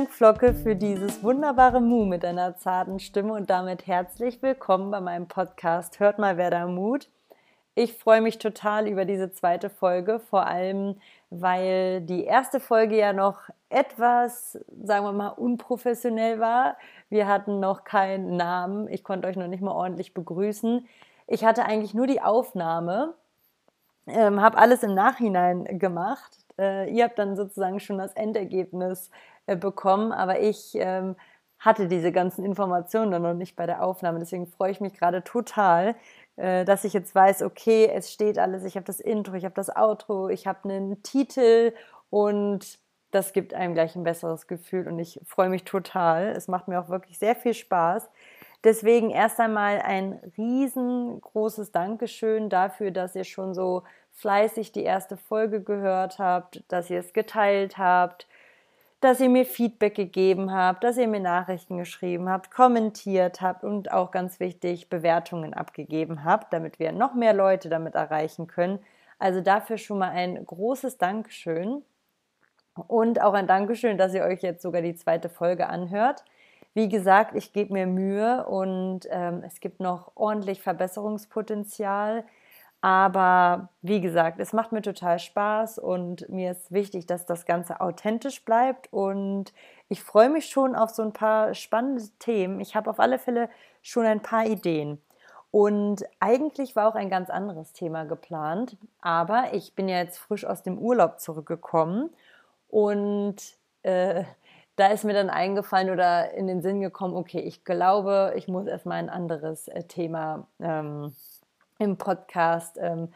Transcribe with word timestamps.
Dank, 0.00 0.12
Flocke, 0.12 0.54
für 0.54 0.76
dieses 0.76 1.22
wunderbare 1.22 1.78
Mu 1.78 2.06
mit 2.06 2.22
deiner 2.22 2.56
zarten 2.56 3.00
Stimme 3.00 3.34
und 3.34 3.50
damit 3.50 3.86
herzlich 3.86 4.40
willkommen 4.40 4.90
bei 4.90 4.98
meinem 4.98 5.28
Podcast 5.28 6.00
Hört 6.00 6.18
mal, 6.18 6.38
wer 6.38 6.48
da 6.48 6.66
Mut. 6.66 7.10
Ich 7.74 7.98
freue 7.98 8.22
mich 8.22 8.38
total 8.38 8.88
über 8.88 9.04
diese 9.04 9.30
zweite 9.30 9.68
Folge, 9.68 10.18
vor 10.18 10.46
allem 10.46 10.96
weil 11.28 12.00
die 12.00 12.24
erste 12.24 12.60
Folge 12.60 12.96
ja 12.96 13.12
noch 13.12 13.40
etwas, 13.68 14.58
sagen 14.82 15.04
wir 15.04 15.12
mal, 15.12 15.28
unprofessionell 15.28 16.40
war. 16.40 16.78
Wir 17.10 17.28
hatten 17.28 17.60
noch 17.60 17.84
keinen 17.84 18.38
Namen. 18.38 18.88
Ich 18.88 19.04
konnte 19.04 19.28
euch 19.28 19.36
noch 19.36 19.48
nicht 19.48 19.62
mal 19.62 19.72
ordentlich 19.72 20.14
begrüßen. 20.14 20.88
Ich 21.26 21.44
hatte 21.44 21.66
eigentlich 21.66 21.92
nur 21.92 22.06
die 22.06 22.22
Aufnahme, 22.22 23.12
ähm, 24.06 24.40
habe 24.40 24.56
alles 24.56 24.82
im 24.82 24.94
Nachhinein 24.94 25.78
gemacht. 25.78 26.38
Äh, 26.58 26.90
ihr 26.90 27.04
habt 27.04 27.18
dann 27.18 27.36
sozusagen 27.36 27.80
schon 27.80 27.98
das 27.98 28.14
Endergebnis 28.14 29.10
bekommen, 29.46 30.12
aber 30.12 30.40
ich 30.40 30.72
ähm, 30.74 31.16
hatte 31.58 31.88
diese 31.88 32.10
ganzen 32.10 32.44
Informationen 32.44 33.12
dann 33.12 33.22
noch 33.22 33.34
nicht 33.34 33.54
bei 33.54 33.66
der 33.66 33.82
Aufnahme. 33.82 34.18
Deswegen 34.18 34.46
freue 34.46 34.72
ich 34.72 34.80
mich 34.80 34.94
gerade 34.94 35.22
total, 35.22 35.94
äh, 36.36 36.64
dass 36.64 36.84
ich 36.84 36.94
jetzt 36.94 37.14
weiß, 37.14 37.42
okay, 37.42 37.90
es 37.92 38.10
steht 38.10 38.38
alles, 38.38 38.64
ich 38.64 38.76
habe 38.76 38.86
das 38.86 38.98
Intro, 38.98 39.34
ich 39.34 39.44
habe 39.44 39.54
das 39.54 39.74
Outro, 39.74 40.28
ich 40.28 40.46
habe 40.46 40.68
einen 40.68 41.02
Titel 41.02 41.72
und 42.08 42.78
das 43.10 43.32
gibt 43.32 43.54
einem 43.54 43.74
gleich 43.74 43.96
ein 43.96 44.04
besseres 44.04 44.46
Gefühl 44.46 44.88
und 44.88 44.98
ich 44.98 45.20
freue 45.26 45.48
mich 45.48 45.64
total. 45.64 46.28
Es 46.28 46.48
macht 46.48 46.68
mir 46.68 46.80
auch 46.80 46.88
wirklich 46.88 47.18
sehr 47.18 47.36
viel 47.36 47.54
Spaß. 47.54 48.08
Deswegen 48.62 49.10
erst 49.10 49.40
einmal 49.40 49.80
ein 49.80 50.20
riesengroßes 50.36 51.72
Dankeschön 51.72 52.48
dafür, 52.50 52.90
dass 52.90 53.16
ihr 53.16 53.24
schon 53.24 53.54
so 53.54 53.82
fleißig 54.12 54.72
die 54.72 54.84
erste 54.84 55.16
Folge 55.16 55.62
gehört 55.62 56.18
habt, 56.18 56.62
dass 56.68 56.90
ihr 56.90 57.00
es 57.00 57.12
geteilt 57.12 57.78
habt, 57.78 58.28
dass 59.00 59.20
ihr 59.20 59.30
mir 59.30 59.46
Feedback 59.46 59.94
gegeben 59.94 60.52
habt, 60.52 60.84
dass 60.84 60.98
ihr 60.98 61.08
mir 61.08 61.20
Nachrichten 61.20 61.78
geschrieben 61.78 62.28
habt, 62.28 62.50
kommentiert 62.50 63.40
habt 63.40 63.64
und 63.64 63.90
auch 63.92 64.10
ganz 64.10 64.40
wichtig 64.40 64.90
Bewertungen 64.90 65.54
abgegeben 65.54 66.24
habt, 66.24 66.52
damit 66.52 66.78
wir 66.78 66.92
noch 66.92 67.14
mehr 67.14 67.32
Leute 67.32 67.70
damit 67.70 67.94
erreichen 67.94 68.46
können. 68.46 68.78
Also 69.18 69.40
dafür 69.40 69.78
schon 69.78 69.98
mal 69.98 70.10
ein 70.10 70.44
großes 70.44 70.98
Dankeschön 70.98 71.82
und 72.74 73.22
auch 73.22 73.32
ein 73.32 73.46
Dankeschön, 73.46 73.96
dass 73.96 74.14
ihr 74.14 74.22
euch 74.22 74.42
jetzt 74.42 74.62
sogar 74.62 74.82
die 74.82 74.94
zweite 74.94 75.28
Folge 75.28 75.68
anhört. 75.68 76.24
Wie 76.74 76.88
gesagt, 76.88 77.34
ich 77.34 77.52
gebe 77.52 77.72
mir 77.72 77.86
Mühe 77.86 78.46
und 78.46 79.00
ähm, 79.10 79.42
es 79.44 79.60
gibt 79.60 79.80
noch 79.80 80.12
ordentlich 80.14 80.62
Verbesserungspotenzial. 80.62 82.24
Aber 82.82 83.68
wie 83.82 84.00
gesagt, 84.00 84.40
es 84.40 84.54
macht 84.54 84.72
mir 84.72 84.80
total 84.80 85.18
Spaß 85.18 85.78
und 85.78 86.28
mir 86.30 86.52
ist 86.52 86.72
wichtig, 86.72 87.06
dass 87.06 87.26
das 87.26 87.44
Ganze 87.44 87.80
authentisch 87.80 88.44
bleibt. 88.44 88.90
Und 88.90 89.52
ich 89.88 90.02
freue 90.02 90.30
mich 90.30 90.46
schon 90.46 90.74
auf 90.74 90.90
so 90.90 91.02
ein 91.02 91.12
paar 91.12 91.54
spannende 91.54 92.04
Themen. 92.18 92.60
Ich 92.60 92.74
habe 92.74 92.88
auf 92.88 92.98
alle 92.98 93.18
Fälle 93.18 93.50
schon 93.82 94.06
ein 94.06 94.22
paar 94.22 94.46
Ideen. 94.46 94.98
Und 95.50 96.04
eigentlich 96.20 96.76
war 96.76 96.88
auch 96.88 96.94
ein 96.94 97.10
ganz 97.10 97.28
anderes 97.28 97.72
Thema 97.72 98.04
geplant. 98.04 98.78
Aber 99.02 99.52
ich 99.52 99.74
bin 99.74 99.88
ja 99.88 99.98
jetzt 99.98 100.18
frisch 100.18 100.46
aus 100.46 100.62
dem 100.62 100.78
Urlaub 100.78 101.20
zurückgekommen. 101.20 102.10
Und 102.68 103.36
äh, 103.82 104.24
da 104.76 104.86
ist 104.86 105.04
mir 105.04 105.12
dann 105.12 105.28
eingefallen 105.28 105.90
oder 105.90 106.32
in 106.32 106.46
den 106.46 106.62
Sinn 106.62 106.80
gekommen, 106.80 107.14
okay, 107.14 107.40
ich 107.40 107.64
glaube, 107.64 108.32
ich 108.36 108.48
muss 108.48 108.66
erstmal 108.66 108.98
ein 108.98 109.10
anderes 109.10 109.68
äh, 109.68 109.82
Thema. 109.82 110.46
Ähm, 110.60 111.12
im 111.80 111.96
Podcast 111.96 112.78
ähm, 112.80 113.08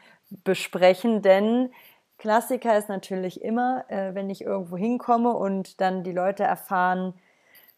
besprechen, 0.43 1.23
denn 1.23 1.71
Klassiker 2.19 2.77
ist 2.77 2.89
natürlich 2.89 3.43
immer, 3.43 3.85
äh, 3.89 4.15
wenn 4.15 4.31
ich 4.31 4.43
irgendwo 4.43 4.77
hinkomme 4.77 5.35
und 5.35 5.81
dann 5.81 6.03
die 6.03 6.13
Leute 6.13 6.43
erfahren, 6.43 7.15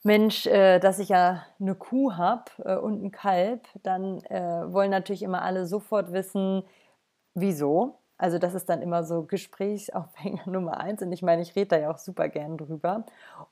Mensch, 0.03 0.47
äh, 0.47 0.79
dass 0.79 0.99
ich 1.01 1.09
ja 1.09 1.45
eine 1.61 1.75
Kuh 1.75 2.13
habe 2.13 2.45
äh, 2.65 2.77
und 2.77 3.03
ein 3.03 3.11
Kalb, 3.11 3.67
dann 3.83 4.23
äh, 4.27 4.73
wollen 4.73 4.91
natürlich 4.91 5.23
immer 5.23 5.43
alle 5.43 5.67
sofort 5.67 6.13
wissen, 6.13 6.63
wieso. 7.35 7.99
Also 8.19 8.39
das 8.39 8.55
ist 8.55 8.69
dann 8.69 8.83
immer 8.83 9.05
so 9.05 9.25
Gesprächsaufhänger 9.25 10.47
Nummer 10.51 10.79
eins 10.79 11.03
und 11.03 11.13
ich 11.13 11.23
meine, 11.23 11.43
ich 11.43 11.57
rede 11.57 11.69
da 11.69 11.79
ja 11.79 11.91
auch 11.91 11.99
super 11.99 12.29
gern 12.29 12.57
drüber. 12.57 13.05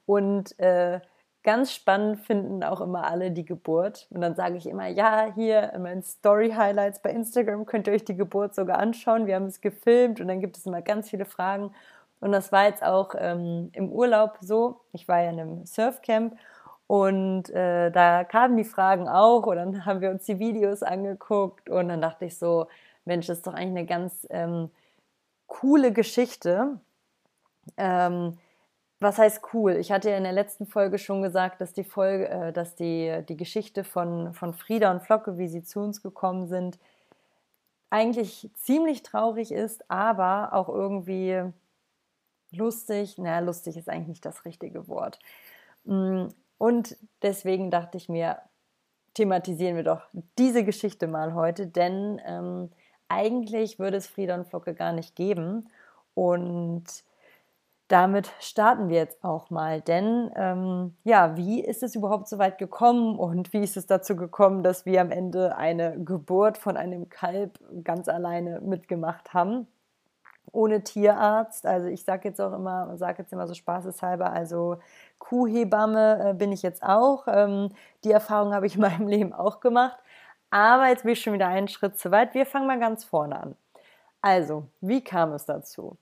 Und 0.06 0.58
äh, 0.60 1.00
Ganz 1.44 1.72
spannend 1.72 2.20
finden 2.20 2.64
auch 2.64 2.80
immer 2.80 3.04
alle 3.04 3.30
die 3.30 3.44
Geburt. 3.44 4.06
Und 4.08 4.22
dann 4.22 4.34
sage 4.34 4.56
ich 4.56 4.66
immer, 4.66 4.86
ja, 4.86 5.30
hier 5.34 5.74
in 5.74 5.82
meinen 5.82 6.02
Story-Highlights 6.02 7.00
bei 7.02 7.10
Instagram 7.10 7.66
könnt 7.66 7.86
ihr 7.86 7.92
euch 7.92 8.04
die 8.04 8.16
Geburt 8.16 8.54
sogar 8.54 8.78
anschauen. 8.78 9.26
Wir 9.26 9.34
haben 9.34 9.44
es 9.44 9.60
gefilmt 9.60 10.22
und 10.22 10.28
dann 10.28 10.40
gibt 10.40 10.56
es 10.56 10.64
immer 10.64 10.80
ganz 10.80 11.10
viele 11.10 11.26
Fragen. 11.26 11.74
Und 12.20 12.32
das 12.32 12.50
war 12.50 12.64
jetzt 12.64 12.82
auch 12.82 13.14
ähm, 13.18 13.68
im 13.74 13.92
Urlaub 13.92 14.38
so. 14.40 14.80
Ich 14.92 15.06
war 15.06 15.20
ja 15.20 15.30
in 15.30 15.38
einem 15.38 15.66
Surfcamp 15.66 16.34
und 16.86 17.50
äh, 17.50 17.90
da 17.90 18.24
kamen 18.24 18.56
die 18.56 18.64
Fragen 18.64 19.06
auch 19.06 19.44
und 19.46 19.56
dann 19.56 19.84
haben 19.86 20.00
wir 20.00 20.10
uns 20.10 20.24
die 20.24 20.38
Videos 20.38 20.82
angeguckt 20.82 21.68
und 21.68 21.90
dann 21.90 22.00
dachte 22.00 22.24
ich 22.24 22.38
so, 22.38 22.68
Mensch, 23.04 23.26
das 23.26 23.38
ist 23.38 23.46
doch 23.46 23.52
eigentlich 23.52 23.80
eine 23.80 23.86
ganz 23.86 24.26
ähm, 24.30 24.70
coole 25.46 25.92
Geschichte. 25.92 26.80
Ähm, 27.76 28.38
was 29.04 29.18
heißt 29.18 29.42
cool? 29.52 29.76
Ich 29.76 29.92
hatte 29.92 30.10
ja 30.10 30.16
in 30.16 30.24
der 30.24 30.32
letzten 30.32 30.66
Folge 30.66 30.98
schon 30.98 31.22
gesagt, 31.22 31.60
dass 31.60 31.72
die 31.72 31.84
Folge, 31.84 32.28
äh, 32.28 32.52
dass 32.52 32.74
die, 32.74 33.22
die 33.28 33.36
Geschichte 33.36 33.84
von, 33.84 34.34
von 34.34 34.52
Frieda 34.54 34.90
und 34.90 35.02
Flocke, 35.02 35.38
wie 35.38 35.46
sie 35.46 35.62
zu 35.62 35.80
uns 35.80 36.02
gekommen 36.02 36.48
sind, 36.48 36.78
eigentlich 37.90 38.50
ziemlich 38.56 39.04
traurig 39.04 39.52
ist, 39.52 39.88
aber 39.88 40.52
auch 40.52 40.68
irgendwie 40.68 41.42
lustig. 42.50 43.18
Naja, 43.18 43.38
lustig 43.38 43.76
ist 43.76 43.88
eigentlich 43.88 44.08
nicht 44.08 44.24
das 44.24 44.44
richtige 44.44 44.88
Wort. 44.88 45.20
Mm, 45.84 46.26
und 46.58 46.96
deswegen 47.22 47.70
dachte 47.70 47.96
ich 47.98 48.08
mir, 48.08 48.38
thematisieren 49.14 49.76
wir 49.76 49.84
doch 49.84 50.08
diese 50.38 50.64
Geschichte 50.64 51.06
mal 51.06 51.34
heute, 51.34 51.68
denn 51.68 52.20
ähm, 52.26 52.70
eigentlich 53.08 53.78
würde 53.78 53.98
es 53.98 54.08
Frieda 54.08 54.34
und 54.34 54.48
Flocke 54.48 54.74
gar 54.74 54.92
nicht 54.92 55.14
geben. 55.14 55.68
Und 56.14 56.84
damit 57.94 58.32
starten 58.40 58.88
wir 58.88 58.96
jetzt 58.96 59.22
auch 59.22 59.50
mal. 59.50 59.80
Denn 59.80 60.28
ähm, 60.34 60.96
ja, 61.04 61.36
wie 61.36 61.64
ist 61.64 61.84
es 61.84 61.94
überhaupt 61.94 62.28
so 62.28 62.38
weit 62.38 62.58
gekommen 62.58 63.16
und 63.16 63.52
wie 63.52 63.62
ist 63.62 63.76
es 63.76 63.86
dazu 63.86 64.16
gekommen, 64.16 64.64
dass 64.64 64.84
wir 64.84 65.00
am 65.00 65.12
Ende 65.12 65.56
eine 65.56 65.96
Geburt 66.02 66.58
von 66.58 66.76
einem 66.76 67.08
Kalb 67.08 67.56
ganz 67.84 68.08
alleine 68.08 68.60
mitgemacht 68.62 69.32
haben? 69.32 69.68
Ohne 70.50 70.82
Tierarzt. 70.82 71.66
Also 71.66 71.86
ich 71.86 72.02
sage 72.02 72.28
jetzt 72.28 72.40
auch 72.40 72.52
immer, 72.52 72.96
sage 72.96 73.22
jetzt 73.22 73.32
immer 73.32 73.46
so 73.46 73.54
spaßeshalber, 73.54 74.28
also 74.32 74.78
Kuhhebamme 75.20 76.30
äh, 76.30 76.34
bin 76.34 76.50
ich 76.50 76.62
jetzt 76.62 76.82
auch. 76.82 77.28
Ähm, 77.28 77.68
die 78.02 78.10
Erfahrung 78.10 78.54
habe 78.54 78.66
ich 78.66 78.74
in 78.74 78.80
meinem 78.80 79.06
Leben 79.06 79.32
auch 79.32 79.60
gemacht. 79.60 79.98
Aber 80.50 80.88
jetzt 80.88 81.04
bin 81.04 81.12
ich 81.12 81.22
schon 81.22 81.34
wieder 81.34 81.46
einen 81.46 81.68
Schritt 81.68 81.96
zu 81.96 82.10
weit. 82.10 82.34
Wir 82.34 82.44
fangen 82.44 82.66
mal 82.66 82.80
ganz 82.80 83.04
vorne 83.04 83.40
an. 83.40 83.56
Also, 84.20 84.64
wie 84.80 85.04
kam 85.04 85.32
es 85.32 85.44
dazu? 85.44 85.96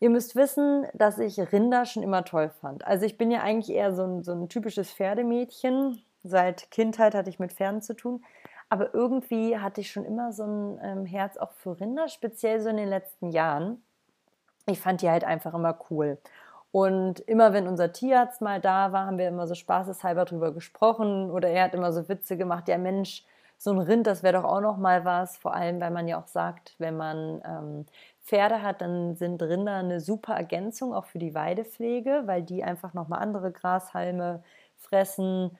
Ihr 0.00 0.10
müsst 0.10 0.36
wissen, 0.36 0.86
dass 0.94 1.18
ich 1.18 1.38
Rinder 1.52 1.84
schon 1.84 2.02
immer 2.02 2.24
toll 2.24 2.50
fand. 2.60 2.86
Also 2.86 3.04
ich 3.04 3.18
bin 3.18 3.30
ja 3.30 3.42
eigentlich 3.42 3.74
eher 3.74 3.92
so 3.92 4.04
ein, 4.04 4.22
so 4.22 4.32
ein 4.32 4.48
typisches 4.48 4.92
Pferdemädchen. 4.92 6.00
Seit 6.22 6.70
Kindheit 6.70 7.14
hatte 7.14 7.30
ich 7.30 7.40
mit 7.40 7.52
Pferden 7.52 7.82
zu 7.82 7.94
tun. 7.94 8.22
Aber 8.68 8.94
irgendwie 8.94 9.58
hatte 9.58 9.80
ich 9.80 9.90
schon 9.90 10.04
immer 10.04 10.32
so 10.32 10.44
ein 10.44 10.80
ähm, 10.82 11.06
Herz 11.06 11.36
auch 11.36 11.52
für 11.52 11.80
Rinder, 11.80 12.08
speziell 12.08 12.60
so 12.60 12.68
in 12.68 12.76
den 12.76 12.88
letzten 12.88 13.30
Jahren. 13.30 13.82
Ich 14.66 14.80
fand 14.80 15.02
die 15.02 15.10
halt 15.10 15.24
einfach 15.24 15.54
immer 15.54 15.78
cool. 15.90 16.18
Und 16.70 17.20
immer 17.20 17.54
wenn 17.54 17.66
unser 17.66 17.92
Tierarzt 17.92 18.42
mal 18.42 18.60
da 18.60 18.92
war, 18.92 19.06
haben 19.06 19.18
wir 19.18 19.26
immer 19.26 19.46
so 19.46 19.54
spaßeshalber 19.54 20.26
drüber 20.26 20.52
gesprochen. 20.52 21.30
Oder 21.30 21.48
er 21.48 21.64
hat 21.64 21.74
immer 21.74 21.92
so 21.92 22.08
Witze 22.08 22.36
gemacht, 22.36 22.68
ja 22.68 22.78
Mensch, 22.78 23.24
so 23.58 23.72
ein 23.72 23.78
Rind, 23.80 24.06
das 24.06 24.22
wäre 24.22 24.34
doch 24.34 24.44
auch 24.44 24.60
noch 24.60 24.76
mal 24.76 25.04
was. 25.04 25.36
Vor 25.36 25.52
allem, 25.52 25.80
weil 25.80 25.90
man 25.90 26.06
ja 26.06 26.20
auch 26.20 26.28
sagt, 26.28 26.74
wenn 26.78 26.96
man 26.96 27.42
ähm, 27.44 27.86
Pferde 28.22 28.62
hat, 28.62 28.80
dann 28.80 29.16
sind 29.16 29.42
Rinder 29.42 29.74
eine 29.74 30.00
super 30.00 30.34
Ergänzung 30.34 30.94
auch 30.94 31.06
für 31.06 31.18
die 31.18 31.34
Weidepflege, 31.34 32.22
weil 32.26 32.42
die 32.42 32.62
einfach 32.62 32.94
nochmal 32.94 33.20
andere 33.20 33.50
Grashalme 33.50 34.42
fressen. 34.76 35.58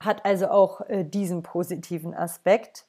Hat 0.00 0.24
also 0.24 0.48
auch 0.48 0.80
äh, 0.88 1.04
diesen 1.04 1.42
positiven 1.42 2.14
Aspekt. 2.14 2.86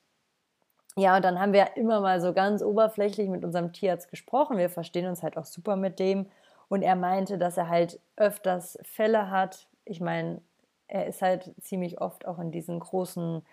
Ja, 0.95 1.17
und 1.17 1.25
dann 1.25 1.39
haben 1.39 1.53
wir 1.53 1.75
immer 1.75 1.99
mal 1.99 2.21
so 2.21 2.33
ganz 2.33 2.61
oberflächlich 2.61 3.29
mit 3.29 3.43
unserem 3.43 3.73
Tierarzt 3.73 4.09
gesprochen. 4.09 4.57
Wir 4.57 4.69
verstehen 4.69 5.07
uns 5.07 5.21
halt 5.21 5.37
auch 5.37 5.45
super 5.45 5.75
mit 5.75 5.99
dem. 5.99 6.27
Und 6.69 6.81
er 6.81 6.95
meinte, 6.95 7.37
dass 7.37 7.57
er 7.57 7.67
halt 7.67 7.99
öfters 8.15 8.77
Fälle 8.83 9.29
hat. 9.31 9.67
Ich 9.85 9.99
meine, 9.99 10.41
er 10.87 11.07
ist 11.07 11.21
halt 11.21 11.53
ziemlich 11.61 11.99
oft 11.99 12.25
auch 12.25 12.39
in 12.39 12.51
diesen 12.51 12.79
großen 12.79 13.43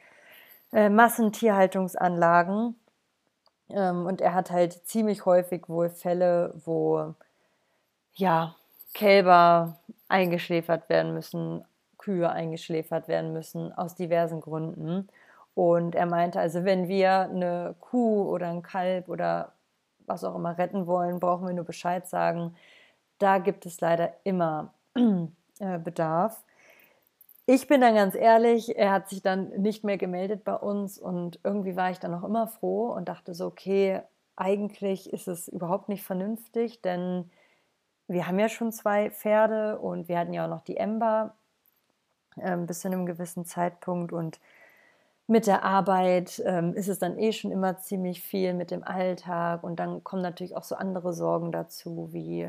äh, 0.72 0.88
Massentierhaltungsanlagen 0.88 2.76
ähm, 3.70 4.06
und 4.06 4.20
er 4.20 4.34
hat 4.34 4.50
halt 4.50 4.72
ziemlich 4.86 5.26
häufig 5.26 5.68
wohl 5.68 5.90
Fälle, 5.90 6.52
wo 6.64 7.14
ja, 8.14 8.54
Kälber 8.94 9.78
eingeschläfert 10.08 10.88
werden 10.88 11.12
müssen, 11.14 11.64
Kühe 11.98 12.30
eingeschläfert 12.30 13.08
werden 13.08 13.32
müssen, 13.32 13.72
aus 13.72 13.94
diversen 13.94 14.40
Gründen. 14.40 15.08
Und 15.54 15.94
er 15.94 16.06
meinte 16.06 16.40
also, 16.40 16.64
wenn 16.64 16.88
wir 16.88 17.22
eine 17.22 17.74
Kuh 17.80 18.30
oder 18.30 18.48
ein 18.48 18.62
Kalb 18.62 19.08
oder 19.08 19.52
was 20.06 20.24
auch 20.24 20.34
immer 20.36 20.56
retten 20.56 20.86
wollen, 20.86 21.20
brauchen 21.20 21.46
wir 21.46 21.54
nur 21.54 21.64
Bescheid 21.64 22.06
sagen. 22.06 22.56
Da 23.18 23.38
gibt 23.38 23.66
es 23.66 23.80
leider 23.80 24.12
immer 24.24 24.72
äh, 25.58 25.78
bedarf. 25.78 26.42
Ich 27.48 27.68
bin 27.68 27.80
dann 27.80 27.94
ganz 27.94 28.16
ehrlich, 28.16 28.76
er 28.76 28.90
hat 28.90 29.08
sich 29.08 29.22
dann 29.22 29.50
nicht 29.50 29.84
mehr 29.84 29.96
gemeldet 29.98 30.42
bei 30.42 30.54
uns 30.54 30.98
und 30.98 31.38
irgendwie 31.44 31.76
war 31.76 31.90
ich 31.92 32.00
dann 32.00 32.12
auch 32.12 32.24
immer 32.24 32.48
froh 32.48 32.92
und 32.92 33.08
dachte 33.08 33.34
so, 33.34 33.46
okay, 33.46 34.02
eigentlich 34.34 35.12
ist 35.12 35.28
es 35.28 35.46
überhaupt 35.46 35.88
nicht 35.88 36.02
vernünftig, 36.02 36.82
denn 36.82 37.30
wir 38.08 38.26
haben 38.26 38.38
ja 38.40 38.48
schon 38.48 38.72
zwei 38.72 39.10
Pferde 39.10 39.78
und 39.78 40.08
wir 40.08 40.18
hatten 40.18 40.32
ja 40.34 40.46
auch 40.46 40.50
noch 40.50 40.62
die 40.62 40.76
Ember 40.76 41.36
ähm, 42.38 42.66
bis 42.66 42.80
zu 42.80 42.88
einem 42.88 43.06
gewissen 43.06 43.44
Zeitpunkt 43.44 44.12
und 44.12 44.40
mit 45.28 45.46
der 45.46 45.64
Arbeit 45.64 46.42
ähm, 46.46 46.74
ist 46.74 46.88
es 46.88 46.98
dann 46.98 47.18
eh 47.18 47.32
schon 47.32 47.52
immer 47.52 47.78
ziemlich 47.78 48.22
viel 48.22 48.54
mit 48.54 48.70
dem 48.72 48.84
Alltag 48.84 49.64
und 49.64 49.76
dann 49.80 50.04
kommen 50.04 50.22
natürlich 50.22 50.56
auch 50.56 50.64
so 50.64 50.76
andere 50.76 51.12
Sorgen 51.12 51.52
dazu, 51.52 52.08
wie 52.12 52.48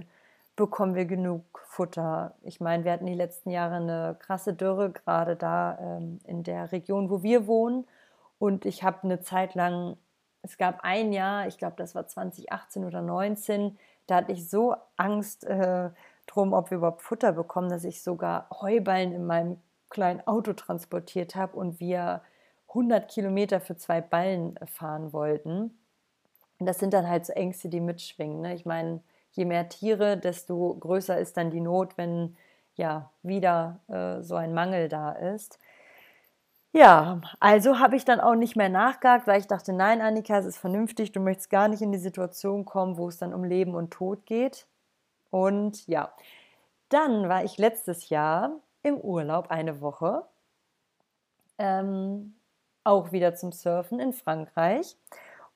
bekommen 0.57 0.95
wir 0.95 1.05
genug 1.05 1.43
Futter? 1.67 2.35
Ich 2.41 2.59
meine, 2.59 2.83
wir 2.83 2.91
hatten 2.91 3.05
die 3.05 3.13
letzten 3.13 3.49
Jahre 3.49 3.75
eine 3.75 4.17
krasse 4.19 4.53
Dürre, 4.53 4.91
gerade 4.91 5.37
da 5.37 5.77
ähm, 5.79 6.19
in 6.25 6.43
der 6.43 6.73
Region, 6.73 7.09
wo 7.09 7.23
wir 7.23 7.47
wohnen. 7.47 7.87
Und 8.39 8.65
ich 8.65 8.83
habe 8.83 9.03
eine 9.03 9.21
Zeit 9.21 9.55
lang, 9.55 9.95
es 10.41 10.57
gab 10.57 10.79
ein 10.83 11.13
Jahr, 11.13 11.47
ich 11.47 11.57
glaube, 11.57 11.75
das 11.77 11.95
war 11.95 12.05
2018 12.05 12.83
oder 12.83 12.99
2019, 12.99 13.77
da 14.07 14.15
hatte 14.15 14.31
ich 14.33 14.49
so 14.49 14.75
Angst 14.97 15.45
äh, 15.45 15.89
drum, 16.25 16.53
ob 16.53 16.71
wir 16.71 16.77
überhaupt 16.77 17.01
Futter 17.01 17.31
bekommen, 17.31 17.69
dass 17.69 17.83
ich 17.83 18.01
sogar 18.03 18.49
Heuballen 18.61 19.13
in 19.13 19.25
meinem 19.25 19.61
kleinen 19.89 20.25
Auto 20.25 20.53
transportiert 20.53 21.35
habe 21.35 21.55
und 21.55 21.79
wir 21.79 22.21
100 22.69 23.09
Kilometer 23.09 23.59
für 23.59 23.75
zwei 23.75 24.01
Ballen 24.01 24.55
fahren 24.65 25.13
wollten. 25.13 25.77
Und 26.59 26.65
das 26.65 26.79
sind 26.79 26.93
dann 26.93 27.07
halt 27.07 27.25
so 27.25 27.33
Ängste, 27.33 27.69
die 27.69 27.79
mitschwingen. 27.79 28.41
Ne? 28.41 28.55
Ich 28.55 28.65
meine, 28.65 29.01
je 29.37 29.45
mehr 29.45 29.69
Tiere, 29.69 30.17
desto 30.17 30.75
größer 30.79 31.17
ist 31.17 31.37
dann 31.37 31.51
die 31.51 31.61
Not, 31.61 31.97
wenn 31.97 32.35
ja 32.75 33.11
wieder 33.23 33.79
äh, 33.87 34.21
so 34.21 34.35
ein 34.35 34.53
Mangel 34.53 34.89
da 34.89 35.11
ist. 35.11 35.59
Ja, 36.73 37.21
also 37.39 37.79
habe 37.79 37.95
ich 37.95 38.05
dann 38.05 38.19
auch 38.19 38.35
nicht 38.35 38.55
mehr 38.55 38.69
nachgehakt, 38.69 39.25
weil 39.25 39.39
ich 39.39 39.47
dachte, 39.47 39.73
nein, 39.73 40.01
Annika, 40.01 40.37
es 40.37 40.45
ist 40.45 40.57
vernünftig, 40.57 41.11
du 41.11 41.19
möchtest 41.19 41.49
gar 41.49 41.69
nicht 41.69 41.81
in 41.81 41.91
die 41.91 41.97
Situation 41.97 42.65
kommen, 42.65 42.97
wo 42.97 43.07
es 43.07 43.17
dann 43.17 43.33
um 43.33 43.43
Leben 43.43 43.73
und 43.73 43.91
Tod 43.91 44.25
geht. 44.25 44.67
Und 45.31 45.87
ja, 45.87 46.11
dann 46.89 47.29
war 47.29 47.43
ich 47.43 47.57
letztes 47.57 48.09
Jahr 48.09 48.51
im 48.83 48.97
Urlaub 48.97 49.49
eine 49.49 49.81
Woche, 49.81 50.23
ähm, 51.57 52.35
auch 52.83 53.11
wieder 53.11 53.33
zum 53.35 53.51
Surfen 53.51 53.99
in 53.99 54.13
Frankreich. 54.13 54.95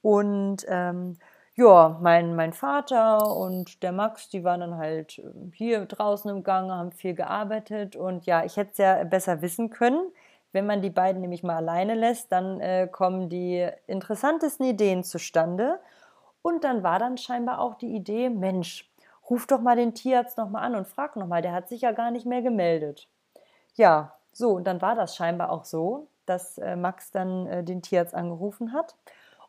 Und 0.01 0.66
ähm, 0.68 1.18
ja, 1.56 1.98
mein, 2.01 2.36
mein 2.36 2.53
Vater 2.53 3.36
und 3.36 3.83
der 3.83 3.92
Max, 3.92 4.30
die 4.30 4.44
waren 4.44 4.62
dann 4.62 4.77
halt 4.77 5.19
ähm, 5.19 5.51
hier 5.53 5.86
draußen 5.86 6.30
im 6.31 6.44
Gang, 6.44 6.71
haben 6.71 6.92
viel 6.92 7.13
gearbeitet 7.13 7.95
und 7.95 8.25
ja, 8.25 8.45
ich 8.45 8.57
hätte 8.57 8.71
es 8.71 8.77
ja 8.77 9.03
besser 9.03 9.42
wissen 9.42 9.69
können. 9.69 10.12
Wenn 10.53 10.65
man 10.65 10.81
die 10.81 10.89
beiden 10.89 11.21
nämlich 11.21 11.44
mal 11.44 11.57
alleine 11.57 11.95
lässt, 11.95 12.31
dann 12.31 12.59
äh, 12.59 12.88
kommen 12.92 13.30
die 13.30 13.69
interessantesten 13.88 14.65
Ideen 14.65 15.03
zustande. 15.03 15.80
Und 16.42 16.63
dann 16.63 16.83
war 16.83 17.00
dann 17.00 17.18
scheinbar 17.18 17.59
auch 17.59 17.75
die 17.75 17.95
Idee, 17.95 18.30
Mensch, 18.30 18.89
ruf 19.30 19.47
doch 19.47 19.62
mal 19.62 19.75
den 19.75 19.94
Tierarzt 19.94 20.38
nochmal 20.38 20.63
an 20.63 20.75
und 20.75 20.88
frag 20.88 21.15
nochmal, 21.15 21.42
der 21.42 21.54
hat 21.54 21.69
sich 21.69 21.81
ja 21.81 21.92
gar 21.92 22.12
nicht 22.12 22.25
mehr 22.25 22.42
gemeldet. 22.42 23.07
Ja, 23.75 24.15
so, 24.33 24.51
und 24.51 24.65
dann 24.65 24.81
war 24.81 24.95
das 24.95 25.15
scheinbar 25.15 25.51
auch 25.51 25.65
so, 25.65 26.07
dass 26.25 26.57
äh, 26.57 26.75
Max 26.75 27.12
dann 27.12 27.47
äh, 27.47 27.63
den 27.63 27.81
Tierarzt 27.81 28.15
angerufen 28.15 28.74
hat. 28.74 28.95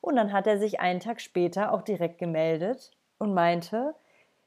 Und 0.03 0.17
dann 0.17 0.33
hat 0.33 0.47
er 0.47 0.59
sich 0.59 0.81
einen 0.81 1.01
Tag 1.01 1.21
später 1.21 1.73
auch 1.73 1.81
direkt 1.81 2.19
gemeldet 2.19 2.91
und 3.19 3.33
meinte, 3.33 3.95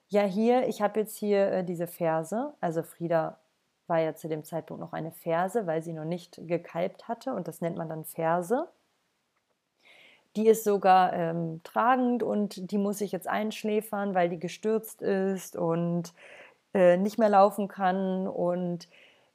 ja 0.10 0.24
hier, 0.24 0.68
ich 0.68 0.81
habe 0.81 1.00
jetzt 1.00 1.18
hier 1.18 1.52
äh, 1.52 1.63
diese 1.63 1.88
Ferse. 1.88 2.54
Also 2.60 2.84
Frieda 2.84 3.40
war 3.88 4.00
ja 4.00 4.13
zu 4.16 4.28
dem 4.28 4.44
Zeitpunkt 4.44 4.81
noch 4.81 4.92
eine 4.92 5.12
Ferse, 5.12 5.66
weil 5.66 5.81
sie 5.81 5.94
noch 5.94 6.04
nicht 6.04 6.40
gekalbt 6.46 7.07
hatte 7.07 7.34
und 7.34 7.48
das 7.48 7.62
nennt 7.62 7.78
man 7.78 7.88
dann 7.88 8.04
Ferse. 8.04 8.68
Die 10.36 10.48
ist 10.48 10.66
sogar 10.66 11.13
ähm, 11.13 11.62
tragend 11.63 12.22
und 12.22 12.72
die 12.72 12.78
muss 12.78 13.00
ich 13.00 13.13
jetzt 13.13 13.28
einschläfern, 13.28 14.13
weil 14.13 14.28
die 14.28 14.40
gestürzt 14.40 15.01
ist 15.01 15.56
und 15.56 16.13
äh, 16.74 16.98
nicht 16.98 17.18
mehr 17.18 17.30
laufen 17.30 17.69
kann. 17.69 18.28
Und 18.28 18.90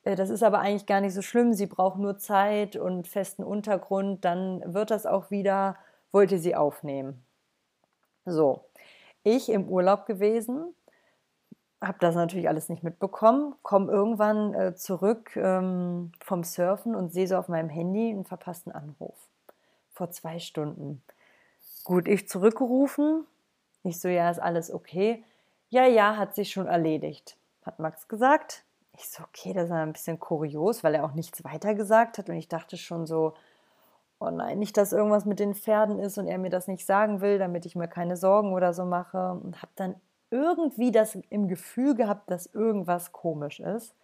äh, 0.05 0.17
das 0.17 0.29
ist 0.29 0.43
aber 0.43 0.59
eigentlich 0.59 0.85
gar 0.85 1.01
nicht 1.01 1.15
so 1.15 1.23
schlimm. 1.23 1.55
Sie 1.55 1.65
braucht 1.65 1.99
nur 1.99 2.19
Zeit 2.19 2.77
und 2.77 3.09
festen 3.09 3.43
Untergrund. 3.43 4.27
Dann 4.27 4.63
wird 4.75 4.91
das 4.91 5.07
auch 5.07 5.31
wieder 5.31 5.77
wollte 6.13 6.39
sie 6.39 6.55
aufnehmen. 6.55 7.25
So, 8.25 8.65
ich 9.23 9.49
im 9.51 9.69
Urlaub 9.69 10.07
gewesen, 10.07 10.75
habe 11.81 11.99
das 12.01 12.15
natürlich 12.15 12.49
alles 12.49 12.69
nicht 12.69 12.83
mitbekommen, 12.83 13.55
komme 13.63 13.91
irgendwann 13.91 14.55
äh, 14.55 14.75
zurück 14.75 15.35
ähm, 15.37 16.13
vom 16.21 16.45
Surfen 16.45 16.95
und 16.95 17.13
sehe 17.13 17.27
so 17.27 17.37
auf 17.37 17.49
meinem 17.49 17.71
Handy 17.71 18.11
einen 18.11 18.25
verpassten 18.25 18.73
Anruf. 18.73 19.17
Vor 19.93 20.11
zwei 20.11 20.39
Stunden. 20.39 21.03
Gut, 21.85 22.07
ich 22.07 22.29
zurückgerufen. 22.29 23.27
Ich 23.83 23.99
so, 23.99 24.09
ja, 24.09 24.31
ist 24.31 24.39
alles 24.39 24.71
okay. 24.71 25.25
Ja, 25.71 25.87
ja, 25.87 26.17
hat 26.17 26.35
sich 26.35 26.51
schon 26.51 26.67
erledigt, 26.67 27.37
hat 27.65 27.79
Max 27.79 28.09
gesagt. 28.09 28.65
Ich 28.97 29.09
so, 29.09 29.23
okay, 29.23 29.55
das 29.55 29.67
ist 29.67 29.73
ein 29.73 29.93
bisschen 29.93 30.21
kurios, 30.21 30.85
weil 30.85 30.95
er 30.95 31.05
auch 31.05 31.15
nichts 31.15 31.43
weiter 31.45 31.75
gesagt 31.75 32.19
hat. 32.19 32.29
Und 32.29 32.37
ich 32.37 32.49
dachte 32.49 32.77
schon 32.77 33.07
so, 33.07 33.35
oh 34.21 34.31
nein, 34.31 34.59
nicht, 34.59 34.77
dass 34.77 34.93
irgendwas 34.93 35.25
mit 35.25 35.41
den 35.41 35.55
Pferden 35.55 35.99
ist 35.99 36.19
und 36.19 36.29
er 36.29 36.39
mir 36.39 36.51
das 36.51 36.69
nicht 36.69 36.87
sagen 36.87 37.21
will, 37.21 37.39
damit 37.39 37.67
ich 37.67 37.75
mir 37.75 37.89
keine 37.89 38.17
Sorgen 38.17 38.53
oder 38.53 38.73
so 38.75 38.85
mache. 38.85 39.33
Und 39.33 39.61
habe 39.63 39.73
dann 39.77 39.97
irgendwie 40.31 40.93
das 40.93 41.17
im 41.31 41.49
Gefühl 41.49 41.95
gehabt, 41.95 42.31
dass 42.31 42.47
irgendwas 42.47 43.13
komisch 43.13 43.61
ist. 43.61 43.97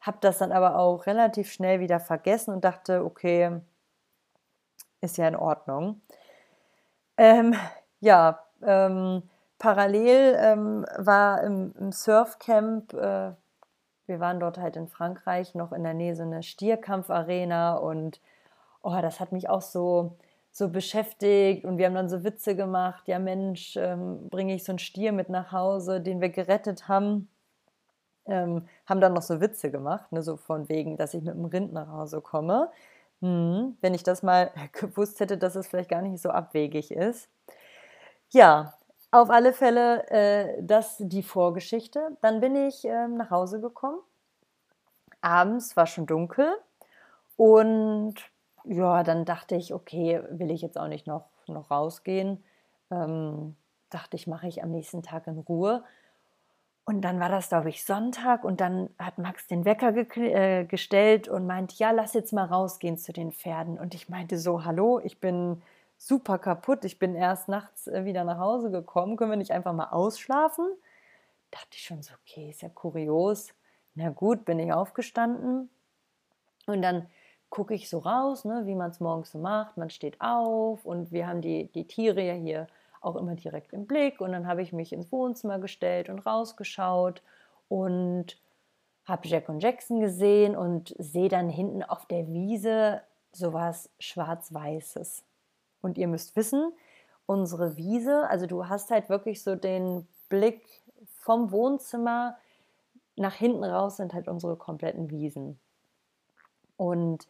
Habe 0.00 0.18
das 0.20 0.38
dann 0.38 0.52
aber 0.52 0.76
auch 0.76 1.06
relativ 1.06 1.50
schnell 1.50 1.80
wieder 1.80 2.00
vergessen 2.00 2.52
und 2.52 2.64
dachte, 2.64 3.04
okay, 3.04 3.60
ist 5.00 5.16
ja 5.16 5.28
in 5.28 5.36
Ordnung. 5.36 6.02
Ähm, 7.16 7.54
ja, 8.00 8.40
ähm, 8.62 9.22
parallel 9.58 10.36
ähm, 10.38 10.86
war 10.98 11.42
im, 11.42 11.74
im 11.78 11.92
Surfcamp, 11.92 12.92
äh, 12.92 13.32
wir 14.06 14.20
waren 14.20 14.40
dort 14.40 14.58
halt 14.58 14.76
in 14.76 14.88
Frankreich, 14.88 15.54
noch 15.54 15.72
in 15.72 15.84
der 15.84 15.94
Nähe 15.94 16.14
so 16.16 16.22
eine 16.22 16.42
Stierkampfarena 16.42 17.76
und 17.76 18.20
oh, 18.84 19.00
das 19.00 19.20
hat 19.20 19.32
mich 19.32 19.48
auch 19.48 19.62
so, 19.62 20.16
so 20.52 20.68
beschäftigt 20.68 21.64
und 21.64 21.78
wir 21.78 21.86
haben 21.86 21.94
dann 21.94 22.08
so 22.08 22.22
Witze 22.24 22.54
gemacht, 22.54 23.08
ja 23.08 23.18
Mensch, 23.18 23.76
ähm, 23.76 24.28
bringe 24.28 24.54
ich 24.54 24.64
so 24.64 24.72
einen 24.72 24.78
Stier 24.78 25.12
mit 25.12 25.28
nach 25.28 25.52
Hause, 25.52 26.00
den 26.00 26.20
wir 26.20 26.28
gerettet 26.28 26.88
haben. 26.88 27.28
Ähm, 28.26 28.66
haben 28.86 29.00
dann 29.00 29.12
noch 29.12 29.22
so 29.22 29.40
Witze 29.40 29.70
gemacht, 29.70 30.10
ne, 30.12 30.22
so 30.22 30.36
von 30.36 30.68
wegen, 30.68 30.96
dass 30.96 31.12
ich 31.12 31.22
mit 31.22 31.34
dem 31.34 31.44
Rind 31.44 31.72
nach 31.72 31.88
Hause 31.88 32.20
komme. 32.20 32.70
Hm, 33.20 33.76
wenn 33.80 33.94
ich 33.94 34.02
das 34.02 34.22
mal 34.22 34.50
gewusst 34.72 35.20
hätte, 35.20 35.38
dass 35.38 35.56
es 35.56 35.66
vielleicht 35.66 35.90
gar 35.90 36.02
nicht 36.02 36.20
so 36.22 36.30
abwegig 36.30 36.90
ist. 36.90 37.28
Ja, 38.30 38.74
auf 39.10 39.30
alle 39.30 39.52
Fälle 39.52 40.08
äh, 40.10 40.62
das 40.62 40.96
die 40.98 41.22
Vorgeschichte. 41.22 42.16
Dann 42.20 42.40
bin 42.40 42.56
ich 42.56 42.84
äh, 42.84 43.08
nach 43.08 43.30
Hause 43.30 43.60
gekommen. 43.60 43.98
Abends 45.20 45.76
war 45.76 45.86
schon 45.86 46.06
dunkel 46.06 46.52
und 47.36 48.14
ja, 48.64 49.02
dann 49.02 49.24
dachte 49.24 49.56
ich, 49.56 49.74
okay, 49.74 50.22
will 50.30 50.50
ich 50.50 50.62
jetzt 50.62 50.78
auch 50.78 50.88
nicht 50.88 51.06
noch, 51.06 51.26
noch 51.46 51.70
rausgehen. 51.70 52.42
Ähm, 52.90 53.56
dachte 53.90 54.16
ich, 54.16 54.26
mache 54.26 54.48
ich 54.48 54.62
am 54.62 54.70
nächsten 54.70 55.02
Tag 55.02 55.26
in 55.26 55.38
Ruhe. 55.38 55.84
Und 56.86 57.00
dann 57.00 57.18
war 57.18 57.30
das, 57.30 57.48
glaube 57.48 57.70
ich, 57.70 57.84
Sonntag 57.84 58.44
und 58.44 58.60
dann 58.60 58.90
hat 58.98 59.16
Max 59.16 59.46
den 59.46 59.64
Wecker 59.64 59.92
ge 59.92 60.32
äh, 60.32 60.64
gestellt 60.64 61.28
und 61.28 61.46
meint, 61.46 61.78
ja, 61.78 61.92
lass 61.92 62.12
jetzt 62.12 62.32
mal 62.32 62.44
rausgehen 62.44 62.98
zu 62.98 63.12
den 63.12 63.32
Pferden. 63.32 63.78
Und 63.78 63.94
ich 63.94 64.10
meinte 64.10 64.38
so, 64.38 64.64
hallo, 64.64 65.00
ich 65.02 65.18
bin 65.18 65.62
super 65.96 66.38
kaputt, 66.38 66.84
ich 66.84 66.98
bin 66.98 67.14
erst 67.14 67.48
nachts 67.48 67.86
äh, 67.86 68.04
wieder 68.04 68.24
nach 68.24 68.38
Hause 68.38 68.70
gekommen, 68.70 69.16
können 69.16 69.30
wir 69.30 69.36
nicht 69.38 69.52
einfach 69.52 69.72
mal 69.72 69.88
ausschlafen? 69.90 70.66
Dachte 71.50 71.68
ich 71.72 71.84
schon 71.84 72.02
so, 72.02 72.12
okay, 72.22 72.50
ist 72.50 72.60
ja 72.60 72.68
kurios. 72.68 73.54
Na 73.94 74.10
gut, 74.10 74.44
bin 74.44 74.58
ich 74.58 74.72
aufgestanden 74.72 75.70
und 76.66 76.82
dann 76.82 77.06
gucke 77.54 77.72
ich 77.74 77.88
so 77.88 78.00
raus, 78.00 78.44
ne, 78.44 78.62
wie 78.66 78.74
man 78.74 78.90
es 78.90 78.98
morgens 78.98 79.30
so 79.30 79.38
macht. 79.38 79.76
Man 79.76 79.88
steht 79.88 80.20
auf 80.20 80.84
und 80.84 81.12
wir 81.12 81.28
haben 81.28 81.40
die, 81.40 81.70
die 81.72 81.86
Tiere 81.86 82.20
ja 82.20 82.34
hier 82.34 82.66
auch 83.00 83.14
immer 83.14 83.36
direkt 83.36 83.72
im 83.72 83.86
Blick. 83.86 84.20
Und 84.20 84.32
dann 84.32 84.48
habe 84.48 84.60
ich 84.60 84.72
mich 84.72 84.92
ins 84.92 85.12
Wohnzimmer 85.12 85.60
gestellt 85.60 86.08
und 86.08 86.18
rausgeschaut 86.26 87.22
und 87.68 88.36
habe 89.04 89.28
Jack 89.28 89.48
und 89.48 89.60
Jackson 89.60 90.00
gesehen 90.00 90.56
und 90.56 90.96
sehe 90.98 91.28
dann 91.28 91.48
hinten 91.48 91.84
auf 91.84 92.06
der 92.06 92.26
Wiese 92.26 93.02
sowas 93.30 93.88
Schwarz-Weißes. 94.00 95.22
Und 95.80 95.96
ihr 95.96 96.08
müsst 96.08 96.34
wissen, 96.34 96.72
unsere 97.24 97.76
Wiese, 97.76 98.28
also 98.28 98.46
du 98.46 98.68
hast 98.68 98.90
halt 98.90 99.08
wirklich 99.08 99.44
so 99.44 99.54
den 99.54 100.08
Blick 100.28 100.66
vom 101.20 101.52
Wohnzimmer 101.52 102.36
nach 103.14 103.34
hinten 103.34 103.62
raus 103.62 103.98
sind 103.98 104.12
halt 104.12 104.26
unsere 104.26 104.56
kompletten 104.56 105.08
Wiesen. 105.08 105.60
Und 106.76 107.28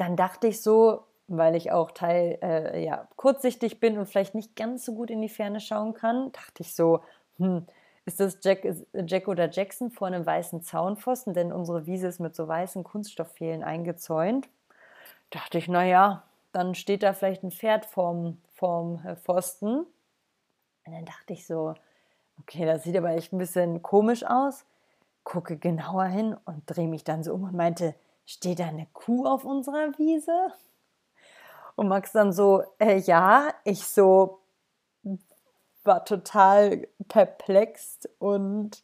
dann 0.00 0.16
dachte 0.16 0.46
ich 0.46 0.62
so, 0.62 1.04
weil 1.28 1.54
ich 1.54 1.70
auch 1.70 1.92
Teil, 1.92 2.38
äh, 2.42 2.84
ja, 2.84 3.06
kurzsichtig 3.16 3.78
bin 3.78 3.98
und 3.98 4.06
vielleicht 4.06 4.34
nicht 4.34 4.56
ganz 4.56 4.84
so 4.84 4.94
gut 4.94 5.10
in 5.10 5.20
die 5.20 5.28
Ferne 5.28 5.60
schauen 5.60 5.94
kann, 5.94 6.32
dachte 6.32 6.62
ich 6.62 6.74
so, 6.74 7.00
hm, 7.38 7.66
ist 8.04 8.18
das 8.18 8.38
Jack, 8.42 8.66
Jack 9.06 9.28
oder 9.28 9.48
Jackson 9.50 9.90
vor 9.90 10.08
einem 10.08 10.26
weißen 10.26 10.62
Zaunpfosten, 10.62 11.34
denn 11.34 11.52
unsere 11.52 11.86
Wiese 11.86 12.08
ist 12.08 12.18
mit 12.18 12.34
so 12.34 12.48
weißen 12.48 12.82
Kunststoffpfählen 12.82 13.62
eingezäunt. 13.62 14.48
Dachte 15.30 15.58
ich, 15.58 15.68
naja, 15.68 16.24
dann 16.52 16.74
steht 16.74 17.02
da 17.02 17.12
vielleicht 17.12 17.44
ein 17.44 17.52
Pferd 17.52 17.84
vorm, 17.86 18.38
vorm 18.54 19.04
äh, 19.06 19.14
Pfosten. 19.16 19.80
Und 20.86 20.92
dann 20.92 21.04
dachte 21.04 21.32
ich 21.32 21.46
so, 21.46 21.74
okay, 22.40 22.66
das 22.66 22.82
sieht 22.82 22.96
aber 22.96 23.10
echt 23.10 23.32
ein 23.32 23.38
bisschen 23.38 23.82
komisch 23.82 24.24
aus. 24.24 24.64
Gucke 25.22 25.56
genauer 25.56 26.06
hin 26.06 26.36
und 26.46 26.62
drehe 26.66 26.88
mich 26.88 27.04
dann 27.04 27.22
so 27.22 27.34
um 27.34 27.44
und 27.44 27.54
meinte, 27.54 27.94
steht 28.30 28.60
da 28.60 28.66
eine 28.66 28.86
Kuh 28.92 29.26
auf 29.26 29.44
unserer 29.44 29.98
Wiese? 29.98 30.52
Und 31.74 31.88
Max 31.88 32.12
dann 32.12 32.32
so, 32.32 32.62
äh, 32.78 32.98
ja, 32.98 33.48
ich 33.64 33.84
so 33.84 34.40
war 35.82 36.04
total 36.04 36.86
perplex 37.08 38.08
und 38.18 38.82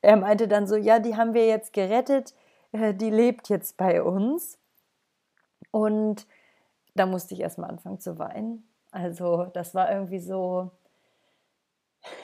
er 0.00 0.16
meinte 0.16 0.48
dann 0.48 0.66
so, 0.66 0.76
ja, 0.76 0.98
die 0.98 1.16
haben 1.16 1.34
wir 1.34 1.46
jetzt 1.46 1.72
gerettet, 1.72 2.34
äh, 2.72 2.94
die 2.94 3.10
lebt 3.10 3.48
jetzt 3.48 3.76
bei 3.76 4.02
uns. 4.02 4.58
Und 5.70 6.26
da 6.94 7.06
musste 7.06 7.34
ich 7.34 7.40
erstmal 7.40 7.70
anfangen 7.70 8.00
zu 8.00 8.18
weinen. 8.18 8.66
Also 8.90 9.44
das 9.54 9.74
war 9.74 9.92
irgendwie 9.92 10.18
so, 10.18 10.70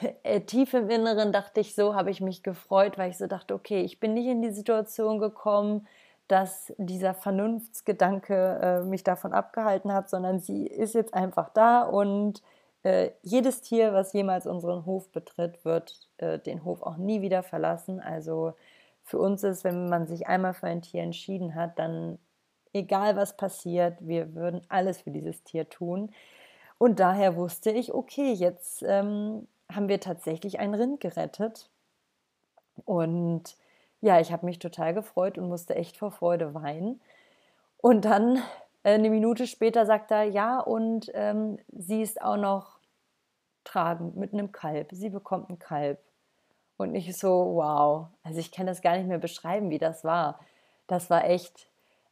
äh, 0.23 0.41
tief 0.41 0.73
im 0.73 0.89
Inneren 0.89 1.31
dachte 1.31 1.61
ich 1.61 1.73
so, 1.73 1.95
habe 1.95 2.11
ich 2.11 2.19
mich 2.19 2.43
gefreut, 2.43 2.97
weil 2.97 3.11
ich 3.11 3.17
so 3.17 3.27
dachte, 3.27 3.53
okay, 3.53 3.81
ich 3.81 3.99
bin 3.99 4.13
nicht 4.13 4.27
in 4.27 4.41
die 4.41 4.51
Situation 4.51 5.19
gekommen, 5.19 5.87
dass 6.29 6.71
dieser 6.77 7.15
Vernunftsgedanke 7.15 8.59
äh, 8.61 8.85
mich 8.85 9.03
davon 9.03 9.33
abgehalten 9.33 9.91
hat, 9.91 10.09
sondern 10.09 10.39
sie 10.39 10.67
ist 10.67 10.93
jetzt 10.93 11.13
einfach 11.13 11.49
da 11.49 11.81
und 11.81 12.41
äh, 12.83 13.09
jedes 13.23 13.61
Tier, 13.61 13.93
was 13.93 14.13
jemals 14.13 14.45
unseren 14.45 14.85
Hof 14.85 15.11
betritt, 15.11 15.65
wird 15.65 16.07
äh, 16.17 16.39
den 16.39 16.63
Hof 16.63 16.83
auch 16.83 16.97
nie 16.97 17.21
wieder 17.21 17.43
verlassen. 17.43 17.99
Also 17.99 18.53
für 19.03 19.17
uns 19.17 19.43
ist, 19.43 19.63
wenn 19.63 19.89
man 19.89 20.07
sich 20.07 20.27
einmal 20.27 20.53
für 20.53 20.67
ein 20.67 20.83
Tier 20.83 21.01
entschieden 21.01 21.55
hat, 21.55 21.79
dann 21.79 22.19
egal 22.73 23.15
was 23.17 23.35
passiert, 23.35 23.97
wir 23.99 24.35
würden 24.35 24.61
alles 24.69 25.01
für 25.01 25.11
dieses 25.11 25.43
Tier 25.43 25.67
tun. 25.67 26.11
Und 26.77 26.99
daher 26.99 27.35
wusste 27.35 27.71
ich, 27.71 27.93
okay, 27.93 28.31
jetzt 28.31 28.83
ähm, 28.87 29.47
haben 29.71 29.89
wir 29.89 29.99
tatsächlich 29.99 30.59
ein 30.59 30.73
Rind 30.75 30.99
gerettet. 30.99 31.69
Und 32.85 33.57
ja, 34.01 34.19
ich 34.19 34.31
habe 34.31 34.45
mich 34.45 34.59
total 34.59 34.93
gefreut 34.93 35.37
und 35.37 35.49
musste 35.49 35.75
echt 35.75 35.97
vor 35.97 36.11
Freude 36.11 36.53
weinen. 36.53 37.01
Und 37.77 38.05
dann 38.05 38.37
äh, 38.83 38.93
eine 38.93 39.09
Minute 39.09 39.47
später 39.47 39.85
sagt 39.85 40.11
er, 40.11 40.23
ja, 40.23 40.59
und 40.59 41.11
ähm, 41.13 41.59
sie 41.71 42.01
ist 42.01 42.21
auch 42.21 42.37
noch 42.37 42.79
tragend 43.63 44.15
mit 44.15 44.33
einem 44.33 44.51
Kalb. 44.51 44.89
Sie 44.91 45.09
bekommt 45.09 45.49
ein 45.49 45.59
Kalb. 45.59 45.99
Und 46.77 46.95
ich 46.95 47.17
so, 47.17 47.55
wow. 47.55 48.07
Also 48.23 48.39
ich 48.39 48.51
kann 48.51 48.67
das 48.67 48.81
gar 48.81 48.97
nicht 48.97 49.07
mehr 49.07 49.17
beschreiben, 49.17 49.69
wie 49.69 49.79
das 49.79 50.03
war. 50.03 50.39
Das 50.87 51.09
war 51.09 51.25
echt, 51.25 51.67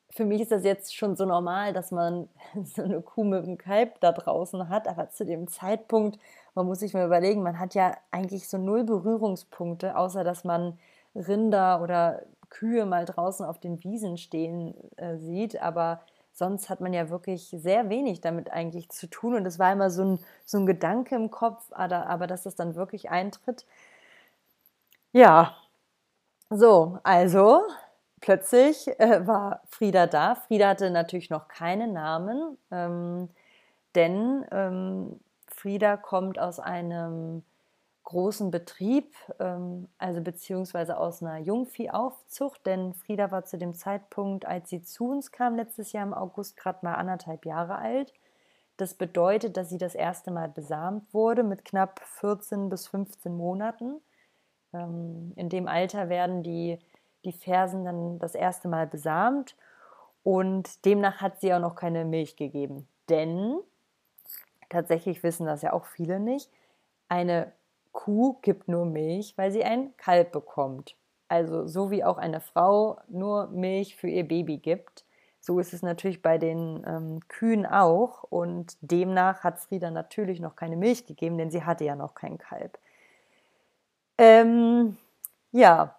für 0.10 0.26
mich 0.26 0.42
ist 0.42 0.52
das 0.52 0.64
jetzt 0.64 0.96
schon 0.96 1.16
so 1.16 1.26
normal, 1.26 1.74
dass 1.74 1.92
man 1.92 2.30
so 2.64 2.84
eine 2.84 3.02
Kuh 3.02 3.24
mit 3.24 3.44
einem 3.44 3.58
Kalb 3.58 4.00
da 4.02 4.12
draußen 4.12 4.70
hat. 4.70 4.88
Aber 4.88 5.10
zu 5.10 5.26
dem 5.26 5.48
Zeitpunkt, 5.48 6.20
man 6.54 6.66
muss 6.66 6.80
sich 6.80 6.94
mal 6.94 7.06
überlegen, 7.06 7.44
man 7.44 7.60
hat 7.60 7.76
ja 7.76 7.96
eigentlich 8.12 8.50
so 8.50 8.58
null 8.58 8.84
Berührungspunkte, 8.84 9.98
außer 9.98 10.24
dass 10.24 10.44
man 10.44 10.78
Rinder 11.18 11.82
oder 11.82 12.24
Kühe 12.50 12.86
mal 12.86 13.06
draußen 13.06 13.46
auf 13.46 13.60
den 13.60 13.84
Wiesen 13.84 14.18
stehen 14.18 14.74
äh, 14.98 15.18
sieht. 15.18 15.62
Aber 15.62 16.02
sonst 16.34 16.70
hat 16.70 16.82
man 16.82 16.94
ja 16.94 17.10
wirklich 17.10 17.50
sehr 17.50 17.90
wenig 17.90 18.22
damit 18.22 18.52
eigentlich 18.52 18.90
zu 18.90 19.08
tun. 19.08 19.36
Und 19.36 19.46
es 19.46 19.60
war 19.60 19.72
immer 19.74 19.90
so 19.90 20.04
ein, 20.04 20.20
so 20.46 20.58
ein 20.60 20.66
Gedanke 20.66 21.16
im 21.16 21.32
Kopf, 21.32 21.64
aber, 21.72 22.08
aber 22.08 22.28
dass 22.28 22.44
das 22.44 22.56
dann 22.56 22.76
wirklich 22.76 23.10
eintritt. 23.10 23.66
Ja, 25.12 25.56
so, 26.50 27.00
also 27.04 27.64
plötzlich 28.22 28.88
äh, 29.00 29.26
war 29.26 29.62
Frieda 29.68 30.08
da. 30.08 30.36
Frieda 30.36 30.70
hatte 30.70 30.90
natürlich 30.92 31.30
noch 31.30 31.48
keinen 31.48 31.94
Namen, 31.94 32.58
ähm, 32.72 33.30
denn 33.96 34.46
ähm, 34.52 35.20
Frieda 35.48 35.98
kommt 35.98 36.40
aus 36.40 36.60
einem 36.60 37.44
großen 38.08 38.52
Betrieb, 38.52 39.14
ähm, 39.38 39.90
also 39.98 40.22
beziehungsweise 40.22 40.98
aus 40.98 41.22
einer 41.22 41.40
Jungviehaufzucht, 41.40 42.66
denn 42.66 42.94
Frieda 42.94 43.32
war 43.32 43.44
zu 43.44 43.58
dem 43.58 43.74
Zeitpunkt, 43.74 44.46
als 44.46 44.70
sie 44.70 44.82
zu 44.82 45.10
uns 45.10 45.32
kam, 45.32 45.58
letztes 45.58 45.92
Jahr 45.92 46.06
im 46.06 46.14
August, 46.14 46.56
gerade 46.56 46.80
mal 46.84 46.94
anderthalb 46.94 47.46
Jahre 47.46 47.76
alt. 47.76 48.14
Das 48.78 48.94
bedeutet, 48.94 49.58
dass 49.58 49.70
sie 49.70 49.78
das 49.78 49.94
erste 49.94 50.32
Mal 50.32 50.48
besamt 50.48 51.14
wurde 51.14 51.44
mit 51.44 51.66
knapp 51.66 52.00
14 52.20 52.70
bis 52.70 52.88
15 52.88 53.36
Monaten. 53.36 54.00
Ähm, 54.72 55.34
in 55.36 55.50
dem 55.50 55.68
Alter 55.68 56.08
werden 56.08 56.44
die, 56.44 56.80
die 57.26 57.34
Fersen 57.34 57.84
dann 57.84 58.20
das 58.20 58.36
erste 58.36 58.70
Mal 58.70 58.88
besamt 58.88 59.58
und 60.24 60.86
demnach 60.86 61.20
hat 61.20 61.42
sie 61.42 61.54
auch 61.54 61.60
noch 61.60 61.76
keine 61.76 62.06
Milch 62.06 62.38
gegeben. 62.38 62.88
Denn, 63.10 63.58
tatsächlich 64.70 65.24
wissen 65.24 65.46
das 65.46 65.62
ja 65.62 65.74
auch 65.74 65.86
viele 65.86 66.22
nicht, 66.22 66.50
eine 67.10 67.52
Kuh 67.92 68.38
gibt 68.42 68.68
nur 68.68 68.86
Milch, 68.86 69.34
weil 69.38 69.52
sie 69.52 69.64
ein 69.64 69.96
Kalb 69.98 70.32
bekommt. 70.32 70.96
Also 71.28 71.68
so 71.68 71.92
wie 71.92 72.04
auch 72.04 72.18
eine 72.18 72.40
Frau 72.40 73.00
nur 73.08 73.48
Milch 73.48 73.96
für 73.96 74.08
ihr 74.08 74.28
Baby 74.28 74.58
gibt, 74.58 75.04
so 75.40 75.60
ist 75.60 75.74
es 75.74 75.82
natürlich 75.82 76.22
bei 76.22 76.38
den 76.38 76.84
ähm, 76.86 77.20
Kühen 77.28 77.66
auch. 77.66 78.24
Und 78.24 78.78
demnach 78.82 79.44
hat 79.44 79.60
Frieda 79.60 79.92
natürlich 79.92 80.40
noch 80.40 80.56
keine 80.56 80.76
Milch 80.76 81.06
gegeben, 81.06 81.38
denn 81.38 81.52
sie 81.52 81.64
hatte 81.64 81.86
ja 81.86 81.96
noch 81.96 82.16
kein 82.16 82.38
Kalb. 82.38 82.78
Ähm, 84.18 84.98
ja, 85.52 85.96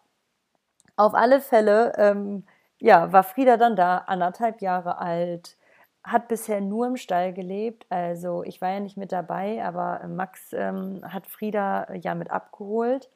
auf 0.97 1.15
alle 1.15 1.41
Fälle 1.41 1.93
ähm, 1.97 2.45
ja, 2.79 3.13
war 3.13 3.23
Frieda 3.23 3.57
dann 3.57 3.77
da, 3.77 3.99
anderthalb 3.99 4.61
Jahre 4.61 4.99
alt, 4.99 5.57
hat 6.05 6.29
bisher 6.29 6.61
nur 6.61 6.87
im 6.87 6.97
Stall 6.97 7.33
gelebt. 7.33 7.87
Also 7.91 8.43
ich 8.45 8.61
war 8.61 8.71
ja 8.71 8.81
nicht 8.81 8.97
mit 8.97 9.13
dabei, 9.13 9.65
aber 9.65 10.07
Max 10.09 10.53
ähm, 10.53 11.03
hat 11.07 11.27
Frieda 11.27 11.85
äh, 11.85 11.99
ja 11.99 12.15
mit 12.15 12.31
abgeholt. 12.31 13.11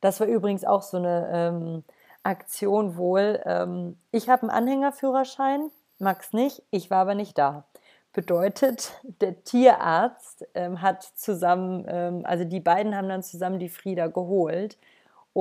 Das 0.00 0.20
war 0.20 0.26
übrigens 0.26 0.64
auch 0.64 0.82
so 0.82 0.96
eine 0.96 1.28
ähm, 1.32 1.84
Aktion 2.22 2.96
wohl. 2.96 3.40
Ähm, 3.44 3.98
ich 4.12 4.28
habe 4.28 4.42
einen 4.42 4.50
Anhängerführerschein, 4.50 5.70
Max 5.98 6.32
nicht, 6.32 6.62
ich 6.70 6.90
war 6.90 6.98
aber 6.98 7.14
nicht 7.14 7.36
da. 7.36 7.64
Bedeutet, 8.12 8.92
der 9.20 9.44
Tierarzt 9.44 10.46
ähm, 10.54 10.82
hat 10.82 11.02
zusammen, 11.02 11.84
ähm, 11.88 12.22
also 12.24 12.44
die 12.44 12.60
beiden 12.60 12.96
haben 12.96 13.08
dann 13.08 13.22
zusammen 13.22 13.58
die 13.58 13.68
Frieda 13.68 14.08
geholt 14.08 14.78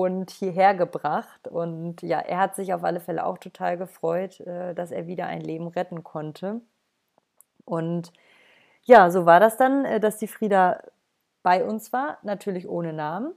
und 0.02 0.32
hierher 0.32 0.76
gebracht. 0.76 1.48
Und 1.48 2.02
ja, 2.02 2.20
er 2.20 2.38
hat 2.38 2.56
sich 2.56 2.74
auf 2.74 2.84
alle 2.84 3.02
Fälle 3.02 3.26
auch 3.26 3.38
total 3.38 3.78
gefreut, 3.78 4.40
äh, 4.42 4.74
dass 4.74 4.92
er 4.92 5.08
wieder 5.08 5.26
ein 5.26 5.42
Leben 5.42 5.68
retten 5.68 6.04
konnte. 6.04 6.62
Und 7.66 8.14
ja, 8.84 9.12
so 9.12 9.26
war 9.26 9.40
das 9.40 9.58
dann, 9.58 9.84
äh, 9.86 10.00
dass 10.00 10.18
die 10.18 10.28
Frieda 10.28 10.82
bei 11.44 11.66
uns 11.66 11.92
war, 11.92 12.18
natürlich 12.24 12.68
ohne 12.68 12.94
Namen, 12.94 13.34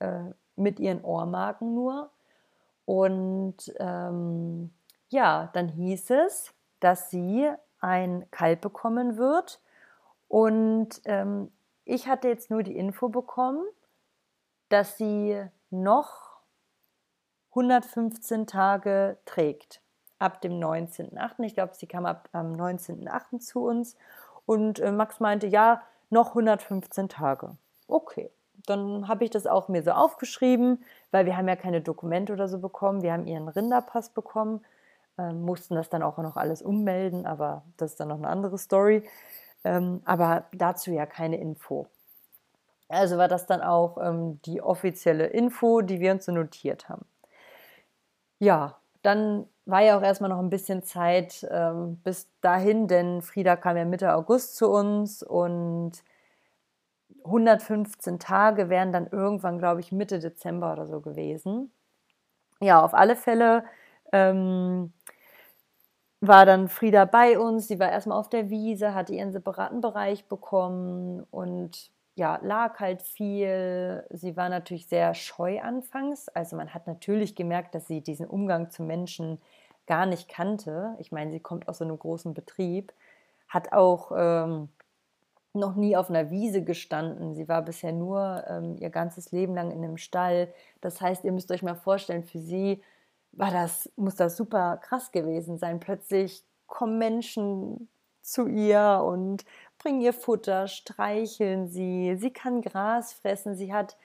äh, 0.00 0.24
mit 0.56 0.80
ihren 0.80 1.02
Ohrmarken 1.04 1.74
nur. 1.74 2.10
Und 2.86 3.72
ähm, 3.78 4.72
ja, 5.10 5.48
dann 5.52 5.68
hieß 5.68 6.10
es, 6.10 6.52
dass 6.80 7.10
sie 7.10 7.48
ein 7.80 8.26
Kalb 8.32 8.62
bekommen 8.62 9.16
wird. 9.16 9.60
Und 10.26 11.00
ähm, 11.04 11.52
ich 11.84 12.08
hatte 12.08 12.28
jetzt 12.28 12.50
nur 12.50 12.64
die 12.64 12.76
Info 12.76 13.08
bekommen, 13.08 13.64
dass 14.70 14.96
sie 14.96 15.40
noch 15.70 16.30
115 17.50 18.46
Tage 18.46 19.18
trägt 19.24 19.80
ab 20.18 20.40
dem 20.40 20.52
19.8. 20.52 21.42
Ich 21.44 21.54
glaube, 21.54 21.74
sie 21.74 21.86
kam 21.86 22.06
ab 22.06 22.28
am 22.32 22.52
19.8. 22.52 23.40
zu 23.40 23.64
uns 23.64 23.96
und 24.46 24.78
äh, 24.78 24.92
Max 24.92 25.18
meinte, 25.18 25.46
ja, 25.46 25.82
noch 26.10 26.28
115 26.30 27.08
Tage. 27.08 27.56
Okay, 27.88 28.30
dann 28.66 29.08
habe 29.08 29.24
ich 29.24 29.30
das 29.30 29.46
auch 29.46 29.68
mir 29.68 29.82
so 29.82 29.92
aufgeschrieben, 29.92 30.84
weil 31.10 31.26
wir 31.26 31.36
haben 31.36 31.48
ja 31.48 31.56
keine 31.56 31.80
Dokumente 31.80 32.32
oder 32.32 32.48
so 32.48 32.58
bekommen. 32.58 33.02
Wir 33.02 33.12
haben 33.12 33.26
ihren 33.26 33.48
Rinderpass 33.48 34.10
bekommen, 34.10 34.64
äh, 35.18 35.32
mussten 35.32 35.74
das 35.74 35.88
dann 35.88 36.02
auch 36.02 36.18
noch 36.18 36.36
alles 36.36 36.62
ummelden, 36.62 37.26
aber 37.26 37.62
das 37.76 37.92
ist 37.92 38.00
dann 38.00 38.08
noch 38.08 38.18
eine 38.18 38.28
andere 38.28 38.58
Story. 38.58 39.02
Ähm, 39.64 40.02
aber 40.04 40.44
dazu 40.52 40.90
ja 40.90 41.06
keine 41.06 41.38
Info. 41.38 41.86
Also 42.90 43.16
war 43.18 43.28
das 43.28 43.46
dann 43.46 43.62
auch 43.62 43.96
ähm, 44.02 44.42
die 44.42 44.60
offizielle 44.60 45.26
Info, 45.28 45.80
die 45.80 46.00
wir 46.00 46.12
uns 46.12 46.26
so 46.26 46.32
notiert 46.32 46.88
haben. 46.90 47.06
Ja, 48.38 48.78
dann 49.02 49.46
war 49.66 49.82
ja 49.82 49.98
auch 49.98 50.02
erstmal 50.02 50.30
noch 50.30 50.38
ein 50.38 50.50
bisschen 50.50 50.82
Zeit 50.82 51.46
ähm, 51.50 51.96
bis 52.02 52.28
dahin, 52.40 52.88
denn 52.88 53.22
Frieda 53.22 53.56
kam 53.56 53.76
ja 53.76 53.84
Mitte 53.84 54.14
August 54.14 54.56
zu 54.56 54.70
uns 54.70 55.22
und 55.22 56.02
115 57.24 58.18
Tage 58.18 58.68
wären 58.70 58.92
dann 58.92 59.06
irgendwann, 59.08 59.58
glaube 59.58 59.80
ich, 59.80 59.92
Mitte 59.92 60.18
Dezember 60.18 60.72
oder 60.72 60.86
so 60.86 61.00
gewesen. 61.00 61.70
Ja, 62.60 62.82
auf 62.82 62.94
alle 62.94 63.16
Fälle 63.16 63.64
ähm, 64.12 64.92
war 66.20 66.46
dann 66.46 66.68
Frieda 66.68 67.04
bei 67.04 67.38
uns. 67.38 67.68
Sie 67.68 67.78
war 67.78 67.90
erstmal 67.90 68.18
auf 68.18 68.28
der 68.28 68.50
Wiese, 68.50 68.94
hatte 68.94 69.14
ihren 69.14 69.32
separaten 69.32 69.80
Bereich 69.80 70.26
bekommen 70.28 71.26
und 71.30 71.90
ja, 72.20 72.38
lag 72.42 72.78
halt 72.80 73.00
viel. 73.00 74.04
Sie 74.10 74.36
war 74.36 74.50
natürlich 74.50 74.86
sehr 74.88 75.14
scheu 75.14 75.58
anfangs. 75.62 76.28
Also 76.28 76.54
man 76.54 76.74
hat 76.74 76.86
natürlich 76.86 77.34
gemerkt, 77.34 77.74
dass 77.74 77.86
sie 77.86 78.02
diesen 78.02 78.26
Umgang 78.26 78.70
zu 78.70 78.82
Menschen 78.82 79.40
gar 79.86 80.04
nicht 80.04 80.28
kannte. 80.28 80.96
Ich 80.98 81.12
meine, 81.12 81.32
sie 81.32 81.40
kommt 81.40 81.66
aus 81.66 81.78
so 81.78 81.84
einem 81.84 81.98
großen 81.98 82.34
Betrieb, 82.34 82.92
hat 83.48 83.72
auch 83.72 84.12
ähm, 84.14 84.68
noch 85.54 85.76
nie 85.76 85.96
auf 85.96 86.10
einer 86.10 86.30
Wiese 86.30 86.62
gestanden. 86.62 87.34
Sie 87.34 87.48
war 87.48 87.62
bisher 87.62 87.92
nur 87.92 88.44
ähm, 88.46 88.76
ihr 88.76 88.90
ganzes 88.90 89.32
Leben 89.32 89.54
lang 89.54 89.70
in 89.70 89.82
einem 89.82 89.96
Stall. 89.96 90.52
Das 90.82 91.00
heißt, 91.00 91.24
ihr 91.24 91.32
müsst 91.32 91.50
euch 91.50 91.62
mal 91.62 91.74
vorstellen, 91.74 92.24
für 92.24 92.38
sie 92.38 92.82
war 93.32 93.50
das, 93.50 93.90
muss 93.96 94.16
das 94.16 94.36
super 94.36 94.76
krass 94.76 95.10
gewesen 95.10 95.56
sein. 95.56 95.80
Plötzlich 95.80 96.44
kommen 96.66 96.98
Menschen 96.98 97.88
zu 98.20 98.46
ihr 98.46 99.02
und 99.02 99.46
bringen 99.80 100.00
ihr 100.00 100.12
Futter, 100.12 100.68
streicheln 100.68 101.68
sie. 101.68 102.16
Sie 102.16 102.32
kann 102.32 102.62
Gras 102.62 103.12
fressen. 103.12 103.56
Sie 103.56 103.72
hat 103.72 103.96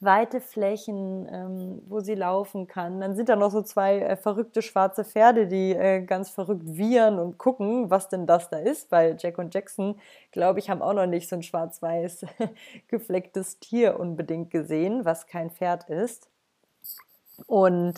weite 0.00 0.40
Flächen, 0.40 1.28
ähm, 1.30 1.82
wo 1.86 2.00
sie 2.00 2.14
laufen 2.14 2.66
kann. 2.66 3.00
Dann 3.00 3.14
sind 3.14 3.28
da 3.28 3.36
noch 3.36 3.50
so 3.50 3.62
zwei 3.62 4.00
äh, 4.00 4.16
verrückte 4.16 4.62
schwarze 4.62 5.04
Pferde, 5.04 5.46
die 5.46 5.72
äh, 5.72 6.02
ganz 6.02 6.30
verrückt 6.30 6.64
wiehern 6.64 7.18
und 7.18 7.36
gucken, 7.36 7.90
was 7.90 8.08
denn 8.08 8.26
das 8.26 8.48
da 8.48 8.58
ist, 8.58 8.90
weil 8.90 9.16
Jack 9.18 9.36
und 9.38 9.54
Jackson, 9.54 10.00
glaube 10.32 10.58
ich, 10.58 10.70
haben 10.70 10.80
auch 10.80 10.94
noch 10.94 11.06
nicht 11.06 11.28
so 11.28 11.36
ein 11.36 11.42
schwarz-weiß 11.42 12.24
geflecktes 12.88 13.58
Tier 13.58 14.00
unbedingt 14.00 14.50
gesehen, 14.50 15.04
was 15.04 15.26
kein 15.26 15.50
Pferd 15.50 15.88
ist. 15.90 16.30
Und 17.46 17.94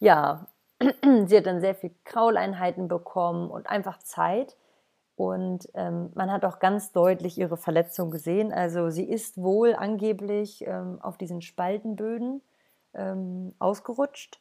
ja, 0.00 0.46
sie 1.26 1.36
hat 1.36 1.46
dann 1.46 1.60
sehr 1.60 1.76
viel 1.76 1.92
Krauleinheiten 2.04 2.88
bekommen 2.88 3.48
und 3.48 3.68
einfach 3.68 3.98
Zeit. 3.98 4.56
Und 5.18 5.68
ähm, 5.74 6.12
man 6.14 6.30
hat 6.30 6.44
auch 6.44 6.60
ganz 6.60 6.92
deutlich 6.92 7.38
ihre 7.38 7.56
Verletzung 7.56 8.12
gesehen. 8.12 8.52
Also 8.52 8.88
sie 8.88 9.02
ist 9.02 9.36
wohl 9.36 9.74
angeblich 9.74 10.64
ähm, 10.64 11.00
auf 11.02 11.18
diesen 11.18 11.42
Spaltenböden 11.42 12.40
ähm, 12.94 13.52
ausgerutscht 13.58 14.38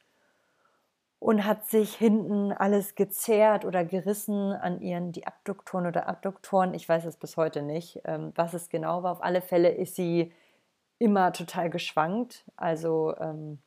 und 1.18 1.46
hat 1.46 1.66
sich 1.66 1.96
hinten 1.96 2.52
alles 2.52 2.94
gezerrt 2.94 3.66
oder 3.66 3.84
gerissen 3.86 4.54
an 4.54 4.80
ihren 4.80 5.12
die 5.12 5.26
Abduktoren 5.26 5.88
oder 5.88 6.08
Abduktoren. 6.08 6.76
Ich 6.76 6.88
weiß 6.88 7.06
es 7.06 7.18
bis 7.18 7.38
heute 7.38 7.64
nicht, 7.64 8.00
ähm, 8.06 8.32
was 8.36 8.54
es 8.54 8.70
genau 8.70 9.02
war. 9.02 9.14
Auf 9.14 9.24
alle 9.24 9.42
Fälle 9.42 9.70
ist 9.70 9.96
sie 9.96 10.32
immer 11.00 11.34
total 11.34 11.72
geschwankt. 11.72 12.46
Also 12.56 13.16
ähm, 13.20 13.58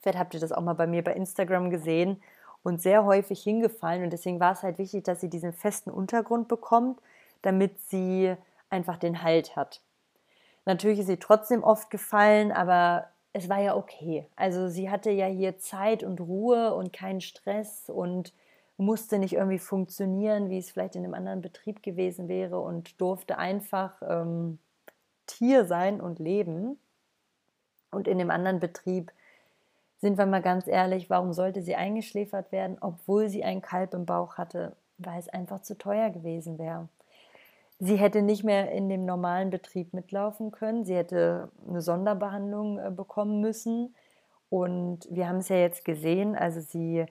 vielleicht 0.00 0.18
habt 0.18 0.34
ihr 0.34 0.40
das 0.40 0.50
auch 0.50 0.62
mal 0.62 0.74
bei 0.74 0.88
mir 0.88 1.04
bei 1.04 1.14
Instagram 1.14 1.70
gesehen 1.70 2.20
und 2.64 2.82
sehr 2.82 3.04
häufig 3.04 3.42
hingefallen. 3.42 4.02
Und 4.02 4.12
deswegen 4.12 4.40
war 4.40 4.52
es 4.52 4.64
halt 4.64 4.78
wichtig, 4.78 5.04
dass 5.04 5.20
sie 5.20 5.30
diesen 5.30 5.52
festen 5.52 5.90
Untergrund 5.90 6.48
bekommt, 6.48 7.00
damit 7.42 7.78
sie 7.88 8.34
einfach 8.70 8.96
den 8.96 9.22
Halt 9.22 9.54
hat. 9.54 9.80
Natürlich 10.64 10.98
ist 10.98 11.06
sie 11.06 11.18
trotzdem 11.18 11.62
oft 11.62 11.90
gefallen, 11.90 12.50
aber 12.50 13.08
es 13.34 13.48
war 13.48 13.60
ja 13.60 13.76
okay. 13.76 14.26
Also 14.34 14.68
sie 14.68 14.90
hatte 14.90 15.10
ja 15.10 15.26
hier 15.26 15.58
Zeit 15.58 16.02
und 16.02 16.20
Ruhe 16.20 16.74
und 16.74 16.92
keinen 16.92 17.20
Stress 17.20 17.90
und 17.90 18.32
musste 18.76 19.18
nicht 19.18 19.34
irgendwie 19.34 19.58
funktionieren, 19.58 20.50
wie 20.50 20.58
es 20.58 20.70
vielleicht 20.70 20.96
in 20.96 21.04
einem 21.04 21.14
anderen 21.14 21.42
Betrieb 21.42 21.82
gewesen 21.82 22.28
wäre 22.28 22.58
und 22.58 23.00
durfte 23.00 23.38
einfach 23.38 23.92
ähm, 24.08 24.58
Tier 25.26 25.66
sein 25.66 26.00
und 26.00 26.18
leben. 26.18 26.78
Und 27.90 28.08
in 28.08 28.18
dem 28.18 28.30
anderen 28.30 28.58
Betrieb 28.58 29.12
sind 30.04 30.18
wir 30.18 30.26
mal 30.26 30.42
ganz 30.42 30.66
ehrlich, 30.66 31.08
warum 31.08 31.32
sollte 31.32 31.62
sie 31.62 31.76
eingeschläfert 31.76 32.52
werden, 32.52 32.76
obwohl 32.82 33.30
sie 33.30 33.42
ein 33.42 33.62
Kalb 33.62 33.94
im 33.94 34.04
Bauch 34.04 34.36
hatte? 34.36 34.76
Weil 34.98 35.18
es 35.18 35.30
einfach 35.30 35.62
zu 35.62 35.78
teuer 35.78 36.10
gewesen 36.10 36.58
wäre. 36.58 36.90
Sie 37.78 37.96
hätte 37.96 38.20
nicht 38.20 38.44
mehr 38.44 38.70
in 38.70 38.90
dem 38.90 39.06
normalen 39.06 39.48
Betrieb 39.48 39.94
mitlaufen 39.94 40.50
können. 40.50 40.84
Sie 40.84 40.94
hätte 40.94 41.50
eine 41.66 41.80
Sonderbehandlung 41.80 42.78
äh, 42.78 42.90
bekommen 42.90 43.40
müssen. 43.40 43.94
Und 44.50 45.08
wir 45.10 45.26
haben 45.26 45.38
es 45.38 45.48
ja 45.48 45.56
jetzt 45.56 45.86
gesehen, 45.86 46.36
also 46.36 46.60
sie 46.60 47.06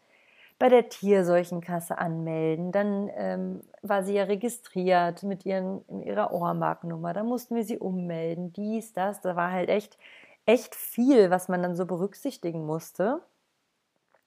bei 0.59 0.69
der 0.69 0.89
Tierseuchenkasse 0.89 1.99
anmelden. 1.99 2.73
Dann 2.73 3.11
ähm, 3.17 3.61
war 3.83 4.05
sie 4.05 4.15
ja 4.15 4.25
registriert 4.25 5.23
mit 5.23 5.45
ihren, 5.47 5.85
ihrer 6.03 6.33
Ohrmarkennummer. 6.33 7.13
Da 7.13 7.25
mussten 7.25 7.57
wir 7.57 7.65
sie 7.65 7.79
ummelden, 7.79 8.53
dies, 8.53 8.93
das. 8.93 9.21
Da 9.21 9.37
war 9.37 9.51
halt 9.53 9.69
echt, 9.69 9.99
echt 10.47 10.75
viel, 10.75 11.31
was 11.31 11.49
man 11.49 11.63
dann 11.63 11.77
so 11.77 11.87
berücksichtigen 11.87 12.67
musste. 12.67 13.21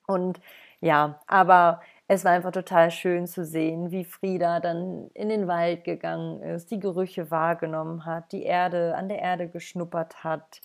Und 0.07 0.39
ja, 0.79 1.19
aber 1.27 1.81
es 2.07 2.23
war 2.23 2.31
einfach 2.31 2.51
total 2.51 2.91
schön 2.91 3.27
zu 3.27 3.43
sehen, 3.45 3.91
wie 3.91 4.05
Frieda 4.05 4.59
dann 4.59 5.09
in 5.13 5.29
den 5.29 5.47
Wald 5.47 5.83
gegangen 5.83 6.41
ist, 6.41 6.71
die 6.71 6.79
Gerüche 6.79 7.29
wahrgenommen 7.31 8.05
hat, 8.05 8.31
die 8.31 8.43
Erde 8.43 8.95
an 8.95 9.09
der 9.09 9.19
Erde 9.19 9.49
geschnuppert 9.49 10.23
hat, 10.23 10.61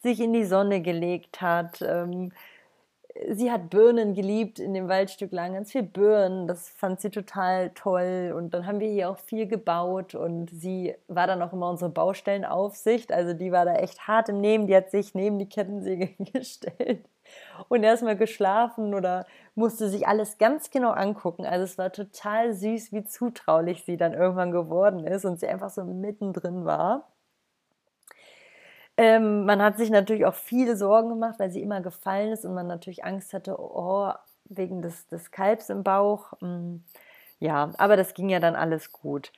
sich 0.00 0.20
in 0.20 0.32
die 0.32 0.44
Sonne 0.44 0.82
gelegt 0.82 1.40
hat, 1.40 1.80
ähm, 1.82 2.32
sie 3.30 3.50
hat 3.50 3.70
Birnen 3.70 4.14
geliebt 4.14 4.58
in 4.58 4.74
dem 4.74 4.88
Waldstück 4.88 5.32
lang, 5.32 5.54
ganz 5.54 5.72
viel 5.72 5.82
Birnen, 5.82 6.46
das 6.46 6.68
fand 6.70 7.00
sie 7.00 7.10
total 7.10 7.70
toll. 7.70 8.34
Und 8.36 8.54
dann 8.54 8.66
haben 8.66 8.80
wir 8.80 8.88
hier 8.90 9.10
auch 9.10 9.18
viel 9.18 9.46
gebaut 9.46 10.14
und 10.14 10.50
sie 10.50 10.94
war 11.08 11.26
dann 11.26 11.42
auch 11.42 11.52
immer 11.52 11.70
unsere 11.70 11.90
Baustellenaufsicht, 11.90 13.12
also 13.12 13.34
die 13.34 13.52
war 13.52 13.64
da 13.64 13.74
echt 13.74 14.06
hart 14.08 14.28
im 14.28 14.40
Nehmen, 14.40 14.66
die 14.66 14.76
hat 14.76 14.90
sich 14.90 15.14
neben 15.14 15.38
die 15.38 15.48
Kettensäge 15.48 16.10
gestellt 16.32 17.04
und 17.68 17.82
erstmal 17.82 18.16
geschlafen 18.16 18.94
oder 18.94 19.26
musste 19.54 19.88
sich 19.88 20.06
alles 20.06 20.38
ganz 20.38 20.70
genau 20.70 20.90
angucken, 20.90 21.44
also 21.44 21.64
es 21.64 21.78
war 21.78 21.92
total 21.92 22.54
süß, 22.54 22.92
wie 22.92 23.04
zutraulich 23.04 23.84
sie 23.84 23.96
dann 23.96 24.12
irgendwann 24.14 24.50
geworden 24.50 25.06
ist 25.06 25.24
und 25.24 25.40
sie 25.40 25.48
einfach 25.48 25.70
so 25.70 25.84
mittendrin 25.84 26.64
war. 26.64 27.11
Ähm, 29.02 29.46
man 29.46 29.60
hat 29.60 29.78
sich 29.78 29.90
natürlich 29.90 30.24
auch 30.26 30.34
viele 30.34 30.76
Sorgen 30.76 31.08
gemacht, 31.08 31.40
weil 31.40 31.50
sie 31.50 31.60
immer 31.60 31.80
gefallen 31.80 32.30
ist 32.30 32.44
und 32.44 32.54
man 32.54 32.68
natürlich 32.68 33.04
Angst 33.04 33.34
hatte, 33.34 33.56
oh, 33.58 34.12
wegen 34.44 34.80
des, 34.80 35.08
des 35.08 35.32
Kalbs 35.32 35.70
im 35.70 35.82
Bauch. 35.82 36.32
Mm, 36.40 36.76
ja, 37.40 37.72
aber 37.78 37.96
das 37.96 38.14
ging 38.14 38.28
ja 38.28 38.38
dann 38.38 38.54
alles 38.54 38.92
gut. 38.92 39.32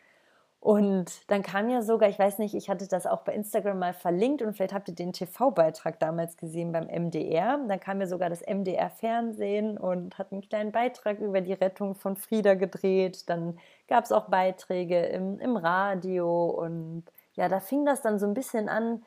Und 0.61 1.31
dann 1.31 1.42
kam 1.42 1.70
ja 1.70 1.81
sogar, 1.81 2.11
ich 2.11 2.18
weiß 2.18 2.38
nicht, 2.38 2.55
ich 2.55 2.68
hatte 2.68 2.87
das 2.88 3.07
auch 3.07 3.22
bei 3.22 3.33
Instagram 3.33 3.79
mal 3.79 3.94
verlinkt 3.94 4.42
und 4.42 4.55
vielleicht 4.55 4.74
habt 4.74 4.88
ihr 4.88 4.94
den 4.94 5.14
TV-Beitrag 5.14 5.98
damals 5.98 6.37
gesehen 6.37 6.72
beim 6.72 6.87
MDR. 6.87 7.59
Dann 7.66 7.81
kam 7.81 8.00
ja 8.00 8.07
sogar 8.07 8.29
das 8.29 8.42
MDR-Fernsehen 8.42 9.79
und 9.79 10.18
hat 10.18 10.31
einen 10.33 10.42
kleinen 10.42 10.72
Beitrag 10.72 11.20
über 11.20 11.40
die 11.40 11.53
Rettung 11.55 11.94
von 11.94 12.16
Frieda 12.16 12.53
gedreht. 12.55 13.31
Dann 13.31 13.59
gab 13.88 14.05
es 14.05 14.12
auch 14.12 14.29
Beiträge 14.29 15.07
im, 15.07 15.38
im 15.40 15.57
Radio 15.57 16.46
und 16.50 17.05
ja, 17.35 17.48
da 17.48 17.61
fing 17.61 17.87
das 17.87 18.03
dann 18.03 18.18
so 18.18 18.27
ein 18.27 18.35
bisschen 18.35 18.68
an, 18.68 19.03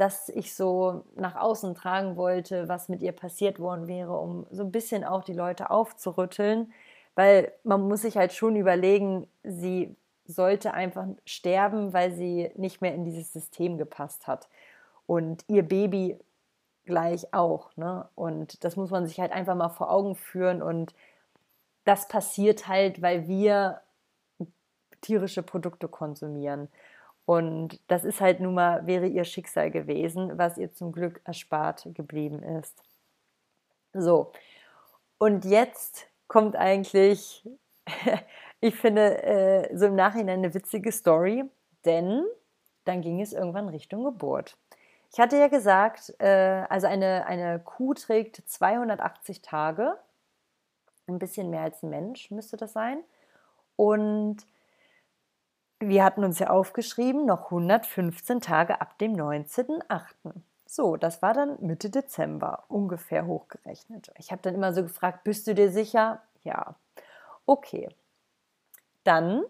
dass 0.00 0.30
ich 0.30 0.54
so 0.54 1.04
nach 1.14 1.36
außen 1.36 1.74
tragen 1.74 2.16
wollte, 2.16 2.70
was 2.70 2.88
mit 2.88 3.02
ihr 3.02 3.12
passiert 3.12 3.58
worden 3.58 3.86
wäre, 3.86 4.18
um 4.18 4.46
so 4.50 4.62
ein 4.62 4.72
bisschen 4.72 5.04
auch 5.04 5.22
die 5.22 5.34
Leute 5.34 5.70
aufzurütteln. 5.70 6.72
Weil 7.14 7.52
man 7.64 7.86
muss 7.86 8.00
sich 8.00 8.16
halt 8.16 8.32
schon 8.32 8.56
überlegen, 8.56 9.26
sie 9.42 9.94
sollte 10.24 10.72
einfach 10.72 11.06
sterben, 11.26 11.92
weil 11.92 12.12
sie 12.12 12.50
nicht 12.56 12.80
mehr 12.80 12.94
in 12.94 13.04
dieses 13.04 13.30
System 13.34 13.76
gepasst 13.76 14.26
hat. 14.26 14.48
Und 15.06 15.44
ihr 15.48 15.64
Baby 15.64 16.18
gleich 16.86 17.34
auch. 17.34 17.76
Ne? 17.76 18.08
Und 18.14 18.64
das 18.64 18.76
muss 18.76 18.90
man 18.90 19.06
sich 19.06 19.20
halt 19.20 19.32
einfach 19.32 19.54
mal 19.54 19.68
vor 19.68 19.90
Augen 19.90 20.14
führen. 20.14 20.62
Und 20.62 20.94
das 21.84 22.08
passiert 22.08 22.68
halt, 22.68 23.02
weil 23.02 23.28
wir 23.28 23.82
tierische 25.02 25.42
Produkte 25.42 25.88
konsumieren. 25.88 26.68
Und 27.30 27.80
das 27.86 28.04
ist 28.04 28.20
halt 28.20 28.40
nun 28.40 28.54
mal, 28.54 28.86
wäre 28.86 29.06
ihr 29.06 29.22
Schicksal 29.24 29.70
gewesen, 29.70 30.36
was 30.36 30.58
ihr 30.58 30.72
zum 30.72 30.90
Glück 30.90 31.20
erspart 31.24 31.86
geblieben 31.94 32.42
ist. 32.42 32.82
So, 33.92 34.32
und 35.18 35.44
jetzt 35.44 36.08
kommt 36.26 36.56
eigentlich 36.56 37.44
ich 38.60 38.74
finde 38.74 39.22
äh, 39.22 39.76
so 39.76 39.86
im 39.86 39.94
Nachhinein 39.94 40.40
eine 40.40 40.54
witzige 40.54 40.92
Story, 40.92 41.44
denn 41.84 42.24
dann 42.84 43.00
ging 43.00 43.20
es 43.20 43.32
irgendwann 43.32 43.68
Richtung 43.68 44.04
Geburt. 44.04 44.56
Ich 45.12 45.18
hatte 45.18 45.36
ja 45.36 45.48
gesagt, 45.48 46.14
äh, 46.18 46.64
also 46.68 46.86
eine, 46.86 47.26
eine 47.26 47.60
Kuh 47.60 47.94
trägt 47.94 48.42
280 48.48 49.42
Tage, 49.42 49.96
ein 51.06 51.18
bisschen 51.18 51.50
mehr 51.50 51.62
als 51.62 51.82
ein 51.82 51.90
Mensch 51.90 52.30
müsste 52.30 52.56
das 52.56 52.72
sein. 52.72 53.02
Und 53.76 54.46
wir 55.80 56.04
hatten 56.04 56.24
uns 56.24 56.38
ja 56.38 56.50
aufgeschrieben, 56.50 57.26
noch 57.26 57.46
115 57.46 58.40
Tage 58.40 58.80
ab 58.80 58.98
dem 58.98 59.14
19.08. 59.14 60.04
So, 60.66 60.96
das 60.96 61.22
war 61.22 61.34
dann 61.34 61.58
Mitte 61.60 61.90
Dezember 61.90 62.64
ungefähr 62.68 63.26
hochgerechnet. 63.26 64.12
Ich 64.18 64.30
habe 64.30 64.42
dann 64.42 64.54
immer 64.54 64.72
so 64.72 64.82
gefragt, 64.82 65.24
bist 65.24 65.46
du 65.46 65.54
dir 65.54 65.70
sicher? 65.70 66.22
Ja. 66.44 66.76
Okay, 67.46 67.88
dann 69.04 69.42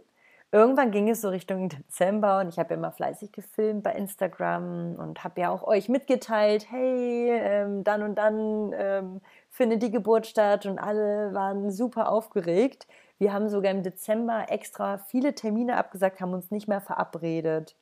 irgendwann 0.52 0.90
ging 0.90 1.08
es 1.08 1.20
so 1.20 1.28
Richtung 1.28 1.68
Dezember 1.68 2.40
und 2.40 2.48
ich 2.48 2.58
habe 2.58 2.70
ja 2.70 2.76
immer 2.76 2.92
fleißig 2.92 3.32
gefilmt 3.32 3.82
bei 3.82 3.92
Instagram 3.92 4.96
und 4.96 5.22
habe 5.24 5.40
ja 5.40 5.50
auch 5.50 5.62
euch 5.64 5.88
mitgeteilt, 5.88 6.66
hey, 6.70 7.30
ähm, 7.30 7.84
dann 7.84 8.02
und 8.02 8.16
dann 8.16 8.72
ähm, 8.74 9.20
findet 9.50 9.82
die 9.82 9.90
Geburt 9.90 10.26
statt 10.26 10.66
und 10.66 10.78
alle 10.78 11.32
waren 11.34 11.70
super 11.70 12.10
aufgeregt. 12.10 12.86
Wir 13.20 13.34
haben 13.34 13.50
sogar 13.50 13.70
im 13.70 13.82
Dezember 13.82 14.46
extra 14.48 14.96
viele 14.96 15.34
Termine 15.34 15.76
abgesagt, 15.76 16.22
haben 16.22 16.32
uns 16.32 16.50
nicht 16.50 16.68
mehr 16.68 16.80
verabredet, 16.80 17.76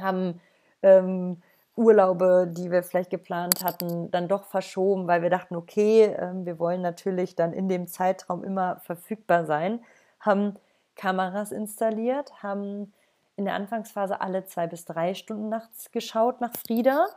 haben 0.00 0.40
ähm, 0.82 1.42
Urlaube, 1.76 2.50
die 2.50 2.70
wir 2.70 2.82
vielleicht 2.82 3.10
geplant 3.10 3.62
hatten, 3.62 4.10
dann 4.10 4.28
doch 4.28 4.44
verschoben, 4.44 5.06
weil 5.06 5.20
wir 5.20 5.28
dachten, 5.28 5.56
okay, 5.56 6.04
äh, 6.04 6.32
wir 6.32 6.58
wollen 6.58 6.80
natürlich 6.80 7.36
dann 7.36 7.52
in 7.52 7.68
dem 7.68 7.86
Zeitraum 7.86 8.42
immer 8.42 8.80
verfügbar 8.80 9.44
sein. 9.44 9.84
Haben 10.20 10.54
Kameras 10.96 11.52
installiert, 11.52 12.42
haben 12.42 12.94
in 13.36 13.44
der 13.44 13.52
Anfangsphase 13.52 14.22
alle 14.22 14.46
zwei 14.46 14.66
bis 14.66 14.86
drei 14.86 15.12
Stunden 15.12 15.50
nachts 15.50 15.90
geschaut 15.90 16.40
nach 16.40 16.54
Frieda, 16.66 17.08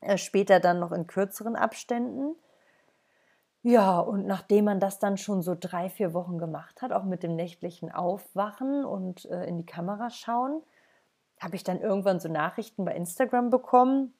äh, 0.00 0.16
später 0.16 0.58
dann 0.58 0.80
noch 0.80 0.92
in 0.92 1.06
kürzeren 1.06 1.54
Abständen. 1.54 2.34
Ja, 3.66 3.98
und 3.98 4.26
nachdem 4.26 4.66
man 4.66 4.78
das 4.78 4.98
dann 4.98 5.16
schon 5.16 5.40
so 5.40 5.56
drei, 5.58 5.88
vier 5.88 6.12
Wochen 6.12 6.36
gemacht 6.36 6.82
hat, 6.82 6.92
auch 6.92 7.04
mit 7.04 7.22
dem 7.22 7.34
nächtlichen 7.34 7.90
Aufwachen 7.90 8.84
und 8.84 9.24
äh, 9.30 9.46
in 9.46 9.56
die 9.56 9.64
Kamera 9.64 10.10
schauen, 10.10 10.62
habe 11.40 11.56
ich 11.56 11.64
dann 11.64 11.80
irgendwann 11.80 12.20
so 12.20 12.28
Nachrichten 12.28 12.84
bei 12.84 12.94
Instagram 12.94 13.48
bekommen 13.48 14.12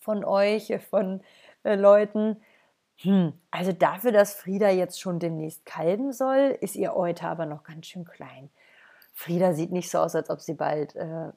von 0.00 0.24
euch, 0.24 0.76
von 0.90 1.22
äh, 1.62 1.76
Leuten, 1.76 2.42
hm, 2.96 3.34
also 3.52 3.70
dafür, 3.72 4.10
dass 4.10 4.34
Frieda 4.34 4.68
jetzt 4.68 5.00
schon 5.00 5.20
demnächst 5.20 5.64
kalben 5.64 6.12
soll, 6.12 6.58
ist 6.60 6.74
ihr 6.74 6.96
Euter 6.96 7.28
aber 7.28 7.46
noch 7.46 7.62
ganz 7.62 7.86
schön 7.86 8.04
klein. 8.04 8.50
Frieda 9.12 9.52
sieht 9.54 9.70
nicht 9.70 9.90
so 9.90 9.98
aus, 9.98 10.16
als 10.16 10.28
ob 10.28 10.40
sie 10.40 10.54
bald 10.54 10.96
äh, 10.96 11.30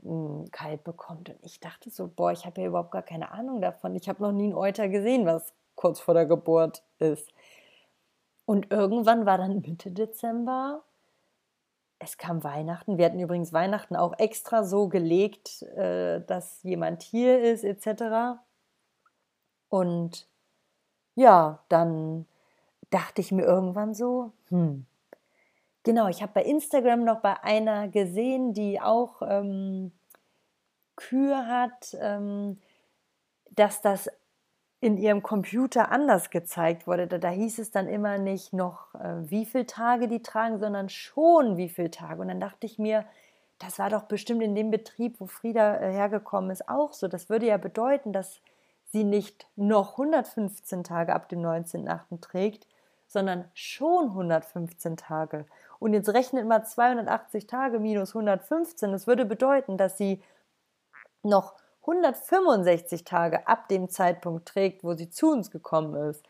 Kalb 0.52 0.84
bekommt. 0.84 1.30
Und 1.30 1.38
ich 1.44 1.60
dachte 1.60 1.92
so, 1.92 2.08
boah, 2.08 2.32
ich 2.32 2.48
habe 2.48 2.62
ja 2.62 2.68
überhaupt 2.70 2.92
gar 2.92 3.04
keine 3.04 3.32
Ahnung 3.32 3.62
davon. 3.62 3.96
Ich 3.96 4.10
habe 4.10 4.24
noch 4.24 4.32
nie 4.32 4.48
ein 4.48 4.56
Euter 4.56 4.90
gesehen, 4.90 5.28
was 5.28 5.54
kurz 5.76 6.00
vor 6.00 6.14
der 6.14 6.26
Geburt 6.26 6.84
ist. 7.00 7.30
Und 8.46 8.72
irgendwann 8.72 9.26
war 9.26 9.38
dann 9.38 9.62
Mitte 9.62 9.92
Dezember. 9.92 10.84
Es 12.00 12.18
kam 12.18 12.44
Weihnachten. 12.44 12.98
Wir 12.98 13.06
hatten 13.06 13.20
übrigens 13.20 13.54
Weihnachten 13.54 13.96
auch 13.96 14.18
extra 14.20 14.64
so 14.64 14.90
gelegt, 14.90 15.62
äh, 15.62 16.22
dass 16.26 16.62
jemand 16.64 17.02
hier 17.02 17.42
ist, 17.42 17.64
etc. 17.64 18.40
Und 19.70 20.28
ja, 21.16 21.60
dann 21.70 22.26
dachte 22.90 23.22
ich 23.22 23.32
mir 23.32 23.44
irgendwann 23.44 23.94
so, 23.94 24.32
hm, 24.50 24.86
genau, 25.84 26.08
ich 26.10 26.22
habe 26.22 26.34
bei 26.34 26.44
Instagram 26.44 27.04
noch 27.06 27.22
bei 27.22 27.42
einer 27.44 27.88
gesehen, 27.88 28.54
die 28.54 28.82
auch 28.82 29.22
ähm, 29.22 29.92
Kühe 30.96 31.48
hat, 31.48 31.96
ähm, 32.00 32.60
dass 33.52 33.82
das 33.82 34.10
in 34.84 34.98
ihrem 34.98 35.24
Computer 35.24 35.94
anders 35.94 36.30
gezeigt 36.30 36.88
wurde. 36.88 37.08
Da, 37.08 37.18
da 37.18 37.30
hieß 37.30 37.58
es 37.60 37.72
dann 37.72 37.88
immer 37.88 38.18
nicht 38.18 38.52
noch, 38.52 38.94
äh, 38.96 39.30
wie 39.30 39.46
viele 39.46 39.66
Tage 39.66 40.10
die 40.10 40.22
tragen, 40.22 40.60
sondern 40.60 40.90
schon 40.90 41.56
wie 41.56 41.70
viele 41.70 41.90
Tage. 41.90 42.22
Und 42.22 42.28
dann 42.28 42.42
dachte 42.42 42.66
ich 42.66 42.78
mir, 42.78 43.06
das 43.60 43.80
war 43.80 43.90
doch 43.90 44.04
bestimmt 44.04 44.44
in 44.44 44.56
dem 44.56 44.72
Betrieb, 44.72 45.22
wo 45.22 45.26
Frieda 45.26 45.78
äh, 45.78 45.94
hergekommen 45.94 46.52
ist, 46.52 46.68
auch 46.68 46.92
so. 46.92 47.08
Das 47.08 47.30
würde 47.30 47.46
ja 47.46 47.56
bedeuten, 47.56 48.12
dass 48.12 48.42
sie 48.92 49.06
nicht 49.06 49.48
noch 49.56 49.94
115 49.94 50.84
Tage 50.84 51.16
ab 51.16 51.30
dem 51.30 51.40
19.8. 51.40 52.20
trägt, 52.20 52.68
sondern 53.08 53.46
schon 53.54 54.10
115 54.10 54.98
Tage. 54.98 55.46
Und 55.80 55.94
jetzt 55.94 56.10
rechnet 56.10 56.46
mal 56.46 56.66
280 56.66 57.48
Tage 57.48 57.80
minus 57.80 58.10
115. 58.10 58.92
Das 58.92 59.08
würde 59.08 59.24
bedeuten, 59.24 59.78
dass 59.78 59.98
sie 59.98 60.22
noch 61.22 61.56
165 61.86 63.04
Tage 63.04 63.48
ab 63.48 63.68
dem 63.68 63.90
Zeitpunkt 63.90 64.48
trägt, 64.48 64.84
wo 64.84 64.94
sie 64.94 65.10
zu 65.10 65.32
uns 65.32 65.52
gekommen 65.52 65.96
ist. 66.10 66.24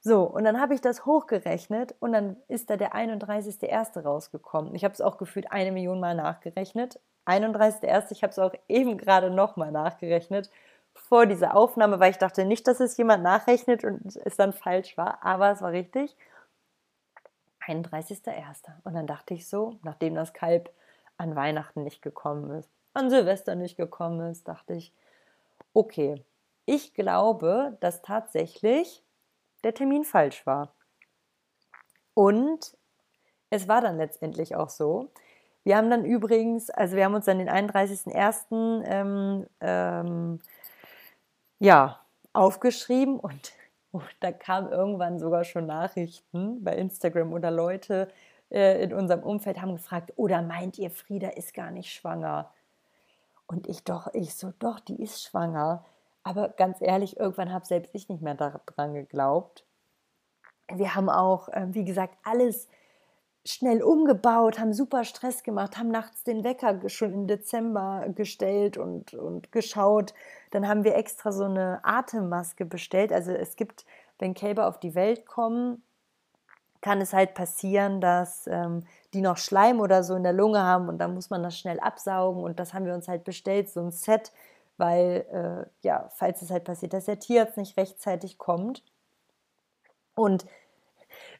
So, 0.00 0.22
und 0.22 0.44
dann 0.44 0.60
habe 0.60 0.74
ich 0.74 0.80
das 0.80 1.04
hochgerechnet 1.04 1.94
und 2.00 2.12
dann 2.12 2.36
ist 2.48 2.70
da 2.70 2.76
der 2.76 2.94
31.01. 2.94 4.00
rausgekommen. 4.02 4.74
Ich 4.74 4.84
habe 4.84 4.94
es 4.94 5.00
auch 5.00 5.18
gefühlt 5.18 5.50
eine 5.50 5.72
Million 5.72 6.00
Mal 6.00 6.14
nachgerechnet. 6.14 7.00
31.01. 7.26 8.12
Ich 8.12 8.22
habe 8.22 8.30
es 8.30 8.38
auch 8.38 8.54
eben 8.68 8.98
gerade 8.98 9.30
nochmal 9.30 9.72
nachgerechnet 9.72 10.50
vor 10.94 11.26
dieser 11.26 11.56
Aufnahme, 11.56 12.00
weil 12.00 12.10
ich 12.10 12.18
dachte 12.18 12.44
nicht, 12.44 12.66
dass 12.66 12.80
es 12.80 12.96
jemand 12.96 13.22
nachrechnet 13.22 13.84
und 13.84 14.16
es 14.24 14.36
dann 14.36 14.52
falsch 14.52 14.96
war, 14.96 15.24
aber 15.24 15.50
es 15.50 15.60
war 15.60 15.72
richtig. 15.72 16.16
31.01. 17.66 18.62
Und 18.84 18.94
dann 18.94 19.06
dachte 19.06 19.34
ich 19.34 19.48
so, 19.48 19.78
nachdem 19.82 20.14
das 20.14 20.32
Kalb 20.32 20.70
an 21.16 21.34
Weihnachten 21.34 21.82
nicht 21.82 22.00
gekommen 22.00 22.50
ist, 22.58 22.70
an 22.96 23.10
Silvester 23.10 23.54
nicht 23.54 23.76
gekommen 23.76 24.30
ist, 24.30 24.48
dachte 24.48 24.74
ich, 24.74 24.92
okay, 25.74 26.24
ich 26.64 26.94
glaube, 26.94 27.76
dass 27.80 28.02
tatsächlich 28.02 29.04
der 29.62 29.74
Termin 29.74 30.04
falsch 30.04 30.46
war. 30.46 30.74
Und 32.14 32.76
es 33.50 33.68
war 33.68 33.80
dann 33.80 33.96
letztendlich 33.96 34.56
auch 34.56 34.70
so. 34.70 35.10
Wir 35.64 35.76
haben 35.76 35.90
dann 35.90 36.04
übrigens, 36.04 36.70
also 36.70 36.96
wir 36.96 37.04
haben 37.04 37.14
uns 37.14 37.26
dann 37.26 37.38
den 37.38 37.50
31.01. 37.50 38.84
Ähm, 38.84 39.46
ähm, 39.60 40.40
ja, 41.58 42.00
aufgeschrieben 42.32 43.18
und, 43.18 43.52
und 43.92 44.04
da 44.20 44.30
kamen 44.30 44.70
irgendwann 44.70 45.18
sogar 45.18 45.44
schon 45.44 45.66
Nachrichten 45.66 46.62
bei 46.62 46.76
Instagram 46.76 47.32
oder 47.32 47.50
Leute 47.50 48.08
äh, 48.50 48.82
in 48.82 48.92
unserem 48.92 49.22
Umfeld 49.22 49.60
haben 49.60 49.72
gefragt, 49.72 50.12
oder 50.16 50.42
meint 50.42 50.78
ihr, 50.78 50.90
Frieda 50.90 51.28
ist 51.30 51.54
gar 51.54 51.70
nicht 51.70 51.92
schwanger? 51.92 52.52
Und 53.46 53.68
ich 53.68 53.84
doch, 53.84 54.12
ich 54.12 54.34
so, 54.34 54.52
doch, 54.58 54.80
die 54.80 55.00
ist 55.00 55.22
schwanger. 55.22 55.84
Aber 56.22 56.48
ganz 56.48 56.78
ehrlich, 56.80 57.18
irgendwann 57.18 57.52
habe 57.52 57.64
selbst 57.64 57.94
ich 57.94 58.08
nicht 58.08 58.22
mehr 58.22 58.34
daran 58.34 58.94
geglaubt. 58.94 59.64
Wir 60.72 60.94
haben 60.96 61.08
auch, 61.08 61.48
äh, 61.50 61.66
wie 61.70 61.84
gesagt, 61.84 62.16
alles 62.24 62.68
schnell 63.44 63.82
umgebaut, 63.82 64.58
haben 64.58 64.72
super 64.72 65.04
Stress 65.04 65.44
gemacht, 65.44 65.78
haben 65.78 65.90
nachts 65.90 66.24
den 66.24 66.42
Wecker 66.42 66.88
schon 66.88 67.12
im 67.12 67.26
Dezember 67.28 68.06
gestellt 68.14 68.76
und, 68.76 69.14
und 69.14 69.52
geschaut. 69.52 70.14
Dann 70.50 70.66
haben 70.66 70.82
wir 70.82 70.96
extra 70.96 71.30
so 71.30 71.44
eine 71.44 71.80
Atemmaske 71.84 72.64
bestellt. 72.64 73.12
Also 73.12 73.30
es 73.30 73.54
gibt, 73.54 73.84
wenn 74.18 74.34
Kälber 74.34 74.66
auf 74.66 74.80
die 74.80 74.96
Welt 74.96 75.26
kommen, 75.26 75.82
kann 76.80 77.00
es 77.00 77.12
halt 77.12 77.34
passieren, 77.34 78.00
dass 78.00 78.46
ähm, 78.46 78.84
die 79.14 79.20
noch 79.20 79.36
Schleim 79.36 79.80
oder 79.80 80.02
so 80.02 80.14
in 80.14 80.22
der 80.22 80.32
Lunge 80.32 80.62
haben 80.62 80.88
und 80.88 80.98
dann 80.98 81.14
muss 81.14 81.30
man 81.30 81.42
das 81.42 81.58
schnell 81.58 81.80
absaugen 81.80 82.42
und 82.42 82.58
das 82.60 82.74
haben 82.74 82.86
wir 82.86 82.94
uns 82.94 83.08
halt 83.08 83.24
bestellt, 83.24 83.68
so 83.68 83.80
ein 83.80 83.90
Set, 83.90 84.32
weil 84.76 85.24
äh, 85.32 85.86
ja, 85.86 86.08
falls 86.14 86.42
es 86.42 86.50
halt 86.50 86.64
passiert, 86.64 86.92
dass 86.92 87.06
der 87.06 87.18
Tierarzt 87.18 87.56
nicht 87.56 87.76
rechtzeitig 87.76 88.38
kommt. 88.38 88.82
Und 90.14 90.46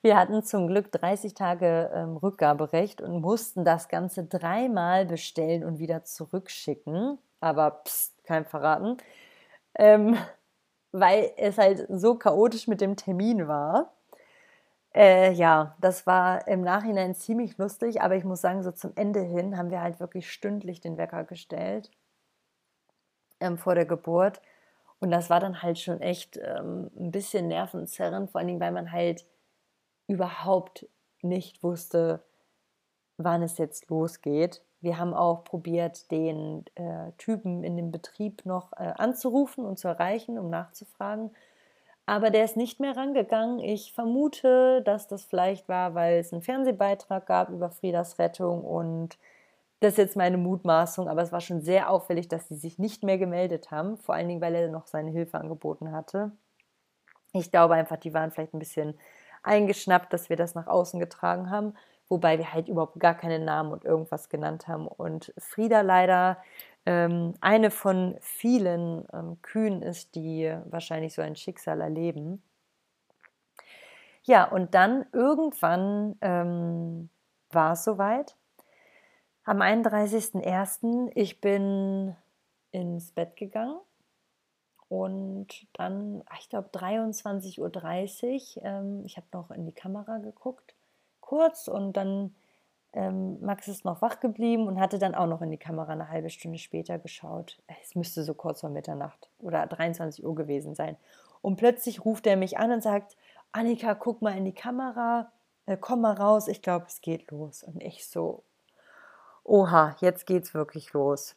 wir 0.03 0.17
hatten 0.17 0.43
zum 0.43 0.69
Glück 0.69 0.93
30 0.93 1.35
Tage 1.35 1.91
ähm, 1.95 2.17
Rückgaberecht 2.17 3.01
und 3.01 3.21
mussten 3.21 3.65
das 3.65 3.89
Ganze 3.89 4.25
dreimal 4.25 5.07
bestellen 5.07 5.65
und 5.65 5.79
wieder 5.79 6.05
zurückschicken. 6.05 7.19
Aber 7.41 7.83
pst, 7.85 8.25
kein 8.25 8.45
Verraten. 8.45 8.97
Ähm, 9.75 10.17
weil 10.93 11.33
es 11.37 11.59
halt 11.59 11.87
so 11.91 12.15
chaotisch 12.15 12.69
mit 12.69 12.81
dem 12.81 12.97
Termin 12.97 13.49
war. 13.49 13.93
Äh, 14.97 15.33
ja, 15.33 15.77
das 15.81 16.07
war 16.07 16.49
im 16.49 16.63
Nachhinein 16.63 17.15
ziemlich 17.15 17.59
lustig, 17.59 18.01
aber 18.01 18.17
ich 18.17 18.25
muss 18.25 18.41
sagen, 18.41 18.63
so 18.63 18.73
zum 18.73 18.93
Ende 18.97 19.21
hin 19.21 19.57
haben 19.59 19.71
wir 19.71 19.83
halt 19.83 20.01
wirklich 20.01 20.33
stündlich 20.33 20.81
den 20.81 20.97
Wecker 20.97 21.25
gestellt 21.25 21.91
ähm, 23.41 23.59
vor 23.59 23.75
der 23.75 23.87
Geburt. 23.87 24.41
Und 25.01 25.11
das 25.11 25.29
war 25.31 25.41
dann 25.41 25.63
halt 25.63 25.79
schon 25.79 26.01
echt 26.01 26.39
ähm, 26.43 26.91
ein 26.99 27.11
bisschen 27.11 27.49
nervenzerrend, 27.49 28.31
vor 28.31 28.39
allen 28.39 28.49
Dingen, 28.49 28.61
weil 28.61 28.73
man 28.73 28.93
halt 28.93 29.27
überhaupt 30.09 30.89
nicht 31.23 31.63
wusste, 31.63 32.25
wann 33.19 33.43
es 33.43 33.59
jetzt 33.59 33.91
losgeht. 33.91 34.63
Wir 34.81 34.99
haben 34.99 35.15
auch 35.15 35.45
probiert, 35.45 36.11
den 36.11 36.65
äh, 36.77 37.13
Typen 37.19 37.65
in 37.65 37.77
dem 37.77 37.91
Betrieb 37.93 38.47
noch 38.47 38.73
äh, 38.75 38.93
anzurufen 38.97 39.67
und 39.67 39.79
zu 39.79 39.89
erreichen, 39.89 40.39
um 40.39 40.51
nachzufragen. 40.51 41.31
Aber 42.07 42.31
der 42.31 42.45
ist 42.45 42.57
nicht 42.57 42.79
mehr 42.79 42.97
rangegangen. 42.97 43.59
Ich 43.59 43.93
vermute, 43.93 44.81
dass 44.83 45.09
das 45.09 45.25
vielleicht 45.25 45.69
war, 45.69 45.95
weil 45.95 46.19
es 46.19 46.33
einen 46.33 46.43
Fernsehbeitrag 46.43 47.27
gab 47.27 47.51
über 47.51 47.71
Friedas 47.71 48.19
Rettung 48.21 48.65
und 48.65 49.19
das 49.81 49.93
ist 49.93 49.99
jetzt 49.99 50.17
meine 50.17 50.39
Mutmaßung, 50.39 51.09
aber 51.09 51.21
es 51.23 51.33
war 51.33 51.41
schon 51.41 51.61
sehr 51.61 51.91
auffällig, 51.91 52.29
dass 52.29 52.49
sie 52.49 52.57
sich 52.57 52.79
nicht 52.79 53.03
mehr 53.03 53.19
gemeldet 53.19 53.71
haben, 53.71 53.99
vor 53.99 54.15
allen 54.15 54.29
Dingen, 54.29 54.41
weil 54.41 54.55
er 54.55 54.69
noch 54.69 54.87
seine 54.87 55.11
Hilfe 55.11 55.39
angeboten 55.39 55.93
hatte. 55.93 56.33
Ich 57.35 57.51
glaube 57.51 57.75
einfach, 57.75 57.99
die 57.99 58.15
waren 58.15 58.31
vielleicht 58.31 58.55
ein 58.55 58.59
bisschen 58.59 58.99
eingeschnappt, 59.43 60.13
dass 60.13 60.31
wir 60.31 60.37
das 60.37 60.55
nach 60.55 60.67
außen 60.67 60.99
getragen 60.99 61.51
haben, 61.51 61.75
wobei 62.09 62.39
wir 62.39 62.53
halt 62.53 62.69
überhaupt 62.69 62.99
gar 63.01 63.15
keine 63.15 63.39
Namen 63.39 63.73
und 63.73 63.85
irgendwas 63.85 64.29
genannt 64.29 64.67
haben. 64.67 64.87
Und 64.89 65.35
Frieda 65.39 65.83
leider 65.83 66.39
eine 66.87 67.71
von 67.71 68.17
vielen 68.21 69.05
ähm, 69.13 69.43
Kühen 69.43 69.83
ist, 69.83 70.15
die 70.15 70.55
wahrscheinlich 70.67 71.15
so 71.15 71.23
ein 71.23 71.35
Schicksal 71.35 71.81
erleben. 71.81 72.43
Ja, 74.23 74.45
und 74.45 74.75
dann 74.75 75.07
irgendwann 75.13 76.17
ähm, 76.21 77.11
war 77.51 77.73
es 77.73 77.85
soweit. 77.85 78.37
Am 79.45 79.61
31.01. 79.63 81.11
ich 81.15 81.41
bin 81.41 82.17
ins 82.73 83.13
Bett 83.13 83.37
gegangen 83.37 83.79
und 84.89 85.67
dann, 85.73 86.23
ich 86.41 86.49
glaube, 86.49 86.69
23.30 86.69 88.59
Uhr, 88.59 88.65
ähm, 88.65 89.03
ich 89.05 89.17
habe 89.17 89.27
noch 89.33 89.51
in 89.51 89.67
die 89.67 89.73
Kamera 89.73 90.19
geguckt, 90.19 90.75
kurz, 91.21 91.67
und 91.67 91.97
dann 91.97 92.35
ähm, 92.97 93.39
Max 93.41 93.69
ist 93.69 93.85
noch 93.85 94.01
wach 94.01 94.21
geblieben 94.21 94.67
und 94.67 94.81
hatte 94.81 94.99
dann 94.99 95.15
auch 95.15 95.27
noch 95.27 95.43
in 95.43 95.51
die 95.51 95.59
Kamera 95.59 95.93
eine 95.93 96.09
halbe 96.09 96.31
Stunde 96.31 96.59
später 96.59 96.99
geschaut. 96.99 97.59
Es 97.83 97.95
müsste 97.95 98.25
so 98.25 98.33
kurz 98.33 98.63
vor 98.63 98.71
Mitternacht 98.71 99.29
oder 99.39 99.67
23 99.67 100.25
Uhr 100.25 100.35
gewesen 100.35 100.75
sein. 100.75 100.97
Und 101.43 101.57
plötzlich 101.57 102.07
ruft 102.07 102.27
er 102.27 102.37
mich 102.37 102.59
an 102.59 102.73
und 102.73 102.83
sagt, 102.83 103.17
Annika, 103.53 103.95
guck 103.95 104.23
mal 104.23 104.37
in 104.37 104.47
die 104.47 104.55
Kamera, 104.55 105.31
äh, 105.67 105.77
komm 105.79 106.01
mal 106.01 106.15
raus, 106.15 106.49
ich 106.49 106.63
glaube, 106.63 106.87
es 106.89 107.03
geht 107.03 107.31
los. 107.31 107.63
Und 107.63 107.83
ich 107.83 108.09
so, 108.09 108.45
oha, 109.45 109.95
jetzt 110.01 110.27
geht's 110.27 110.55
wirklich 110.55 110.95
los. 110.95 111.37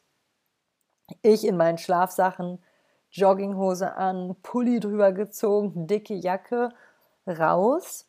Ich 1.22 1.46
in 1.46 1.58
meinen 1.58 1.78
Schlafsachen, 1.78 2.64
Jogginghose 3.12 3.96
an, 3.98 4.38
Pulli 4.44 4.80
drüber 4.80 5.12
gezogen, 5.12 5.88
dicke 5.88 6.14
Jacke, 6.14 6.70
raus. 7.28 8.08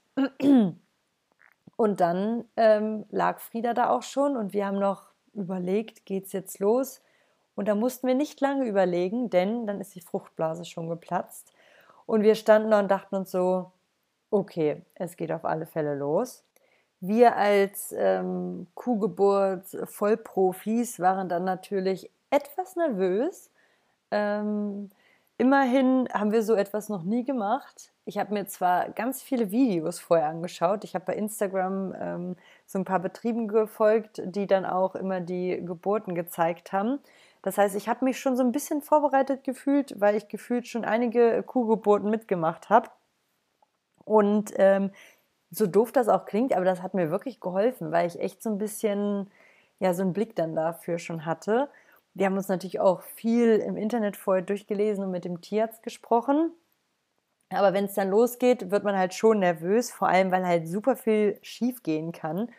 Und 1.80 2.02
dann 2.02 2.44
ähm, 2.58 3.06
lag 3.08 3.40
Frieda 3.40 3.72
da 3.72 3.88
auch 3.88 4.02
schon 4.02 4.36
und 4.36 4.52
wir 4.52 4.66
haben 4.66 4.78
noch 4.78 5.04
überlegt, 5.32 6.04
geht's 6.04 6.32
jetzt 6.32 6.58
los? 6.58 7.00
Und 7.54 7.68
da 7.68 7.74
mussten 7.74 8.06
wir 8.06 8.14
nicht 8.14 8.38
lange 8.42 8.66
überlegen, 8.66 9.30
denn 9.30 9.66
dann 9.66 9.80
ist 9.80 9.94
die 9.94 10.02
Fruchtblase 10.02 10.66
schon 10.66 10.90
geplatzt. 10.90 11.54
Und 12.04 12.22
wir 12.22 12.34
standen 12.34 12.70
da 12.70 12.80
und 12.80 12.90
dachten 12.90 13.16
uns 13.16 13.30
so, 13.30 13.72
okay, 14.30 14.82
es 14.94 15.16
geht 15.16 15.32
auf 15.32 15.46
alle 15.46 15.64
Fälle 15.64 15.94
los. 15.94 16.44
Wir 17.00 17.36
als 17.36 17.94
ähm, 17.96 18.66
Kuhgeburt-Vollprofis 18.74 21.00
waren 21.00 21.30
dann 21.30 21.44
natürlich 21.44 22.10
etwas 22.28 22.76
nervös, 22.76 23.48
ähm, 24.10 24.90
immerhin 25.38 26.10
haben 26.12 26.30
wir 26.30 26.42
so 26.42 26.56
etwas 26.56 26.90
noch 26.90 27.04
nie 27.04 27.24
gemacht. 27.24 27.90
Ich 28.10 28.18
habe 28.18 28.34
mir 28.34 28.44
zwar 28.46 28.90
ganz 28.90 29.22
viele 29.22 29.52
Videos 29.52 30.00
vorher 30.00 30.26
angeschaut. 30.26 30.82
Ich 30.82 30.96
habe 30.96 31.04
bei 31.04 31.14
Instagram 31.14 31.94
ähm, 31.96 32.36
so 32.66 32.80
ein 32.80 32.84
paar 32.84 32.98
Betrieben 32.98 33.46
gefolgt, 33.46 34.20
die 34.24 34.48
dann 34.48 34.66
auch 34.66 34.96
immer 34.96 35.20
die 35.20 35.64
Geburten 35.64 36.16
gezeigt 36.16 36.72
haben. 36.72 36.98
Das 37.42 37.56
heißt, 37.56 37.76
ich 37.76 37.88
habe 37.88 38.04
mich 38.04 38.18
schon 38.18 38.36
so 38.36 38.42
ein 38.42 38.50
bisschen 38.50 38.82
vorbereitet 38.82 39.44
gefühlt, 39.44 40.00
weil 40.00 40.16
ich 40.16 40.26
gefühlt 40.26 40.66
schon 40.66 40.84
einige 40.84 41.44
Kuhgeburten 41.44 42.10
mitgemacht 42.10 42.68
habe. 42.68 42.90
Und 44.04 44.54
ähm, 44.56 44.90
so 45.52 45.68
doof 45.68 45.92
das 45.92 46.08
auch 46.08 46.24
klingt, 46.24 46.52
aber 46.52 46.64
das 46.64 46.82
hat 46.82 46.94
mir 46.94 47.12
wirklich 47.12 47.38
geholfen, 47.38 47.92
weil 47.92 48.08
ich 48.08 48.18
echt 48.18 48.42
so 48.42 48.50
ein 48.50 48.58
bisschen, 48.58 49.30
ja, 49.78 49.94
so 49.94 50.02
einen 50.02 50.14
Blick 50.14 50.34
dann 50.34 50.56
dafür 50.56 50.98
schon 50.98 51.26
hatte. 51.26 51.68
Wir 52.14 52.26
haben 52.26 52.36
uns 52.36 52.48
natürlich 52.48 52.80
auch 52.80 53.02
viel 53.02 53.58
im 53.58 53.76
Internet 53.76 54.16
vorher 54.16 54.42
durchgelesen 54.42 55.04
und 55.04 55.12
mit 55.12 55.24
dem 55.24 55.40
Tierarzt 55.40 55.84
gesprochen. 55.84 56.50
Aber 57.50 57.72
wenn 57.72 57.86
es 57.86 57.94
dann 57.94 58.10
losgeht, 58.10 58.70
wird 58.70 58.84
man 58.84 58.96
halt 58.96 59.12
schon 59.14 59.40
nervös, 59.40 59.90
vor 59.90 60.08
allem 60.08 60.30
weil 60.30 60.46
halt 60.46 60.68
super 60.68 60.96
viel 60.96 61.38
schief 61.42 61.82
gehen 61.82 62.12
kann. 62.12 62.50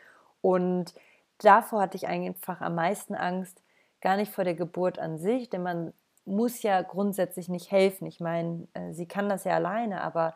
Und 0.42 0.94
davor 1.38 1.82
hatte 1.82 1.98
ich 1.98 2.08
einfach 2.08 2.62
am 2.62 2.76
meisten 2.76 3.16
Angst, 3.16 3.62
gar 4.02 4.18
nicht 4.18 4.34
vor 4.34 4.44
der 4.44 4.56
Geburt 4.56 5.00
an 5.00 5.18
sich, 5.18 5.50
denn 5.50 5.64
man 5.64 5.94
muss 6.26 6.62
ja 6.62 6.82
grundsätzlich 6.82 7.50
nicht 7.50 7.72
helfen. 7.72 8.06
Ich 8.06 8.20
meine, 8.20 8.68
äh, 8.74 8.92
sie 8.94 9.08
kann 9.08 9.30
das 9.30 9.44
ja 9.44 9.56
alleine, 9.56 10.02
aber 10.02 10.36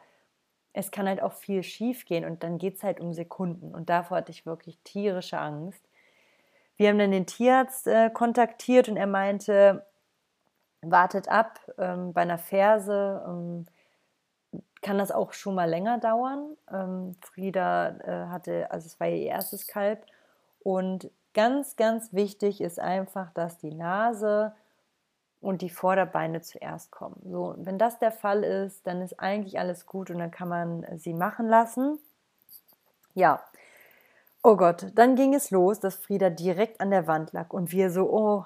es 0.73 0.91
kann 0.91 1.07
halt 1.07 1.21
auch 1.21 1.33
viel 1.33 1.63
schief 1.63 2.05
gehen 2.05 2.25
und 2.25 2.43
dann 2.43 2.57
geht 2.57 2.77
es 2.77 2.83
halt 2.83 2.99
um 2.99 3.13
Sekunden. 3.13 3.73
Und 3.73 3.89
davor 3.89 4.17
hatte 4.17 4.31
ich 4.31 4.45
wirklich 4.45 4.79
tierische 4.83 5.39
Angst. 5.39 5.81
Wir 6.77 6.89
haben 6.89 6.99
dann 6.99 7.11
den 7.11 7.25
Tierarzt 7.25 7.87
äh, 7.87 8.09
kontaktiert 8.09 8.89
und 8.89 8.97
er 8.97 9.07
meinte, 9.07 9.85
wartet 10.81 11.29
ab, 11.29 11.59
ähm, 11.77 12.13
bei 12.13 12.21
einer 12.21 12.37
Ferse 12.37 13.23
ähm, 13.27 13.65
kann 14.85 14.97
das 14.97 15.11
auch 15.11 15.33
schon 15.33 15.55
mal 15.55 15.69
länger 15.69 15.97
dauern. 15.97 16.55
Ähm, 16.71 17.15
Frieda 17.21 17.89
äh, 17.99 18.27
hatte, 18.27 18.71
also 18.71 18.85
es 18.85 18.99
war 18.99 19.07
ihr 19.07 19.25
erstes 19.25 19.67
Kalb 19.67 20.05
und 20.63 21.09
ganz, 21.33 21.75
ganz 21.75 22.13
wichtig 22.13 22.61
ist 22.61 22.79
einfach, 22.79 23.31
dass 23.33 23.57
die 23.57 23.73
Nase 23.73 24.53
und 25.41 25.61
die 25.61 25.69
Vorderbeine 25.69 26.41
zuerst 26.41 26.91
kommen. 26.91 27.19
So, 27.25 27.55
wenn 27.57 27.77
das 27.77 27.99
der 27.99 28.11
Fall 28.11 28.43
ist, 28.43 28.85
dann 28.87 29.01
ist 29.01 29.19
eigentlich 29.19 29.59
alles 29.59 29.85
gut 29.85 30.09
und 30.11 30.19
dann 30.19 30.31
kann 30.31 30.49
man 30.49 30.85
sie 30.97 31.13
machen 31.13 31.47
lassen. 31.47 31.99
Ja, 33.15 33.43
Oh 34.47 34.57
Gott, 34.57 34.91
dann 34.93 35.15
ging 35.15 35.33
es 35.33 35.49
los, 35.49 35.79
dass 35.79 35.95
Frieda 35.95 36.29
direkt 36.29 36.79
an 36.79 36.91
der 36.91 37.07
Wand 37.07 37.33
lag 37.33 37.49
und 37.49 37.71
wir 37.71 37.89
so, 37.89 38.07
oh, 38.11 38.43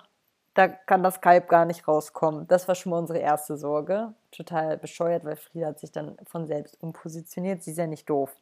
da 0.54 0.70
kann 0.70 1.04
das 1.04 1.20
Kalb 1.20 1.50
gar 1.50 1.66
nicht 1.66 1.90
rauskommen. 1.90 2.48
Das 2.48 2.70
war 2.70 2.76
schon 2.76 2.92
mal 2.92 3.00
unsere 3.00 3.20
erste 3.20 3.58
Sorge. 3.58 4.14
Total 4.32 4.78
bescheuert, 4.78 5.26
weil 5.26 5.36
Frieda 5.36 5.68
hat 5.68 5.80
sich 5.80 5.92
dann 5.92 6.18
von 6.26 6.46
selbst 6.46 6.82
umpositioniert. 6.82 7.64
Sie 7.64 7.72
ist 7.72 7.78
ja 7.78 7.88
nicht 7.88 8.10
doof. 8.10 8.36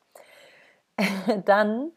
dann, 1.45 1.91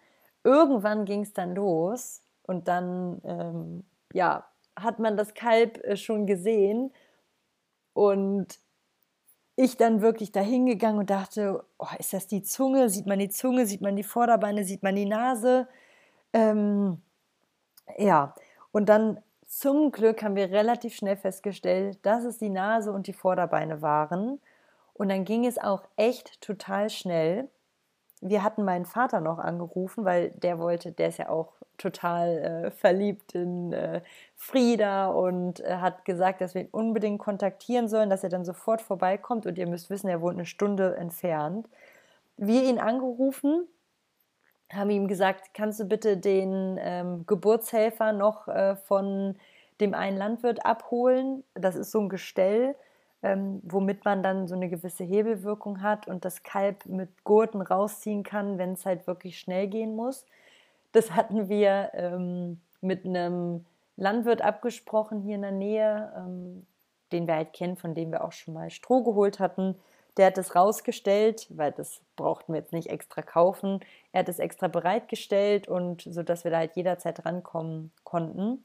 irgendwann 0.45 1.05
ging 1.05 1.23
es 1.23 1.33
dann 1.33 1.55
los 1.55 2.23
und 2.43 2.69
dann, 2.69 3.21
ähm, 3.25 3.85
ja, 4.13 4.47
hat 4.79 4.99
man 4.99 5.17
das 5.17 5.35
Kalb 5.35 5.79
äh, 5.85 5.97
schon 5.97 6.27
gesehen 6.27 6.93
und 7.93 8.59
ich 9.57 9.77
dann 9.77 10.01
wirklich 10.01 10.33
da 10.33 10.41
hingegangen 10.41 11.01
und 11.01 11.11
dachte, 11.11 11.65
oh, 11.79 11.87
ist 11.99 12.13
das 12.13 12.27
die 12.27 12.43
Zunge? 12.43 12.89
Sieht 12.89 13.07
man 13.07 13.19
die 13.19 13.29
Zunge? 13.29 13.67
Sieht 13.67 13.83
man 13.83 13.97
die 13.97 14.03
Vorderbeine? 14.03 14.65
Sieht 14.65 14.83
man 14.83 14.95
die 14.97 15.05
Nase? 15.05 15.69
Ähm, 16.33 17.03
ja, 17.99 18.35
und 18.73 18.89
dann 18.89 19.21
zum 19.51 19.93
Glück 19.93 20.23
haben 20.23 20.37
wir 20.37 20.51
relativ 20.51 20.95
schnell 20.95 21.17
festgestellt, 21.17 21.99
dass 22.03 22.25
es 22.25 22.39
die 22.39 22.51
Nase 22.51 22.93
und 22.93 23.07
die 23.07 23.13
Vorderbeine 23.13 23.83
waren. 23.83 24.41
Und 24.95 25.09
dann 25.09 25.25
ging 25.25 25.47
es 25.47 25.59
auch 25.59 25.83
echt 25.97 26.41
total 26.41 26.91
schnell 26.91 27.49
wir 28.21 28.43
hatten 28.43 28.65
meinen 28.65 28.85
Vater 28.85 29.21
noch 29.21 29.39
angerufen, 29.39 30.05
weil 30.05 30.31
der 30.31 30.59
wollte, 30.59 30.93
der 30.93 31.09
ist 31.09 31.19
ja 31.19 31.31
auch 31.31 31.53
total 31.79 32.39
äh, 32.39 32.71
verliebt 32.71 33.35
in 33.35 33.73
äh, 33.73 34.03
Frieda 34.37 35.09
und 35.09 35.61
äh, 35.61 35.77
hat 35.77 36.05
gesagt, 36.05 36.43
dass 36.43 36.55
wir 36.55 36.63
ihn 36.63 36.69
unbedingt 36.71 37.19
kontaktieren 37.19 37.89
sollen, 37.89 38.11
dass 38.11 38.23
er 38.23 38.29
dann 38.29 38.45
sofort 38.45 38.83
vorbeikommt 38.83 39.47
und 39.47 39.57
ihr 39.57 39.67
müsst 39.67 39.89
wissen, 39.89 40.09
er 40.09 40.21
wohnt 40.21 40.35
eine 40.35 40.45
Stunde 40.45 40.97
entfernt. 40.97 41.67
Wir 42.37 42.65
ihn 42.65 42.79
angerufen 42.79 43.67
haben 44.73 44.91
ihm 44.91 45.09
gesagt, 45.09 45.55
kannst 45.55 45.81
du 45.81 45.85
bitte 45.85 46.17
den 46.17 46.79
ähm, 46.81 47.27
Geburtshelfer 47.27 48.13
noch 48.13 48.49
äh, 48.49 48.77
von 48.77 49.37
dem 49.81 49.95
einen 49.95 50.17
Landwirt 50.17 50.65
abholen? 50.65 51.45
Das 51.55 51.77
ist 51.77 51.91
so 51.91 52.01
ein 52.01 52.09
Gestell, 52.09 52.77
ähm, 53.23 53.61
womit 53.65 54.05
man 54.05 54.23
dann 54.23 54.49
so 54.49 54.55
eine 54.55 54.69
gewisse 54.69 55.05
Hebelwirkung 55.05 55.83
hat 55.83 56.07
und 56.07 56.25
das 56.25 56.43
Kalb 56.43 56.87
mit 56.87 57.25
Gurten 57.25 57.63
rausziehen 57.63 58.23
kann, 58.23 58.59
wenn 58.59 58.73
es 58.73 58.87
halt 58.87 59.07
wirklich 59.07 59.39
schnell 59.39 59.67
gehen 59.67 59.97
muss. 59.97 60.25
Das 60.93 61.13
hatten 61.13 61.49
wir 61.49 61.91
ähm, 61.95 62.61
mit 62.81 63.05
einem 63.05 63.65
Landwirt 63.97 64.43
abgesprochen 64.43 65.21
hier 65.21 65.35
in 65.35 65.43
der 65.43 65.53
Nähe, 65.53 66.13
ähm, 66.17 66.67
den 67.13 67.27
wir 67.27 67.35
halt 67.35 67.53
kennen, 67.53 67.77
von 67.77 67.95
dem 67.95 68.13
wir 68.13 68.25
auch 68.25 68.33
schon 68.33 68.55
mal 68.55 68.71
Stroh 68.71 69.03
geholt 69.03 69.41
hatten. 69.41 69.77
Der 70.21 70.27
hat 70.27 70.37
es 70.37 70.55
rausgestellt, 70.55 71.47
weil 71.49 71.73
das 71.73 72.03
brauchten 72.15 72.53
wir 72.53 72.61
jetzt 72.61 72.75
nicht 72.75 72.91
extra 72.91 73.23
kaufen. 73.23 73.81
Er 74.13 74.21
hat 74.21 74.29
es 74.29 74.39
extra 74.39 74.69
bereitgestellt 74.69 75.67
und 75.67 76.03
so, 76.03 76.23
dass 76.23 76.45
wir 76.45 76.51
da 76.51 76.59
halt 76.59 76.77
jederzeit 76.77 77.25
rankommen 77.25 77.91
konnten. 78.05 78.63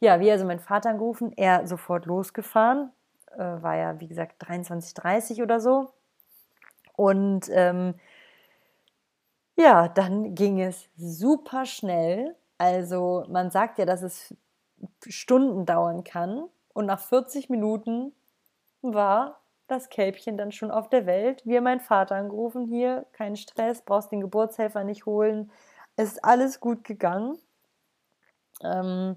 Ja, 0.00 0.18
wie 0.18 0.28
also 0.32 0.44
mein 0.44 0.58
Vater 0.58 0.90
angerufen, 0.90 1.32
er 1.36 1.68
sofort 1.68 2.06
losgefahren, 2.06 2.90
äh, 3.30 3.38
war 3.38 3.76
ja 3.76 4.00
wie 4.00 4.08
gesagt 4.08 4.42
23:30 4.44 5.40
oder 5.40 5.60
so. 5.60 5.92
Und 6.96 7.48
ähm, 7.52 7.94
ja, 9.54 9.86
dann 9.86 10.34
ging 10.34 10.60
es 10.60 10.88
super 10.96 11.64
schnell. 11.64 12.34
Also 12.58 13.24
man 13.28 13.52
sagt 13.52 13.78
ja, 13.78 13.84
dass 13.84 14.02
es 14.02 14.34
Stunden 15.06 15.64
dauern 15.64 16.02
kann. 16.02 16.48
Und 16.74 16.86
nach 16.86 16.98
40 16.98 17.50
Minuten 17.50 18.12
war 18.80 19.41
das 19.72 19.88
Kälbchen 19.88 20.36
dann 20.36 20.52
schon 20.52 20.70
auf 20.70 20.88
der 20.88 21.06
Welt. 21.06 21.44
Wir 21.44 21.60
mein 21.60 21.80
Vater 21.80 22.16
angerufen, 22.16 22.66
hier, 22.66 23.06
kein 23.12 23.36
Stress, 23.36 23.82
brauchst 23.82 24.12
den 24.12 24.20
Geburtshelfer 24.20 24.84
nicht 24.84 25.06
holen. 25.06 25.50
Es 25.96 26.12
ist 26.12 26.24
alles 26.24 26.60
gut 26.60 26.84
gegangen. 26.84 27.38
Ähm, 28.62 29.16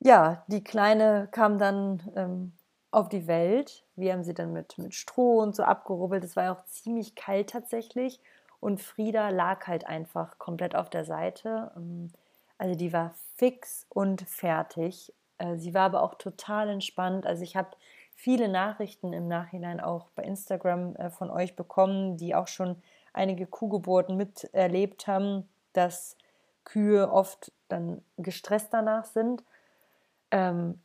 ja, 0.00 0.44
die 0.46 0.62
Kleine 0.62 1.28
kam 1.30 1.58
dann 1.58 2.02
ähm, 2.14 2.52
auf 2.90 3.08
die 3.08 3.26
Welt. 3.26 3.84
Wir 3.96 4.12
haben 4.12 4.24
sie 4.24 4.34
dann 4.34 4.52
mit, 4.52 4.78
mit 4.78 4.94
Stroh 4.94 5.40
und 5.40 5.56
so 5.56 5.62
abgerubbelt. 5.62 6.24
Es 6.24 6.36
war 6.36 6.44
ja 6.44 6.54
auch 6.54 6.64
ziemlich 6.66 7.14
kalt 7.14 7.50
tatsächlich. 7.50 8.20
Und 8.60 8.80
Frieda 8.80 9.30
lag 9.30 9.66
halt 9.66 9.86
einfach 9.86 10.38
komplett 10.38 10.74
auf 10.74 10.90
der 10.90 11.04
Seite. 11.04 11.72
Ähm, 11.76 12.10
also 12.58 12.74
die 12.74 12.92
war 12.92 13.14
fix 13.36 13.86
und 13.88 14.22
fertig. 14.22 15.12
Äh, 15.38 15.56
sie 15.56 15.74
war 15.74 15.82
aber 15.82 16.02
auch 16.02 16.14
total 16.14 16.68
entspannt. 16.68 17.26
Also 17.26 17.42
ich 17.42 17.56
habe 17.56 17.70
viele 18.18 18.48
Nachrichten 18.48 19.12
im 19.12 19.28
Nachhinein 19.28 19.78
auch 19.78 20.10
bei 20.16 20.24
Instagram 20.24 20.96
äh, 20.96 21.08
von 21.08 21.30
euch 21.30 21.54
bekommen, 21.54 22.16
die 22.16 22.34
auch 22.34 22.48
schon 22.48 22.82
einige 23.12 23.46
Kuhgeburten 23.46 24.16
miterlebt 24.16 25.06
haben, 25.06 25.48
dass 25.72 26.16
Kühe 26.64 27.12
oft 27.12 27.52
dann 27.68 28.02
gestresst 28.16 28.68
danach 28.72 29.04
sind. 29.04 29.44
Ähm, 30.32 30.80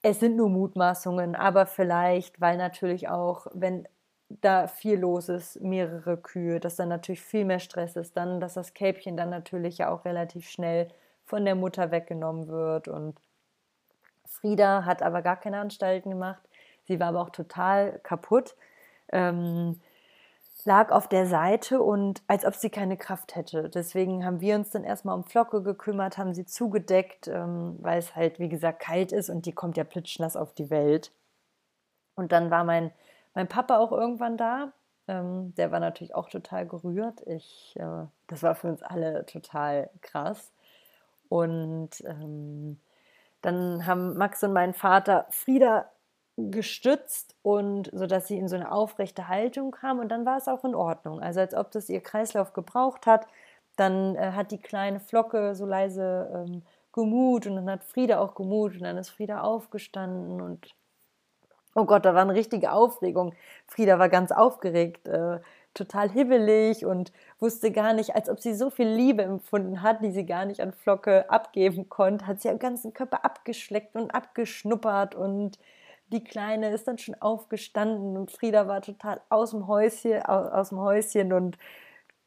es 0.00 0.18
sind 0.20 0.36
nur 0.36 0.48
Mutmaßungen, 0.48 1.36
aber 1.36 1.66
vielleicht, 1.66 2.40
weil 2.40 2.56
natürlich 2.56 3.10
auch, 3.10 3.48
wenn 3.52 3.86
da 4.28 4.66
viel 4.66 4.98
los 4.98 5.28
ist, 5.28 5.60
mehrere 5.60 6.16
Kühe, 6.16 6.58
dass 6.58 6.76
dann 6.76 6.88
natürlich 6.88 7.20
viel 7.20 7.44
mehr 7.44 7.60
Stress 7.60 7.96
ist, 7.96 8.16
dann, 8.16 8.40
dass 8.40 8.54
das 8.54 8.72
Kälbchen 8.72 9.18
dann 9.18 9.28
natürlich 9.28 9.76
ja 9.76 9.90
auch 9.90 10.06
relativ 10.06 10.48
schnell 10.48 10.88
von 11.26 11.44
der 11.44 11.54
Mutter 11.54 11.90
weggenommen 11.90 12.48
wird. 12.48 12.88
Und 12.88 13.20
Frieda 14.26 14.84
hat 14.84 15.02
aber 15.02 15.22
gar 15.22 15.36
keine 15.36 15.58
Anstalten 15.58 16.10
gemacht. 16.10 16.42
Sie 16.84 17.00
war 17.00 17.08
aber 17.08 17.22
auch 17.22 17.30
total 17.30 17.98
kaputt. 18.02 18.56
Ähm, 19.12 19.80
lag 20.64 20.90
auf 20.90 21.08
der 21.08 21.26
Seite 21.26 21.80
und 21.80 22.22
als 22.26 22.44
ob 22.44 22.54
sie 22.54 22.70
keine 22.70 22.96
Kraft 22.96 23.36
hätte. 23.36 23.68
Deswegen 23.68 24.24
haben 24.24 24.40
wir 24.40 24.56
uns 24.56 24.70
dann 24.70 24.84
erstmal 24.84 25.16
um 25.16 25.24
Flocke 25.24 25.62
gekümmert, 25.62 26.18
haben 26.18 26.34
sie 26.34 26.44
zugedeckt, 26.44 27.28
ähm, 27.28 27.76
weil 27.80 27.98
es 27.98 28.16
halt, 28.16 28.38
wie 28.40 28.48
gesagt, 28.48 28.80
kalt 28.80 29.12
ist 29.12 29.30
und 29.30 29.46
die 29.46 29.52
kommt 29.52 29.76
ja 29.76 29.84
plitschnass 29.84 30.36
auf 30.36 30.54
die 30.54 30.70
Welt. 30.70 31.12
Und 32.16 32.32
dann 32.32 32.50
war 32.50 32.64
mein 32.64 32.90
mein 33.36 33.48
Papa 33.48 33.76
auch 33.78 33.92
irgendwann 33.92 34.38
da. 34.38 34.72
Ähm, 35.06 35.54
der 35.56 35.70
war 35.70 35.78
natürlich 35.78 36.14
auch 36.14 36.30
total 36.30 36.66
gerührt. 36.66 37.20
Ich, 37.26 37.74
äh, 37.76 38.06
das 38.28 38.42
war 38.42 38.54
für 38.56 38.68
uns 38.68 38.82
alle 38.82 39.26
total 39.26 39.90
krass. 40.00 40.52
Und 41.28 41.90
ähm, 42.06 42.80
dann 43.42 43.86
haben 43.86 44.16
Max 44.16 44.42
und 44.42 44.52
mein 44.52 44.74
Vater 44.74 45.26
Frieda 45.30 45.90
gestützt 46.36 47.34
und 47.42 47.90
so 47.92 48.06
dass 48.06 48.28
sie 48.28 48.36
in 48.36 48.48
so 48.48 48.56
eine 48.56 48.70
aufrechte 48.70 49.28
Haltung 49.28 49.70
kam 49.70 49.98
und 49.98 50.08
dann 50.10 50.26
war 50.26 50.36
es 50.36 50.48
auch 50.48 50.64
in 50.64 50.74
Ordnung. 50.74 51.20
Also 51.20 51.40
als 51.40 51.54
ob 51.54 51.70
das 51.70 51.88
ihr 51.88 52.00
Kreislauf 52.00 52.52
gebraucht 52.52 53.06
hat. 53.06 53.26
Dann 53.76 54.16
äh, 54.16 54.32
hat 54.32 54.52
die 54.52 54.60
kleine 54.60 55.00
Flocke 55.00 55.54
so 55.54 55.66
leise 55.66 56.30
ähm, 56.34 56.62
gemut 56.92 57.46
und 57.46 57.56
dann 57.56 57.70
hat 57.70 57.84
Frieda 57.84 58.20
auch 58.20 58.34
gemut 58.34 58.74
und 58.74 58.82
dann 58.82 58.96
ist 58.96 59.10
Frieda 59.10 59.42
aufgestanden 59.42 60.40
und 60.40 60.74
Oh 61.78 61.84
Gott, 61.84 62.06
da 62.06 62.14
war 62.14 62.22
eine 62.22 62.32
richtige 62.32 62.72
Aufregung. 62.72 63.34
Frieda 63.66 63.98
war 63.98 64.08
ganz 64.08 64.32
aufgeregt, 64.32 65.06
äh, 65.08 65.40
total 65.76 66.10
hibbelig 66.10 66.84
und 66.84 67.12
wusste 67.38 67.70
gar 67.70 67.92
nicht, 67.92 68.14
als 68.14 68.28
ob 68.28 68.40
sie 68.40 68.54
so 68.54 68.70
viel 68.70 68.88
Liebe 68.88 69.22
empfunden 69.22 69.82
hat, 69.82 70.02
die 70.02 70.10
sie 70.10 70.26
gar 70.26 70.44
nicht 70.44 70.60
an 70.60 70.72
Flocke 70.72 71.30
abgeben 71.30 71.88
konnte, 71.88 72.26
hat 72.26 72.40
sie 72.40 72.48
am 72.48 72.58
ganzen 72.58 72.92
Körper 72.92 73.24
abgeschleckt 73.24 73.94
und 73.94 74.14
abgeschnuppert 74.14 75.14
und 75.14 75.58
die 76.08 76.22
Kleine 76.22 76.70
ist 76.70 76.86
dann 76.86 76.98
schon 76.98 77.16
aufgestanden 77.16 78.16
und 78.16 78.30
Frieda 78.30 78.68
war 78.68 78.80
total 78.80 79.20
aus 79.28 79.50
dem 79.50 79.66
Häuschen, 79.66 80.22
aus 80.22 80.68
dem 80.68 80.78
Häuschen 80.78 81.32
und 81.32 81.58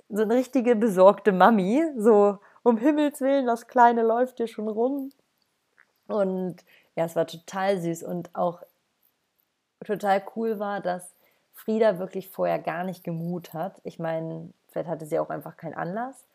so 0.09 0.23
eine 0.23 0.35
richtige 0.35 0.75
besorgte 0.75 1.31
Mami, 1.31 1.83
so 1.97 2.39
um 2.63 2.77
Himmels 2.77 3.21
Willen, 3.21 3.45
das 3.45 3.67
Kleine 3.67 4.03
läuft 4.03 4.37
hier 4.37 4.47
schon 4.47 4.67
rum. 4.67 5.11
Und 6.07 6.57
ja, 6.95 7.05
es 7.05 7.15
war 7.15 7.27
total 7.27 7.79
süß 7.79 8.03
und 8.03 8.35
auch 8.35 8.63
total 9.85 10.23
cool 10.35 10.59
war, 10.59 10.81
dass 10.81 11.13
Frieda 11.63 11.99
wirklich 11.99 12.29
vorher 12.29 12.59
gar 12.59 12.83
nicht 12.83 13.03
gemut 13.03 13.53
hat. 13.53 13.81
Ich 13.83 13.99
meine, 13.99 14.53
vielleicht 14.67 14.89
hatte 14.89 15.05
sie 15.05 15.19
auch 15.19 15.29
einfach 15.29 15.57
keinen 15.57 15.73
Anlass. 15.73 16.25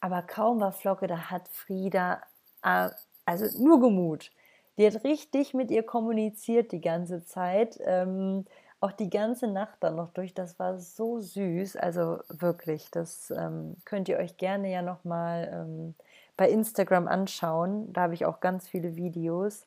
Aber 0.00 0.22
kaum 0.22 0.60
war 0.60 0.72
Flocke, 0.72 1.06
da 1.06 1.30
hat 1.30 1.48
Frieda 1.48 2.20
äh, 2.62 2.90
also 3.24 3.46
nur 3.62 3.80
gemut. 3.80 4.30
Die 4.76 4.86
hat 4.86 5.04
richtig 5.04 5.54
mit 5.54 5.70
ihr 5.70 5.82
kommuniziert 5.82 6.72
die 6.72 6.80
ganze 6.80 7.24
Zeit. 7.24 7.78
Ähm, 7.84 8.44
auch 8.80 8.92
die 8.92 9.08
ganze 9.08 9.46
Nacht 9.46 9.78
dann 9.80 9.96
noch 9.96 10.10
durch. 10.10 10.34
Das 10.34 10.58
war 10.58 10.78
so 10.78 11.20
süß. 11.20 11.76
Also 11.76 12.18
wirklich, 12.28 12.90
das 12.90 13.30
ähm, 13.30 13.76
könnt 13.84 14.08
ihr 14.08 14.18
euch 14.18 14.36
gerne 14.36 14.70
ja 14.70 14.82
nochmal 14.82 15.50
ähm, 15.52 15.94
bei 16.36 16.50
Instagram 16.50 17.08
anschauen. 17.08 17.92
Da 17.92 18.02
habe 18.02 18.14
ich 18.14 18.26
auch 18.26 18.40
ganz 18.40 18.68
viele 18.68 18.96
Videos. 18.96 19.66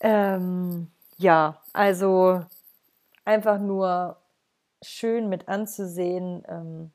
Ähm, 0.00 0.90
ja, 1.18 1.60
also 1.72 2.42
einfach 3.28 3.58
nur 3.58 4.16
schön 4.82 5.28
mit 5.28 5.48
anzusehen, 5.48 6.44
ähm, 6.48 6.90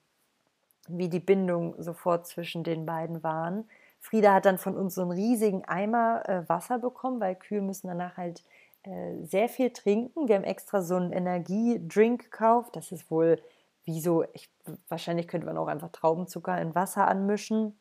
wie 0.88 1.08
die 1.08 1.19
Bindung 1.19 1.76
sofort 1.82 2.26
zwischen 2.26 2.63
den 2.63 2.88
beiden 2.88 3.22
waren. 3.22 3.69
Frieda 4.00 4.34
hat 4.34 4.46
dann 4.46 4.58
von 4.58 4.76
uns 4.76 4.96
so 4.96 5.04
einen 5.04 5.12
riesigen 5.12 5.63
Eimer 5.65 6.28
äh, 6.28 6.50
Wasser 6.50 6.80
bekommen, 6.80 7.22
weil 7.22 7.36
Kühe 7.36 7.62
müssen 7.62 7.88
danach 7.88 8.17
halt 8.17 8.43
äh, 8.82 9.24
sehr 9.24 9.48
viel 9.48 9.69
trinken. 9.69 10.28
Wir 10.28 10.36
haben 10.36 10.43
extra 10.43 10.82
so 10.82 10.96
einen 10.96 11.13
Energiedrink 11.13 12.24
gekauft. 12.24 12.76
Das 12.76 12.91
ist 12.91 13.12
wohl 13.12 13.39
wie 13.86 14.02
so, 14.02 14.26
ich, 14.34 14.50
wahrscheinlich 14.89 15.28
könnte 15.28 15.46
man 15.46 15.58
auch 15.58 15.67
einfach 15.67 15.91
Traubenzucker 15.91 16.60
in 16.60 16.74
Wasser 16.74 17.08
anmischen. 17.08 17.78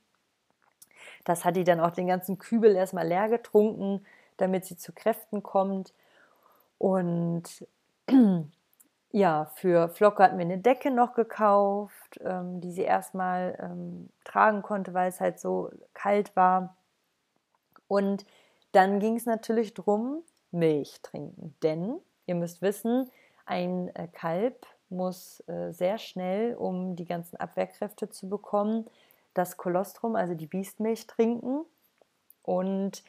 Das 1.25 1.47
hat 1.47 1.57
die 1.57 1.65
dann 1.65 1.81
auch 1.81 1.93
den 1.93 2.07
ganzen 2.07 2.39
Kübel 2.39 2.77
erstmal 2.77 3.09
leer 3.09 3.31
getrunken, 3.31 4.05
damit 4.37 4.67
sie 4.67 4.77
zu 4.77 4.93
Kräften 4.93 5.43
kommt. 5.43 5.95
Und 6.77 7.67
ja, 9.11 9.47
für 9.57 9.89
Flocke 9.89 10.23
hatten 10.23 10.39
wir 10.39 10.45
eine 10.45 10.59
Decke 10.59 10.91
noch 10.91 11.15
gekauft, 11.15 12.21
ähm, 12.25 12.61
die 12.61 12.73
sie 12.73 12.83
erstmal 12.83 13.59
ähm, 13.61 14.09
tragen 14.25 14.63
konnte, 14.63 14.95
weil 14.95 15.09
es 15.09 15.21
halt 15.21 15.39
so 15.41 15.71
kalt 15.95 16.35
war. 16.37 16.77
Und 17.89 18.25
dann 18.73 19.01
ging 19.01 19.17
es 19.17 19.27
natürlich 19.27 19.75
darum, 19.75 20.23
Milch 20.51 21.01
trinken. 21.03 21.55
Denn 21.63 21.99
ihr 22.27 22.35
müsst 22.35 22.63
wissen, 22.63 23.11
ein 23.45 23.95
äh, 23.95 24.09
Kalb 24.09 24.67
muss 24.89 25.43
äh, 25.49 25.73
sehr 25.73 25.99
schnell, 25.99 26.55
um 26.55 26.97
die 26.97 27.05
ganzen 27.05 27.37
Abwehrkräfte 27.37 28.11
zu 28.11 28.29
bekommen, 28.29 28.87
das 29.35 29.57
Kolostrum, 29.57 30.17
also 30.17 30.35
die 30.35 30.47
Biestmilch, 30.47 31.07
trinken. 31.07 31.65
Und 32.43 33.03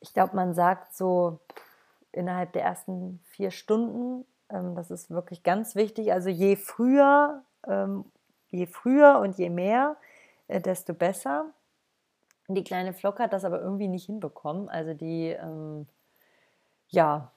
ich 0.00 0.12
glaube, 0.14 0.36
man 0.36 0.54
sagt 0.54 0.94
so 0.94 1.40
innerhalb 2.18 2.52
der 2.52 2.64
ersten 2.64 3.20
vier 3.24 3.50
Stunden. 3.50 4.26
Ähm, 4.50 4.74
das 4.74 4.90
ist 4.90 5.10
wirklich 5.10 5.42
ganz 5.42 5.74
wichtig. 5.76 6.12
Also 6.12 6.28
je 6.28 6.56
früher, 6.56 7.42
ähm, 7.66 8.04
je 8.48 8.66
früher 8.66 9.20
und 9.20 9.38
je 9.38 9.50
mehr, 9.50 9.96
äh, 10.48 10.60
desto 10.60 10.94
besser. 10.94 11.46
Die 12.48 12.64
kleine 12.64 12.92
Flocke 12.92 13.22
hat 13.22 13.32
das 13.32 13.44
aber 13.44 13.60
irgendwie 13.60 13.88
nicht 13.88 14.06
hinbekommen. 14.06 14.68
Also 14.68 14.94
die, 14.94 15.28
ähm, 15.28 15.86
ja, 16.88 17.30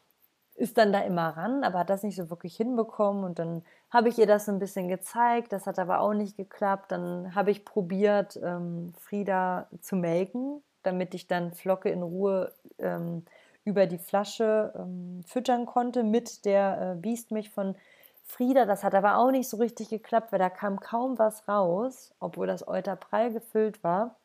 ist 0.55 0.77
dann 0.77 0.93
da 0.93 1.01
immer 1.01 1.29
ran, 1.29 1.63
aber 1.63 1.79
hat 1.79 1.89
das 1.89 2.03
nicht 2.03 2.15
so 2.15 2.29
wirklich 2.29 2.55
hinbekommen. 2.55 3.23
Und 3.23 3.39
dann 3.39 3.63
habe 3.89 4.09
ich 4.09 4.17
ihr 4.17 4.27
das 4.27 4.45
so 4.45 4.51
ein 4.51 4.59
bisschen 4.59 4.87
gezeigt. 4.87 5.53
Das 5.53 5.67
hat 5.67 5.79
aber 5.79 5.99
auch 5.99 6.13
nicht 6.13 6.37
geklappt. 6.37 6.91
Dann 6.91 7.35
habe 7.35 7.51
ich 7.51 7.65
probiert, 7.65 8.39
ähm, 8.43 8.93
Frieda 8.99 9.67
zu 9.81 9.95
melken, 9.95 10.61
damit 10.83 11.13
ich 11.13 11.27
dann 11.27 11.53
Flocke 11.53 11.89
in 11.89 12.01
Ruhe 12.01 12.53
ähm, 12.79 13.25
über 13.63 13.85
die 13.85 13.97
Flasche 13.97 14.73
ähm, 14.75 15.21
füttern 15.25 15.65
konnte 15.65 16.03
mit 16.03 16.45
der 16.45 16.93
äh, 16.93 16.95
Biestmilch 16.99 17.49
von 17.51 17.75
Frieda. 18.23 18.65
Das 18.65 18.83
hat 18.83 18.95
aber 18.95 19.17
auch 19.17 19.31
nicht 19.31 19.49
so 19.49 19.57
richtig 19.57 19.89
geklappt, 19.89 20.31
weil 20.31 20.39
da 20.39 20.49
kam 20.49 20.79
kaum 20.79 21.19
was 21.19 21.47
raus, 21.47 22.13
obwohl 22.19 22.47
das 22.47 22.67
Euter 22.67 22.95
prall 22.95 23.31
gefüllt 23.31 23.83
war. 23.83 24.15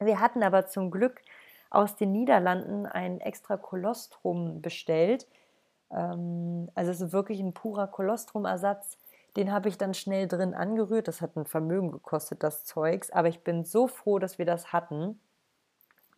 Wir 0.00 0.20
hatten 0.20 0.42
aber 0.42 0.66
zum 0.66 0.90
Glück 0.90 1.20
aus 1.70 1.96
den 1.96 2.12
Niederlanden 2.12 2.86
ein 2.86 3.20
extra 3.20 3.56
Kolostrum 3.56 4.62
bestellt. 4.62 5.26
Ähm, 5.90 6.70
also 6.74 6.90
es 6.90 7.00
ist 7.00 7.12
wirklich 7.12 7.40
ein 7.40 7.54
purer 7.54 7.86
Kolostrumersatz. 7.86 8.96
Den 9.36 9.52
habe 9.52 9.68
ich 9.68 9.78
dann 9.78 9.94
schnell 9.94 10.26
drin 10.26 10.54
angerührt. 10.54 11.08
Das 11.08 11.20
hat 11.20 11.36
ein 11.36 11.44
Vermögen 11.44 11.92
gekostet, 11.92 12.42
das 12.42 12.64
Zeugs. 12.64 13.10
Aber 13.10 13.28
ich 13.28 13.44
bin 13.44 13.64
so 13.64 13.86
froh, 13.86 14.18
dass 14.18 14.38
wir 14.38 14.46
das 14.46 14.72
hatten. 14.72 15.20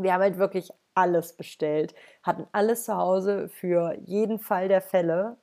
Wir 0.03 0.15
haben 0.15 0.23
halt 0.23 0.39
wirklich 0.39 0.71
alles 0.95 1.35
bestellt, 1.35 1.95
hatten 2.23 2.47
alles 2.53 2.85
zu 2.85 2.97
Hause 2.97 3.49
für 3.49 3.95
jeden 4.05 4.39
Fall 4.39 4.69
der 4.69 4.81
Fälle, 4.81 5.37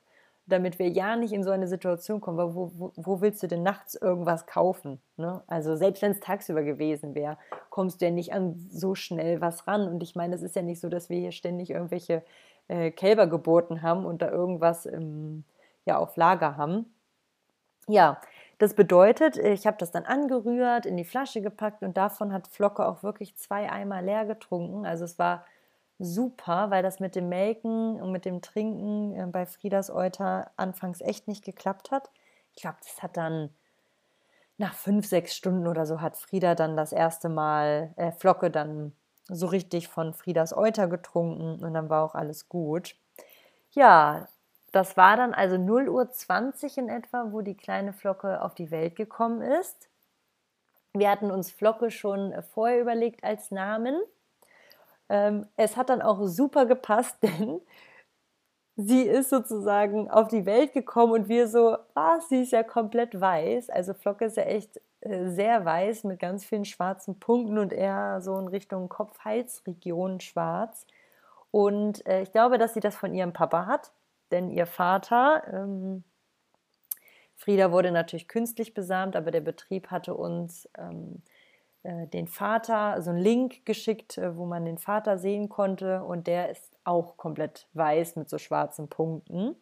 damit 0.46 0.80
wir 0.80 0.88
ja 0.88 1.16
nicht 1.16 1.34
in 1.34 1.44
so 1.44 1.52
eine 1.52 1.68
Situation 1.68 2.22
kommen, 2.22 2.38
weil 2.38 2.56
wo, 2.56 2.72
wo, 2.76 2.92
wo 2.96 3.22
willst 3.22 3.44
du 3.44 3.48
denn 3.48 3.64
nachts 3.64 3.96
irgendwas 3.96 4.46
kaufen? 4.48 5.02
Ne? 5.18 5.42
Also 5.48 5.76
selbst 5.76 6.02
wenn 6.02 6.14
es 6.14 6.20
tagsüber 6.20 6.64
gewesen 6.64 7.16
wäre, 7.16 7.38
kommst 7.70 8.02
du 8.02 8.06
ja 8.06 8.12
nicht 8.12 8.34
an 8.34 8.56
so 8.72 8.96
schnell 8.96 9.42
was 9.42 9.68
ran. 9.68 9.88
Und 9.88 10.02
ich 10.04 10.16
meine, 10.16 10.36
es 10.36 10.42
ist 10.42 10.56
ja 10.56 10.62
nicht 10.62 10.80
so, 10.80 10.90
dass 10.90 11.10
wir 11.10 11.20
hier 11.20 11.34
ständig 11.34 11.72
irgendwelche 11.72 12.24
äh, 12.70 12.92
Kälber 12.92 13.28
geboten 13.28 13.82
haben 13.82 14.06
und 14.06 14.22
da 14.22 14.32
irgendwas 14.32 14.86
im, 14.86 15.44
ja, 15.86 15.98
auf 15.98 16.16
Lager 16.16 16.56
haben. 16.56 16.94
Ja, 17.88 18.20
das 18.58 18.74
bedeutet, 18.74 19.38
ich 19.38 19.68
habe 19.68 19.78
das 19.78 19.92
dann 19.92 20.06
angerührt, 20.06 20.86
in 20.86 20.98
die 20.98 21.06
Flasche 21.06 21.42
gepackt 21.42 21.84
und 21.84 21.96
davon 21.96 22.34
hat 22.34 22.48
Flocke 22.48 22.86
auch 22.86 23.04
wirklich 23.04 23.36
zwei 23.38 23.72
Eimer 23.72 24.02
leer 24.02 24.26
getrunken. 24.26 24.86
Also 24.86 25.06
es 25.06 25.20
war 25.20 25.46
super, 26.00 26.70
weil 26.72 26.84
das 26.84 27.00
mit 27.00 27.16
dem 27.16 27.30
Melken 27.30 28.02
und 28.02 28.12
mit 28.12 28.26
dem 28.26 28.42
Trinken 28.42 29.16
äh, 29.16 29.28
bei 29.28 29.46
Friedas 29.46 29.90
Euter 29.90 30.52
anfangs 30.58 31.02
echt 31.02 31.28
nicht 31.28 31.44
geklappt 31.44 31.92
hat. 31.92 32.10
Ich 32.56 32.62
glaube, 32.62 32.78
das 32.82 33.04
hat 33.04 33.18
dann 33.18 33.50
nach 34.58 34.74
fünf, 34.74 35.06
sechs 35.08 35.36
Stunden 35.36 35.68
oder 35.68 35.86
so 35.86 36.02
hat 36.02 36.18
Frieda 36.18 36.56
dann 36.56 36.76
das 36.76 36.92
erste 36.92 37.30
Mal, 37.30 37.94
äh, 37.96 38.12
Flocke 38.12 38.50
dann 38.52 38.94
so 39.28 39.46
richtig 39.48 39.88
von 39.88 40.14
Friedas 40.14 40.56
Euter 40.56 40.88
getrunken 40.88 41.64
und 41.64 41.74
dann 41.74 41.90
war 41.90 42.04
auch 42.04 42.16
alles 42.16 42.50
gut. 42.50 42.96
Ja, 43.72 44.28
das 44.78 44.96
war 44.96 45.18
dann 45.18 45.34
also 45.34 45.58
0 45.58 45.90
Uhr 45.90 46.12
20 46.12 46.78
in 46.78 46.88
etwa, 46.88 47.32
wo 47.32 47.42
die 47.42 47.58
kleine 47.58 47.94
Flocke 47.94 48.44
auf 48.44 48.54
die 48.54 48.70
Welt 48.70 48.96
gekommen 48.96 49.42
ist. 49.42 49.90
Wir 50.94 51.10
hatten 51.10 51.32
uns 51.32 51.50
Flocke 51.50 51.90
schon 51.90 52.32
vorher 52.54 52.80
überlegt 52.80 53.24
als 53.24 53.50
Namen. 53.50 54.00
Ähm, 55.10 55.48
es 55.56 55.78
hat 55.78 55.90
dann 55.90 56.04
auch 56.04 56.24
super 56.28 56.68
gepasst, 56.68 57.18
denn 57.24 57.60
sie 58.76 59.02
ist 59.02 59.32
sozusagen 59.32 60.12
auf 60.12 60.28
die 60.28 60.46
Welt 60.46 60.74
gekommen 60.74 61.14
und 61.14 61.28
wir 61.28 61.48
so, 61.48 61.78
ah, 61.96 62.20
sie 62.30 62.44
ist 62.44 62.52
ja 62.52 62.62
komplett 62.62 63.20
weiß. 63.20 63.72
Also 63.72 63.96
Flocke 63.96 64.26
ist 64.26 64.38
ja 64.38 64.44
echt 64.44 64.80
äh, 65.02 65.30
sehr 65.30 65.66
weiß 65.66 66.04
mit 66.04 66.20
ganz 66.20 66.46
vielen 66.46 66.66
schwarzen 66.66 67.20
Punkten 67.20 67.58
und 67.58 67.74
eher 67.74 68.22
so 68.22 68.38
in 68.38 68.48
Richtung 68.48 68.90
Kopf-Hals-Region 68.90 70.20
schwarz. 70.20 70.86
Und 71.50 72.06
äh, 72.06 72.22
ich 72.22 72.32
glaube, 72.32 72.60
dass 72.60 72.76
sie 72.76 72.80
das 72.80 72.96
von 72.96 73.16
ihrem 73.16 73.34
Papa 73.34 73.66
hat 73.66 73.92
denn 74.32 74.50
ihr 74.50 74.66
Vater, 74.66 75.44
ähm, 75.52 76.04
Frieda 77.36 77.72
wurde 77.72 77.92
natürlich 77.92 78.28
künstlich 78.28 78.74
besamt, 78.74 79.16
aber 79.16 79.32
der 79.32 79.42
Betrieb 79.42 79.92
hatte 79.92 80.16
uns 80.16 80.68
ähm, 80.78 81.22
äh, 81.84 82.08
den 82.08 82.28
Vater, 82.28 82.78
also 82.78 83.12
einen 83.12 83.20
Link 83.20 83.66
geschickt, 83.66 84.18
äh, 84.18 84.36
wo 84.36 84.46
man 84.46 84.66
den 84.66 84.78
Vater 84.78 85.18
sehen 85.18 85.48
konnte 85.48 86.04
und 86.04 86.28
der 86.28 86.50
ist 86.50 86.76
auch 86.84 87.16
komplett 87.16 87.68
weiß 87.74 88.16
mit 88.16 88.30
so 88.30 88.38
schwarzen 88.38 88.90
Punkten. 88.90 89.56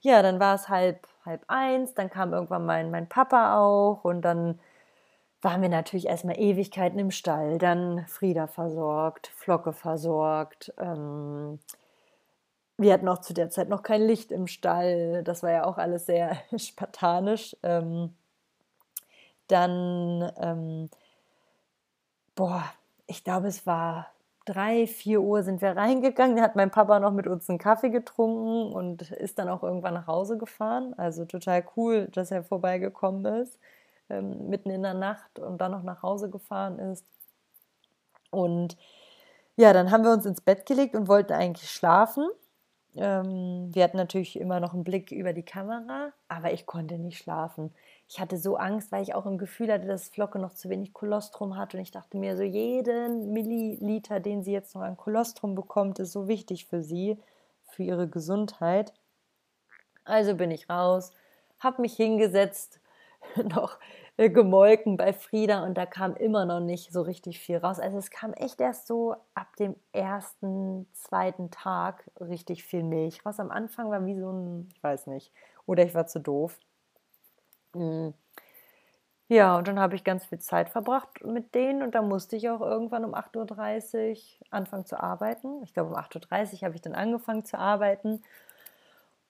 Ja, 0.00 0.22
dann 0.22 0.38
war 0.38 0.54
es 0.54 0.68
halb, 0.68 1.08
halb 1.24 1.44
eins, 1.48 1.94
dann 1.94 2.10
kam 2.10 2.32
irgendwann 2.32 2.66
mein, 2.66 2.90
mein 2.90 3.08
Papa 3.08 3.58
auch 3.58 4.04
und 4.04 4.22
dann 4.22 4.60
waren 5.40 5.62
wir 5.62 5.68
natürlich 5.68 6.06
erstmal 6.06 6.38
Ewigkeiten 6.38 6.98
im 6.98 7.10
Stall, 7.10 7.58
dann 7.58 8.06
Frieda 8.06 8.46
versorgt, 8.46 9.28
Flocke 9.28 9.72
versorgt, 9.72 10.72
ähm, 10.78 11.58
wir 12.78 12.92
hatten 12.92 13.08
auch 13.08 13.18
zu 13.20 13.34
der 13.34 13.50
Zeit 13.50 13.68
noch 13.68 13.82
kein 13.82 14.02
Licht 14.02 14.32
im 14.32 14.46
Stall. 14.46 15.22
Das 15.24 15.42
war 15.42 15.50
ja 15.50 15.64
auch 15.64 15.78
alles 15.78 16.06
sehr 16.06 16.36
spartanisch. 16.56 17.56
Ähm, 17.62 18.14
dann, 19.48 20.32
ähm, 20.40 20.90
boah, 22.34 22.64
ich 23.06 23.24
glaube, 23.24 23.48
es 23.48 23.66
war 23.66 24.06
drei, 24.44 24.86
vier 24.86 25.20
Uhr 25.20 25.42
sind 25.42 25.60
wir 25.60 25.76
reingegangen. 25.76 26.36
Da 26.36 26.42
hat 26.42 26.56
mein 26.56 26.70
Papa 26.70 26.98
noch 27.00 27.12
mit 27.12 27.26
uns 27.26 27.48
einen 27.48 27.58
Kaffee 27.58 27.90
getrunken 27.90 28.72
und 28.72 29.10
ist 29.12 29.38
dann 29.38 29.48
auch 29.48 29.62
irgendwann 29.62 29.94
nach 29.94 30.06
Hause 30.06 30.38
gefahren. 30.38 30.94
Also 30.96 31.24
total 31.24 31.64
cool, 31.76 32.08
dass 32.12 32.30
er 32.30 32.42
vorbeigekommen 32.42 33.24
ist, 33.42 33.58
ähm, 34.08 34.48
mitten 34.48 34.70
in 34.70 34.82
der 34.82 34.94
Nacht 34.94 35.38
und 35.38 35.60
dann 35.60 35.72
noch 35.72 35.82
nach 35.82 36.02
Hause 36.02 36.30
gefahren 36.30 36.78
ist. 36.78 37.04
Und 38.30 38.76
ja, 39.56 39.72
dann 39.72 39.90
haben 39.90 40.04
wir 40.04 40.12
uns 40.12 40.26
ins 40.26 40.40
Bett 40.40 40.66
gelegt 40.66 40.94
und 40.96 41.08
wollten 41.08 41.32
eigentlich 41.34 41.70
schlafen. 41.70 42.26
Ähm, 42.94 43.74
wir 43.74 43.84
hatten 43.84 43.96
natürlich 43.96 44.38
immer 44.38 44.60
noch 44.60 44.74
einen 44.74 44.84
Blick 44.84 45.12
über 45.12 45.32
die 45.32 45.44
Kamera, 45.44 46.12
aber 46.28 46.52
ich 46.52 46.66
konnte 46.66 46.98
nicht 46.98 47.18
schlafen. 47.18 47.72
Ich 48.08 48.20
hatte 48.20 48.36
so 48.36 48.56
Angst, 48.56 48.92
weil 48.92 49.02
ich 49.02 49.14
auch 49.14 49.24
im 49.24 49.38
Gefühl 49.38 49.72
hatte, 49.72 49.86
dass 49.86 50.08
Flocke 50.08 50.38
noch 50.38 50.52
zu 50.52 50.68
wenig 50.68 50.92
Kolostrum 50.92 51.56
hat. 51.56 51.74
Und 51.74 51.80
ich 51.80 51.90
dachte 51.90 52.18
mir, 52.18 52.36
so 52.36 52.42
jeden 52.42 53.32
Milliliter, 53.32 54.20
den 54.20 54.42
sie 54.42 54.52
jetzt 54.52 54.74
noch 54.74 54.82
an 54.82 54.98
Kolostrum 54.98 55.54
bekommt, 55.54 55.98
ist 55.98 56.12
so 56.12 56.28
wichtig 56.28 56.66
für 56.66 56.82
sie, 56.82 57.18
für 57.70 57.82
ihre 57.82 58.08
Gesundheit. 58.08 58.92
Also 60.04 60.34
bin 60.34 60.50
ich 60.50 60.68
raus, 60.68 61.12
habe 61.60 61.80
mich 61.80 61.94
hingesetzt, 61.94 62.80
noch 63.36 63.78
gemolken 64.16 64.96
bei 64.96 65.12
Frieda 65.12 65.64
und 65.64 65.74
da 65.76 65.86
kam 65.86 66.14
immer 66.16 66.44
noch 66.44 66.60
nicht 66.60 66.92
so 66.92 67.02
richtig 67.02 67.38
viel 67.40 67.56
raus. 67.58 67.80
Also 67.80 67.98
es 67.98 68.10
kam 68.10 68.32
echt 68.34 68.60
erst 68.60 68.86
so 68.86 69.16
ab 69.34 69.56
dem 69.58 69.74
ersten, 69.92 70.86
zweiten 70.92 71.50
Tag 71.50 72.10
richtig 72.20 72.64
viel 72.64 72.82
Milch 72.82 73.24
raus. 73.26 73.40
Am 73.40 73.50
Anfang 73.50 73.90
war 73.90 74.04
wie 74.06 74.18
so 74.18 74.30
ein, 74.30 74.68
ich 74.74 74.82
weiß 74.82 75.06
nicht, 75.08 75.32
oder 75.66 75.84
ich 75.84 75.94
war 75.94 76.06
zu 76.06 76.20
doof. 76.20 76.58
Mhm. 77.74 78.14
Ja, 79.28 79.56
und 79.56 79.66
dann 79.66 79.80
habe 79.80 79.94
ich 79.96 80.04
ganz 80.04 80.26
viel 80.26 80.38
Zeit 80.40 80.68
verbracht 80.68 81.24
mit 81.24 81.54
denen 81.54 81.82
und 81.82 81.94
da 81.94 82.02
musste 82.02 82.36
ich 82.36 82.50
auch 82.50 82.60
irgendwann 82.60 83.04
um 83.04 83.14
8.30 83.14 84.40
Uhr 84.40 84.46
anfangen 84.50 84.84
zu 84.84 85.00
arbeiten. 85.00 85.62
Ich 85.64 85.72
glaube, 85.72 85.90
um 85.90 85.96
8.30 85.96 86.60
Uhr 86.62 86.66
habe 86.66 86.74
ich 86.74 86.82
dann 86.82 86.94
angefangen 86.94 87.44
zu 87.44 87.58
arbeiten 87.58 88.22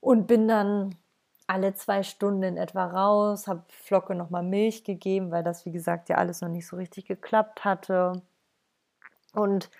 und 0.01 0.26
bin 0.26 0.49
dann 0.49 0.97
alle 1.53 1.75
zwei 1.75 2.03
Stunden 2.03 2.57
etwa 2.57 2.87
raus, 2.87 3.47
habe 3.47 3.63
Flocke 3.69 4.15
nochmal 4.15 4.43
Milch 4.43 4.85
gegeben, 4.85 5.31
weil 5.31 5.45
das, 5.45 5.67
wie 5.67 5.71
gesagt, 5.71 6.09
ja 6.09 6.17
alles 6.17 6.41
noch 6.41 6.49
nicht 6.49 6.67
so 6.67 6.77
richtig 6.77 7.05
geklappt 7.05 7.65
hatte. 7.65 8.23
Und 9.35 9.71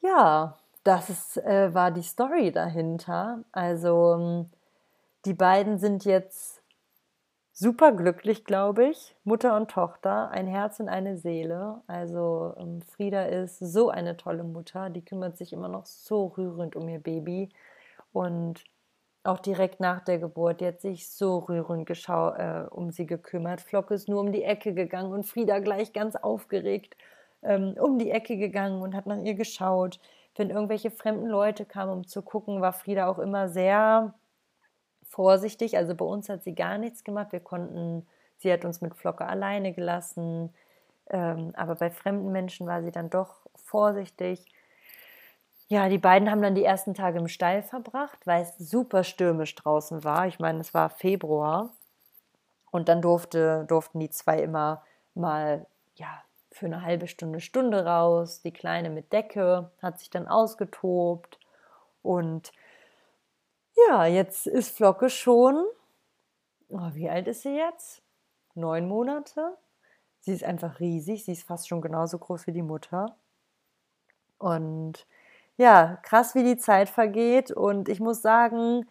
ja, 0.00 0.56
das 0.84 1.10
ist, 1.10 1.36
äh, 1.38 1.74
war 1.74 1.90
die 1.90 2.02
Story 2.02 2.52
dahinter. 2.52 3.44
Also 3.52 4.14
ähm, 4.14 4.50
die 5.26 5.34
beiden 5.34 5.78
sind 5.78 6.06
jetzt 6.06 6.62
super 7.52 7.92
glücklich, 7.92 8.46
glaube 8.46 8.86
ich. 8.86 9.14
Mutter 9.24 9.56
und 9.56 9.70
Tochter, 9.70 10.30
ein 10.30 10.46
Herz 10.46 10.80
und 10.80 10.88
eine 10.88 11.18
Seele. 11.18 11.82
Also 11.86 12.54
ähm, 12.58 12.80
Frieda 12.80 13.24
ist 13.24 13.58
so 13.58 13.90
eine 13.90 14.16
tolle 14.16 14.44
Mutter, 14.44 14.88
die 14.88 15.04
kümmert 15.04 15.36
sich 15.36 15.52
immer 15.52 15.68
noch 15.68 15.84
so 15.84 16.28
rührend 16.28 16.76
um 16.76 16.88
ihr 16.88 17.00
Baby. 17.00 17.50
Und 18.12 18.64
auch 19.28 19.38
direkt 19.38 19.80
nach 19.80 20.00
der 20.00 20.18
Geburt. 20.18 20.60
Die 20.60 20.66
hat 20.66 20.80
sich 20.80 21.10
so 21.10 21.38
rührend 21.38 21.88
äh, 21.90 22.66
um 22.70 22.90
sie 22.90 23.06
gekümmert. 23.06 23.60
Flocke 23.60 23.94
ist 23.94 24.08
nur 24.08 24.20
um 24.20 24.32
die 24.32 24.44
Ecke 24.44 24.74
gegangen 24.74 25.12
und 25.12 25.24
Frieda 25.26 25.58
gleich 25.60 25.92
ganz 25.92 26.16
aufgeregt 26.16 26.96
ähm, 27.42 27.74
um 27.78 27.98
die 27.98 28.10
Ecke 28.10 28.36
gegangen 28.36 28.82
und 28.82 28.94
hat 28.94 29.06
nach 29.06 29.24
ihr 29.24 29.34
geschaut. 29.34 30.00
Wenn 30.36 30.50
irgendwelche 30.50 30.90
fremden 30.90 31.26
Leute 31.26 31.64
kamen, 31.64 31.92
um 31.92 32.06
zu 32.06 32.22
gucken, 32.22 32.60
war 32.60 32.72
Frieda 32.72 33.08
auch 33.08 33.18
immer 33.18 33.48
sehr 33.48 34.14
vorsichtig. 35.02 35.76
Also 35.76 35.94
bei 35.94 36.04
uns 36.04 36.28
hat 36.28 36.44
sie 36.44 36.54
gar 36.54 36.78
nichts 36.78 37.04
gemacht. 37.04 37.32
Wir 37.32 37.40
konnten, 37.40 38.06
sie 38.36 38.52
hat 38.52 38.64
uns 38.64 38.80
mit 38.80 38.94
Flocke 38.94 39.26
alleine 39.26 39.72
gelassen. 39.72 40.54
Ähm, 41.10 41.52
aber 41.56 41.74
bei 41.74 41.90
fremden 41.90 42.30
Menschen 42.30 42.66
war 42.66 42.82
sie 42.82 42.92
dann 42.92 43.10
doch 43.10 43.46
vorsichtig. 43.56 44.44
Ja, 45.70 45.90
die 45.90 45.98
beiden 45.98 46.30
haben 46.30 46.40
dann 46.40 46.54
die 46.54 46.64
ersten 46.64 46.94
Tage 46.94 47.18
im 47.18 47.28
Stall 47.28 47.62
verbracht, 47.62 48.26
weil 48.26 48.42
es 48.42 48.56
super 48.56 49.04
stürmisch 49.04 49.54
draußen 49.54 50.02
war. 50.02 50.26
Ich 50.26 50.38
meine, 50.38 50.60
es 50.60 50.72
war 50.72 50.88
Februar. 50.88 51.70
Und 52.70 52.88
dann 52.88 53.02
durfte, 53.02 53.64
durften 53.66 54.00
die 54.00 54.08
zwei 54.08 54.40
immer 54.42 54.82
mal 55.14 55.66
ja, 55.96 56.22
für 56.50 56.66
eine 56.66 56.82
halbe 56.82 57.06
Stunde, 57.06 57.40
Stunde 57.40 57.84
raus. 57.84 58.40
Die 58.40 58.52
Kleine 58.52 58.88
mit 58.88 59.12
Decke 59.12 59.70
hat 59.82 59.98
sich 59.98 60.08
dann 60.08 60.26
ausgetobt. 60.26 61.38
Und 62.02 62.50
ja, 63.88 64.06
jetzt 64.06 64.46
ist 64.46 64.74
Flocke 64.74 65.10
schon, 65.10 65.66
oh, 66.70 66.90
wie 66.94 67.10
alt 67.10 67.28
ist 67.28 67.42
sie 67.42 67.54
jetzt? 67.54 68.02
Neun 68.54 68.88
Monate. 68.88 69.56
Sie 70.20 70.32
ist 70.32 70.44
einfach 70.44 70.80
riesig, 70.80 71.24
sie 71.24 71.32
ist 71.32 71.46
fast 71.46 71.68
schon 71.68 71.82
genauso 71.82 72.18
groß 72.18 72.46
wie 72.46 72.52
die 72.52 72.62
Mutter. 72.62 73.16
Und 74.38 75.06
ja, 75.58 75.98
krass, 76.02 76.34
wie 76.34 76.44
die 76.44 76.56
Zeit 76.56 76.88
vergeht. 76.88 77.50
Und 77.50 77.88
ich 77.88 78.00
muss 78.00 78.22
sagen, 78.22 78.86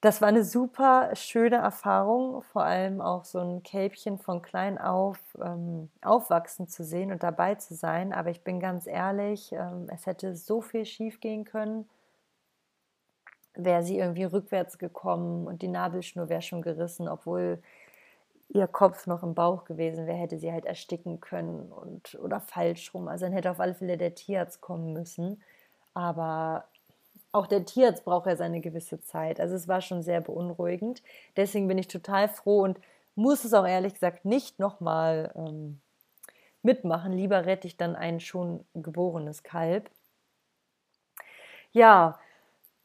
das 0.00 0.20
war 0.22 0.28
eine 0.28 0.44
super 0.44 1.10
schöne 1.16 1.56
Erfahrung, 1.56 2.42
vor 2.42 2.62
allem 2.64 3.00
auch 3.00 3.24
so 3.24 3.40
ein 3.40 3.62
Kälbchen 3.64 4.18
von 4.18 4.42
klein 4.42 4.78
auf 4.78 5.18
ähm, 5.42 5.90
aufwachsen 6.02 6.68
zu 6.68 6.84
sehen 6.84 7.12
und 7.12 7.22
dabei 7.24 7.56
zu 7.56 7.74
sein. 7.74 8.12
Aber 8.12 8.30
ich 8.30 8.42
bin 8.44 8.60
ganz 8.60 8.86
ehrlich, 8.86 9.52
ähm, 9.52 9.88
es 9.92 10.06
hätte 10.06 10.36
so 10.36 10.60
viel 10.60 10.84
schief 10.86 11.20
gehen 11.20 11.44
können. 11.44 11.88
Wäre 13.54 13.82
sie 13.82 13.98
irgendwie 13.98 14.24
rückwärts 14.24 14.78
gekommen 14.78 15.46
und 15.46 15.62
die 15.62 15.68
Nabelschnur 15.68 16.28
wäre 16.28 16.42
schon 16.42 16.62
gerissen, 16.62 17.08
obwohl 17.08 17.60
ihr 18.48 18.66
Kopf 18.68 19.06
noch 19.06 19.22
im 19.22 19.34
Bauch 19.34 19.64
gewesen 19.64 20.06
wäre, 20.06 20.18
hätte 20.18 20.38
sie 20.38 20.52
halt 20.52 20.64
ersticken 20.66 21.20
können 21.20 21.72
und 21.72 22.16
oder 22.22 22.40
falsch 22.40 22.94
rum. 22.94 23.08
Also 23.08 23.26
dann 23.26 23.34
hätte 23.34 23.50
auf 23.50 23.60
alle 23.60 23.74
Fälle 23.74 23.98
der 23.98 24.14
Tierarzt 24.14 24.60
kommen 24.60 24.92
müssen. 24.92 25.42
Aber 25.94 26.64
auch 27.32 27.46
der 27.46 27.64
Tierarzt 27.64 28.04
braucht 28.04 28.26
ja 28.26 28.36
seine 28.36 28.60
gewisse 28.60 29.00
Zeit. 29.00 29.40
Also 29.40 29.54
es 29.54 29.68
war 29.68 29.80
schon 29.80 30.02
sehr 30.02 30.20
beunruhigend. 30.20 31.02
Deswegen 31.36 31.68
bin 31.68 31.78
ich 31.78 31.88
total 31.88 32.28
froh 32.28 32.62
und 32.62 32.80
muss 33.14 33.44
es 33.44 33.52
auch 33.52 33.66
ehrlich 33.66 33.94
gesagt 33.94 34.24
nicht 34.24 34.58
nochmal 34.58 35.32
ähm, 35.34 35.80
mitmachen. 36.62 37.12
Lieber 37.12 37.46
rette 37.46 37.66
ich 37.66 37.76
dann 37.76 37.96
ein 37.96 38.20
schon 38.20 38.64
geborenes 38.74 39.42
Kalb. 39.42 39.90
Ja, 41.72 42.18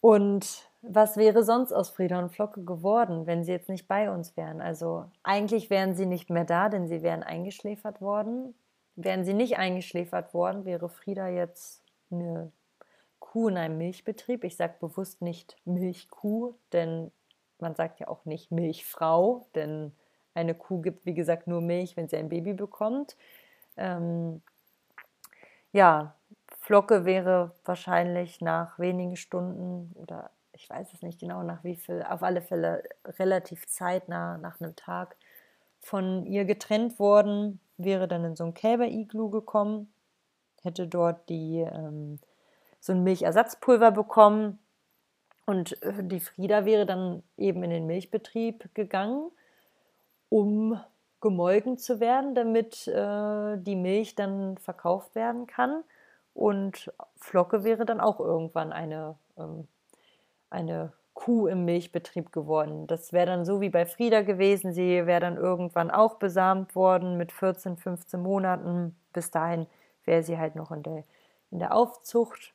und 0.02 0.70
was 0.82 1.16
wäre 1.16 1.44
sonst 1.44 1.72
aus 1.72 1.90
Frieda 1.90 2.20
und 2.20 2.30
Flocke 2.30 2.66
geworden, 2.66 3.26
wenn 3.26 3.46
sie 3.46 3.54
jetzt 3.54 3.70
nicht 3.70 3.88
bei 3.88 4.12
uns 4.12 4.36
wären? 4.36 4.60
Also 4.60 5.06
eigentlich 5.24 5.70
wären 5.70 5.96
sie 5.96 6.06
nicht 6.06 6.30
mehr 6.30 6.44
da, 6.44 6.68
denn 6.68 6.88
sie 6.88 7.02
wären 7.02 7.24
eingeschläfert 7.24 8.02
worden. 8.02 8.54
Wären 8.96 9.24
sie 9.24 9.34
nicht 9.34 9.58
eingeschläfert 9.58 10.34
worden, 10.34 10.66
wäre 10.66 10.90
Frieda 10.90 11.28
jetzt 11.30 11.82
eine 12.12 12.52
Kuh 13.34 13.48
in 13.48 13.58
einem 13.58 13.80
Milchbetrieb. 13.80 14.44
Ich 14.44 14.58
sage 14.58 14.76
bewusst 14.80 15.24
nicht 15.24 15.58
Milchkuh, 15.66 16.54
denn 16.72 17.12
man 17.58 17.74
sagt 17.74 18.00
ja 18.00 18.08
auch 18.08 18.26
nicht 18.26 18.52
Milchfrau, 18.52 19.48
denn 19.56 19.92
eine 20.36 20.54
Kuh 20.54 20.82
gibt, 20.82 21.08
wie 21.08 21.16
gesagt, 21.16 21.48
nur 21.48 21.60
Milch, 21.60 21.98
wenn 21.98 22.08
sie 22.08 22.18
ein 22.18 22.30
Baby 22.30 22.54
bekommt. 22.54 23.18
Ähm, 23.76 24.44
ja, 25.72 26.14
Flocke 26.60 27.06
wäre 27.06 27.56
wahrscheinlich 27.66 28.40
nach 28.40 28.78
wenigen 28.78 29.16
Stunden 29.16 29.92
oder 29.96 30.30
ich 30.52 30.70
weiß 30.70 30.94
es 30.94 31.02
nicht 31.02 31.20
genau, 31.20 31.42
nach 31.42 31.64
wie 31.64 31.76
viel, 31.76 32.04
auf 32.08 32.22
alle 32.22 32.44
Fälle 32.44 32.84
relativ 33.18 33.66
zeitnah, 33.66 34.38
nach 34.38 34.62
einem 34.62 34.76
Tag 34.76 35.18
von 35.80 36.28
ihr 36.28 36.46
getrennt 36.46 37.00
worden, 37.00 37.60
wäre 37.78 38.08
dann 38.08 38.26
in 38.26 38.36
so 38.36 38.44
ein 38.44 38.54
Kälber-Iglu 38.54 39.32
gekommen, 39.32 39.92
hätte 40.62 40.88
dort 40.88 41.28
die 41.30 41.62
ähm, 41.62 42.20
so 42.84 42.92
ein 42.92 43.04
Milchersatzpulver 43.04 43.92
bekommen. 43.92 44.60
Und 45.46 45.82
äh, 45.84 46.04
die 46.04 46.20
Frieda 46.20 46.66
wäre 46.66 46.86
dann 46.86 47.24
eben 47.38 47.64
in 47.64 47.70
den 47.70 47.88
Milchbetrieb 47.88 48.76
gegangen, 48.76 49.32
um 50.28 50.78
gemolken 51.22 51.78
zu 51.78 52.02
werden, 52.02 52.36
damit 52.36 52.86
äh, 52.90 53.58
die 53.58 53.78
Milch 53.78 54.16
dann 54.16 54.58
verkauft 54.58 55.16
werden 55.16 55.48
kann. 55.48 55.86
Und 56.34 56.92
Flocke 57.16 57.64
wäre 57.64 57.86
dann 57.86 58.02
auch 58.02 58.20
irgendwann 58.20 58.74
eine, 58.74 59.16
ähm, 59.38 59.68
eine 60.50 60.92
Kuh 61.14 61.48
im 61.48 61.64
Milchbetrieb 61.64 62.34
geworden. 62.34 62.86
Das 62.88 63.14
wäre 63.14 63.28
dann 63.28 63.46
so 63.46 63.62
wie 63.62 63.70
bei 63.70 63.86
Frieda 63.86 64.24
gewesen. 64.24 64.74
Sie 64.74 65.06
wäre 65.06 65.22
dann 65.22 65.38
irgendwann 65.38 65.90
auch 65.90 66.16
besamt 66.16 66.76
worden 66.76 67.16
mit 67.16 67.32
14, 67.32 67.78
15 67.78 68.22
Monaten. 68.22 68.94
Bis 69.14 69.32
dahin 69.32 69.68
wäre 70.04 70.24
sie 70.24 70.38
halt 70.38 70.56
noch 70.56 70.72
in 70.72 70.84
der, 70.84 71.06
in 71.50 71.60
der 71.60 71.74
Aufzucht. 71.74 72.54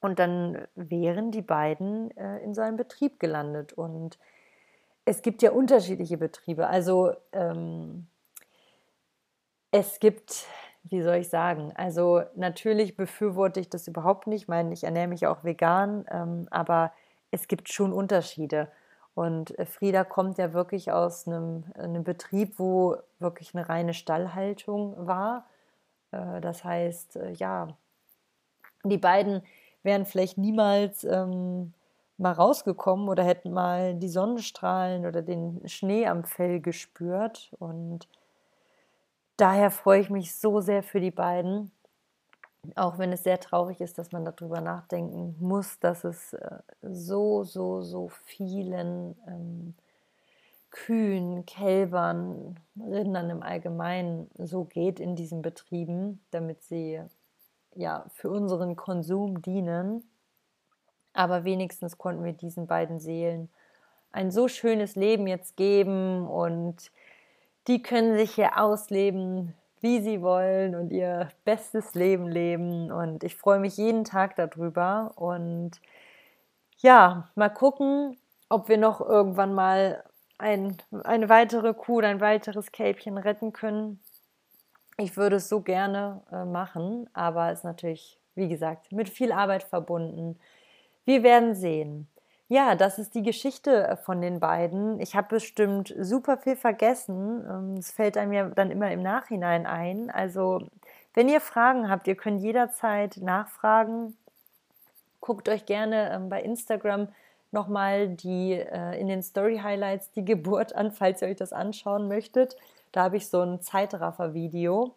Und 0.00 0.18
dann 0.18 0.66
wären 0.74 1.30
die 1.30 1.42
beiden 1.42 2.16
äh, 2.16 2.38
in 2.38 2.54
so 2.54 2.60
einem 2.60 2.76
Betrieb 2.76 3.18
gelandet. 3.18 3.72
Und 3.72 4.18
es 5.04 5.22
gibt 5.22 5.42
ja 5.42 5.52
unterschiedliche 5.52 6.18
Betriebe. 6.18 6.66
Also 6.66 7.12
ähm, 7.32 8.06
es 9.70 9.98
gibt, 10.00 10.46
wie 10.84 11.02
soll 11.02 11.16
ich 11.16 11.28
sagen, 11.28 11.72
also 11.76 12.22
natürlich 12.34 12.96
befürworte 12.96 13.60
ich 13.60 13.70
das 13.70 13.88
überhaupt 13.88 14.26
nicht. 14.26 14.42
Ich 14.42 14.48
meine, 14.48 14.72
ich 14.72 14.84
ernähre 14.84 15.08
mich 15.08 15.26
auch 15.26 15.44
vegan, 15.44 16.04
ähm, 16.10 16.48
aber 16.50 16.92
es 17.30 17.48
gibt 17.48 17.72
schon 17.72 17.92
Unterschiede. 17.92 18.68
Und 19.14 19.54
Frieda 19.64 20.04
kommt 20.04 20.36
ja 20.36 20.52
wirklich 20.52 20.92
aus 20.92 21.26
einem, 21.26 21.64
einem 21.74 22.04
Betrieb, 22.04 22.58
wo 22.58 22.96
wirklich 23.18 23.54
eine 23.54 23.66
reine 23.66 23.94
Stallhaltung 23.94 25.06
war. 25.06 25.46
Äh, 26.10 26.40
das 26.40 26.64
heißt, 26.64 27.16
äh, 27.16 27.30
ja, 27.30 27.68
die 28.84 28.98
beiden 28.98 29.42
wären 29.86 30.04
vielleicht 30.04 30.36
niemals 30.36 31.04
ähm, 31.04 31.72
mal 32.18 32.32
rausgekommen 32.32 33.08
oder 33.08 33.24
hätten 33.24 33.52
mal 33.52 33.94
die 33.94 34.08
Sonnenstrahlen 34.08 35.06
oder 35.06 35.22
den 35.22 35.66
Schnee 35.66 36.06
am 36.06 36.24
Fell 36.24 36.60
gespürt. 36.60 37.54
Und 37.58 38.08
daher 39.38 39.70
freue 39.70 40.00
ich 40.00 40.10
mich 40.10 40.36
so 40.36 40.60
sehr 40.60 40.82
für 40.82 41.00
die 41.00 41.10
beiden. 41.10 41.70
Auch 42.74 42.98
wenn 42.98 43.12
es 43.12 43.22
sehr 43.22 43.38
traurig 43.38 43.80
ist, 43.80 43.96
dass 43.96 44.12
man 44.12 44.24
darüber 44.24 44.60
nachdenken 44.60 45.36
muss, 45.38 45.78
dass 45.78 46.04
es 46.04 46.32
äh, 46.32 46.58
so, 46.82 47.44
so, 47.44 47.80
so 47.80 48.08
vielen 48.24 49.16
ähm, 49.28 49.74
Kühen, 50.70 51.46
Kälbern, 51.46 52.58
Rindern 52.76 53.30
im 53.30 53.42
Allgemeinen 53.42 54.28
so 54.36 54.64
geht 54.64 54.98
in 54.98 55.14
diesen 55.14 55.42
Betrieben, 55.42 56.20
damit 56.32 56.64
sie 56.64 57.00
ja, 57.76 58.06
für 58.14 58.30
unseren 58.30 58.76
Konsum 58.76 59.42
dienen. 59.42 60.08
Aber 61.12 61.44
wenigstens 61.44 61.98
konnten 61.98 62.24
wir 62.24 62.32
diesen 62.32 62.66
beiden 62.66 63.00
Seelen 63.00 63.48
ein 64.12 64.30
so 64.30 64.48
schönes 64.48 64.96
Leben 64.96 65.26
jetzt 65.26 65.56
geben 65.56 66.26
und 66.26 66.90
die 67.66 67.82
können 67.82 68.16
sich 68.16 68.34
hier 68.34 68.58
ausleben, 68.58 69.54
wie 69.80 70.00
sie 70.00 70.22
wollen 70.22 70.74
und 70.74 70.90
ihr 70.90 71.28
bestes 71.44 71.94
Leben 71.94 72.26
leben. 72.28 72.90
Und 72.90 73.24
ich 73.24 73.36
freue 73.36 73.60
mich 73.60 73.76
jeden 73.76 74.04
Tag 74.04 74.36
darüber. 74.36 75.12
Und 75.16 75.80
ja, 76.78 77.28
mal 77.34 77.50
gucken, 77.50 78.16
ob 78.48 78.68
wir 78.68 78.78
noch 78.78 79.00
irgendwann 79.00 79.54
mal 79.54 80.02
ein, 80.38 80.76
eine 81.04 81.28
weitere 81.28 81.74
Kuh 81.74 81.96
oder 81.96 82.08
ein 82.08 82.20
weiteres 82.20 82.72
Kälbchen 82.72 83.18
retten 83.18 83.52
können. 83.52 84.00
Ich 84.98 85.16
würde 85.16 85.36
es 85.36 85.48
so 85.48 85.60
gerne 85.60 86.22
äh, 86.32 86.44
machen, 86.44 87.08
aber 87.12 87.50
es 87.50 87.58
ist 87.58 87.64
natürlich, 87.64 88.18
wie 88.34 88.48
gesagt, 88.48 88.92
mit 88.92 89.08
viel 89.08 89.30
Arbeit 89.32 89.62
verbunden. 89.62 90.38
Wir 91.04 91.22
werden 91.22 91.54
sehen. 91.54 92.08
Ja, 92.48 92.76
das 92.76 92.98
ist 92.98 93.14
die 93.14 93.22
Geschichte 93.22 93.88
äh, 93.88 93.96
von 93.96 94.20
den 94.20 94.40
beiden. 94.40 95.00
Ich 95.00 95.16
habe 95.16 95.28
bestimmt 95.28 95.94
super 95.98 96.38
viel 96.38 96.56
vergessen. 96.56 97.44
Ähm, 97.48 97.74
es 97.78 97.90
fällt 97.90 98.16
einem 98.16 98.32
ja 98.32 98.48
dann 98.48 98.70
immer 98.70 98.90
im 98.90 99.02
Nachhinein 99.02 99.66
ein. 99.66 100.10
Also, 100.10 100.62
wenn 101.12 101.28
ihr 101.28 101.40
Fragen 101.40 101.90
habt, 101.90 102.06
ihr 102.06 102.14
könnt 102.14 102.40
jederzeit 102.40 103.16
nachfragen. 103.18 104.16
Guckt 105.20 105.48
euch 105.48 105.66
gerne 105.66 106.12
ähm, 106.12 106.28
bei 106.28 106.40
Instagram 106.40 107.08
nochmal 107.50 108.08
die 108.08 108.52
äh, 108.52 108.98
in 109.00 109.08
den 109.08 109.22
Story 109.22 109.58
Highlights 109.62 110.12
die 110.12 110.24
Geburt 110.24 110.74
an, 110.74 110.92
falls 110.92 111.22
ihr 111.22 111.28
euch 111.28 111.36
das 111.36 111.52
anschauen 111.52 112.06
möchtet. 112.06 112.56
Da 112.96 113.02
habe 113.02 113.18
ich 113.18 113.28
so 113.28 113.42
ein 113.42 113.60
Zeitraffer-Video. 113.60 114.94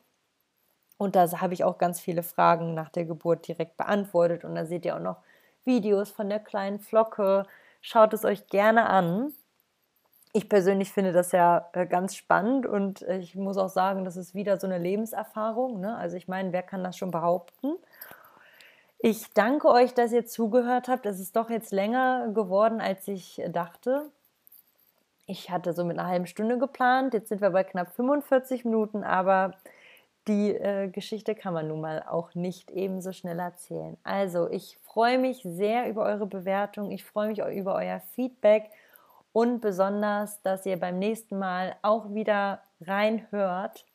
Und 0.97 1.17
da 1.17 1.29
habe 1.41 1.53
ich 1.53 1.65
auch 1.65 1.77
ganz 1.77 1.99
viele 1.99 2.23
Fragen 2.23 2.73
nach 2.73 2.87
der 2.87 3.03
Geburt 3.03 3.45
direkt 3.45 3.75
beantwortet. 3.75 4.45
Und 4.45 4.55
da 4.55 4.65
seht 4.65 4.85
ihr 4.85 4.95
auch 4.95 5.01
noch 5.01 5.17
Videos 5.65 6.09
von 6.09 6.29
der 6.29 6.39
kleinen 6.39 6.79
Flocke. 6.79 7.43
Schaut 7.81 8.13
es 8.13 8.23
euch 8.23 8.47
gerne 8.47 8.85
an. 8.85 9.33
Ich 10.31 10.47
persönlich 10.47 10.93
finde 10.93 11.11
das 11.11 11.33
ja 11.33 11.67
äh, 11.73 11.85
ganz 11.87 12.15
spannend 12.15 12.65
und 12.65 13.01
ich 13.01 13.35
muss 13.35 13.57
auch 13.57 13.67
sagen, 13.67 14.05
das 14.05 14.15
ist 14.15 14.33
wieder 14.33 14.57
so 14.61 14.67
eine 14.67 14.77
Lebenserfahrung. 14.77 15.81
Ne? 15.81 15.93
Also 15.97 16.15
ich 16.15 16.29
meine, 16.29 16.53
wer 16.53 16.63
kann 16.63 16.85
das 16.85 16.95
schon 16.95 17.11
behaupten? 17.11 17.73
Ich 18.99 19.33
danke 19.33 19.67
euch, 19.67 19.93
dass 19.93 20.13
ihr 20.13 20.25
zugehört 20.25 20.87
habt. 20.87 21.05
Es 21.05 21.19
ist 21.19 21.35
doch 21.35 21.49
jetzt 21.49 21.73
länger 21.73 22.29
geworden, 22.33 22.79
als 22.79 23.09
ich 23.09 23.41
dachte. 23.49 24.09
Ich 25.30 25.51
hatte 25.51 25.73
so 25.73 25.86
mit 25.86 25.99
einer 25.99 26.07
halben 26.07 26.25
Stunde 26.25 26.57
geplant, 26.57 27.13
jetzt 27.13 27.30
sind 27.30 27.39
wir 27.39 27.51
bei 27.51 27.63
knapp 27.63 27.93
45 27.93 28.65
Minuten, 28.65 29.03
aber 29.03 29.53
die 30.27 30.55
äh, 30.55 30.88
Geschichte 30.88 31.36
kann 31.36 31.53
man 31.53 31.67
nun 31.67 31.82
mal 31.82 32.03
auch 32.09 32.34
nicht 32.34 32.71
ebenso 32.71 33.13
schnell 33.13 33.38
erzählen. 33.38 33.95
Also, 34.03 34.49
ich 34.49 34.80
freue 34.80 35.19
mich 35.19 35.41
sehr 35.43 35.88
über 35.88 36.01
eure 36.01 36.25
Bewertung, 36.25 36.89
ich 36.89 37.03
freue 37.03 37.27
mich 37.27 37.38
über 37.38 37.75
euer 37.75 37.99
Feedback 38.15 38.71
und 39.32 39.61
besonders, 39.61 40.41
dass 40.41 40.65
ihr 40.65 40.80
beim 40.80 40.97
nächsten 40.97 41.38
Mal 41.38 41.75
auch 41.84 42.11
wieder 42.11 42.63
reinhört 42.82 43.86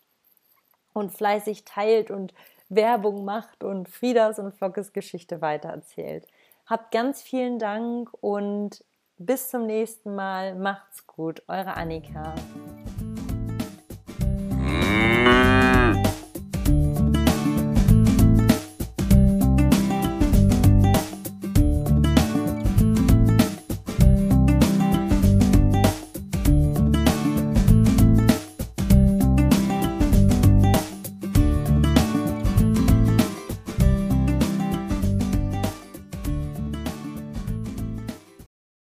und 0.93 1.11
fleißig 1.11 1.65
teilt 1.65 2.13
und 2.13 2.33
Werbung 2.69 3.25
macht 3.25 3.65
und 3.65 3.89
Friedas 3.89 4.39
und 4.39 4.55
Flockes 4.55 4.93
Geschichte 4.93 5.41
weitererzählt. 5.41 6.29
Habt 6.67 6.93
ganz 6.93 7.23
vielen 7.23 7.59
Dank 7.59 8.09
und 8.21 8.85
bis 9.19 9.51
zum 9.51 9.67
nächsten 9.67 10.15
Mal. 10.15 10.55
Macht's 10.55 11.07
gut, 11.07 11.43
eure 11.49 11.77
Annika. 11.77 12.35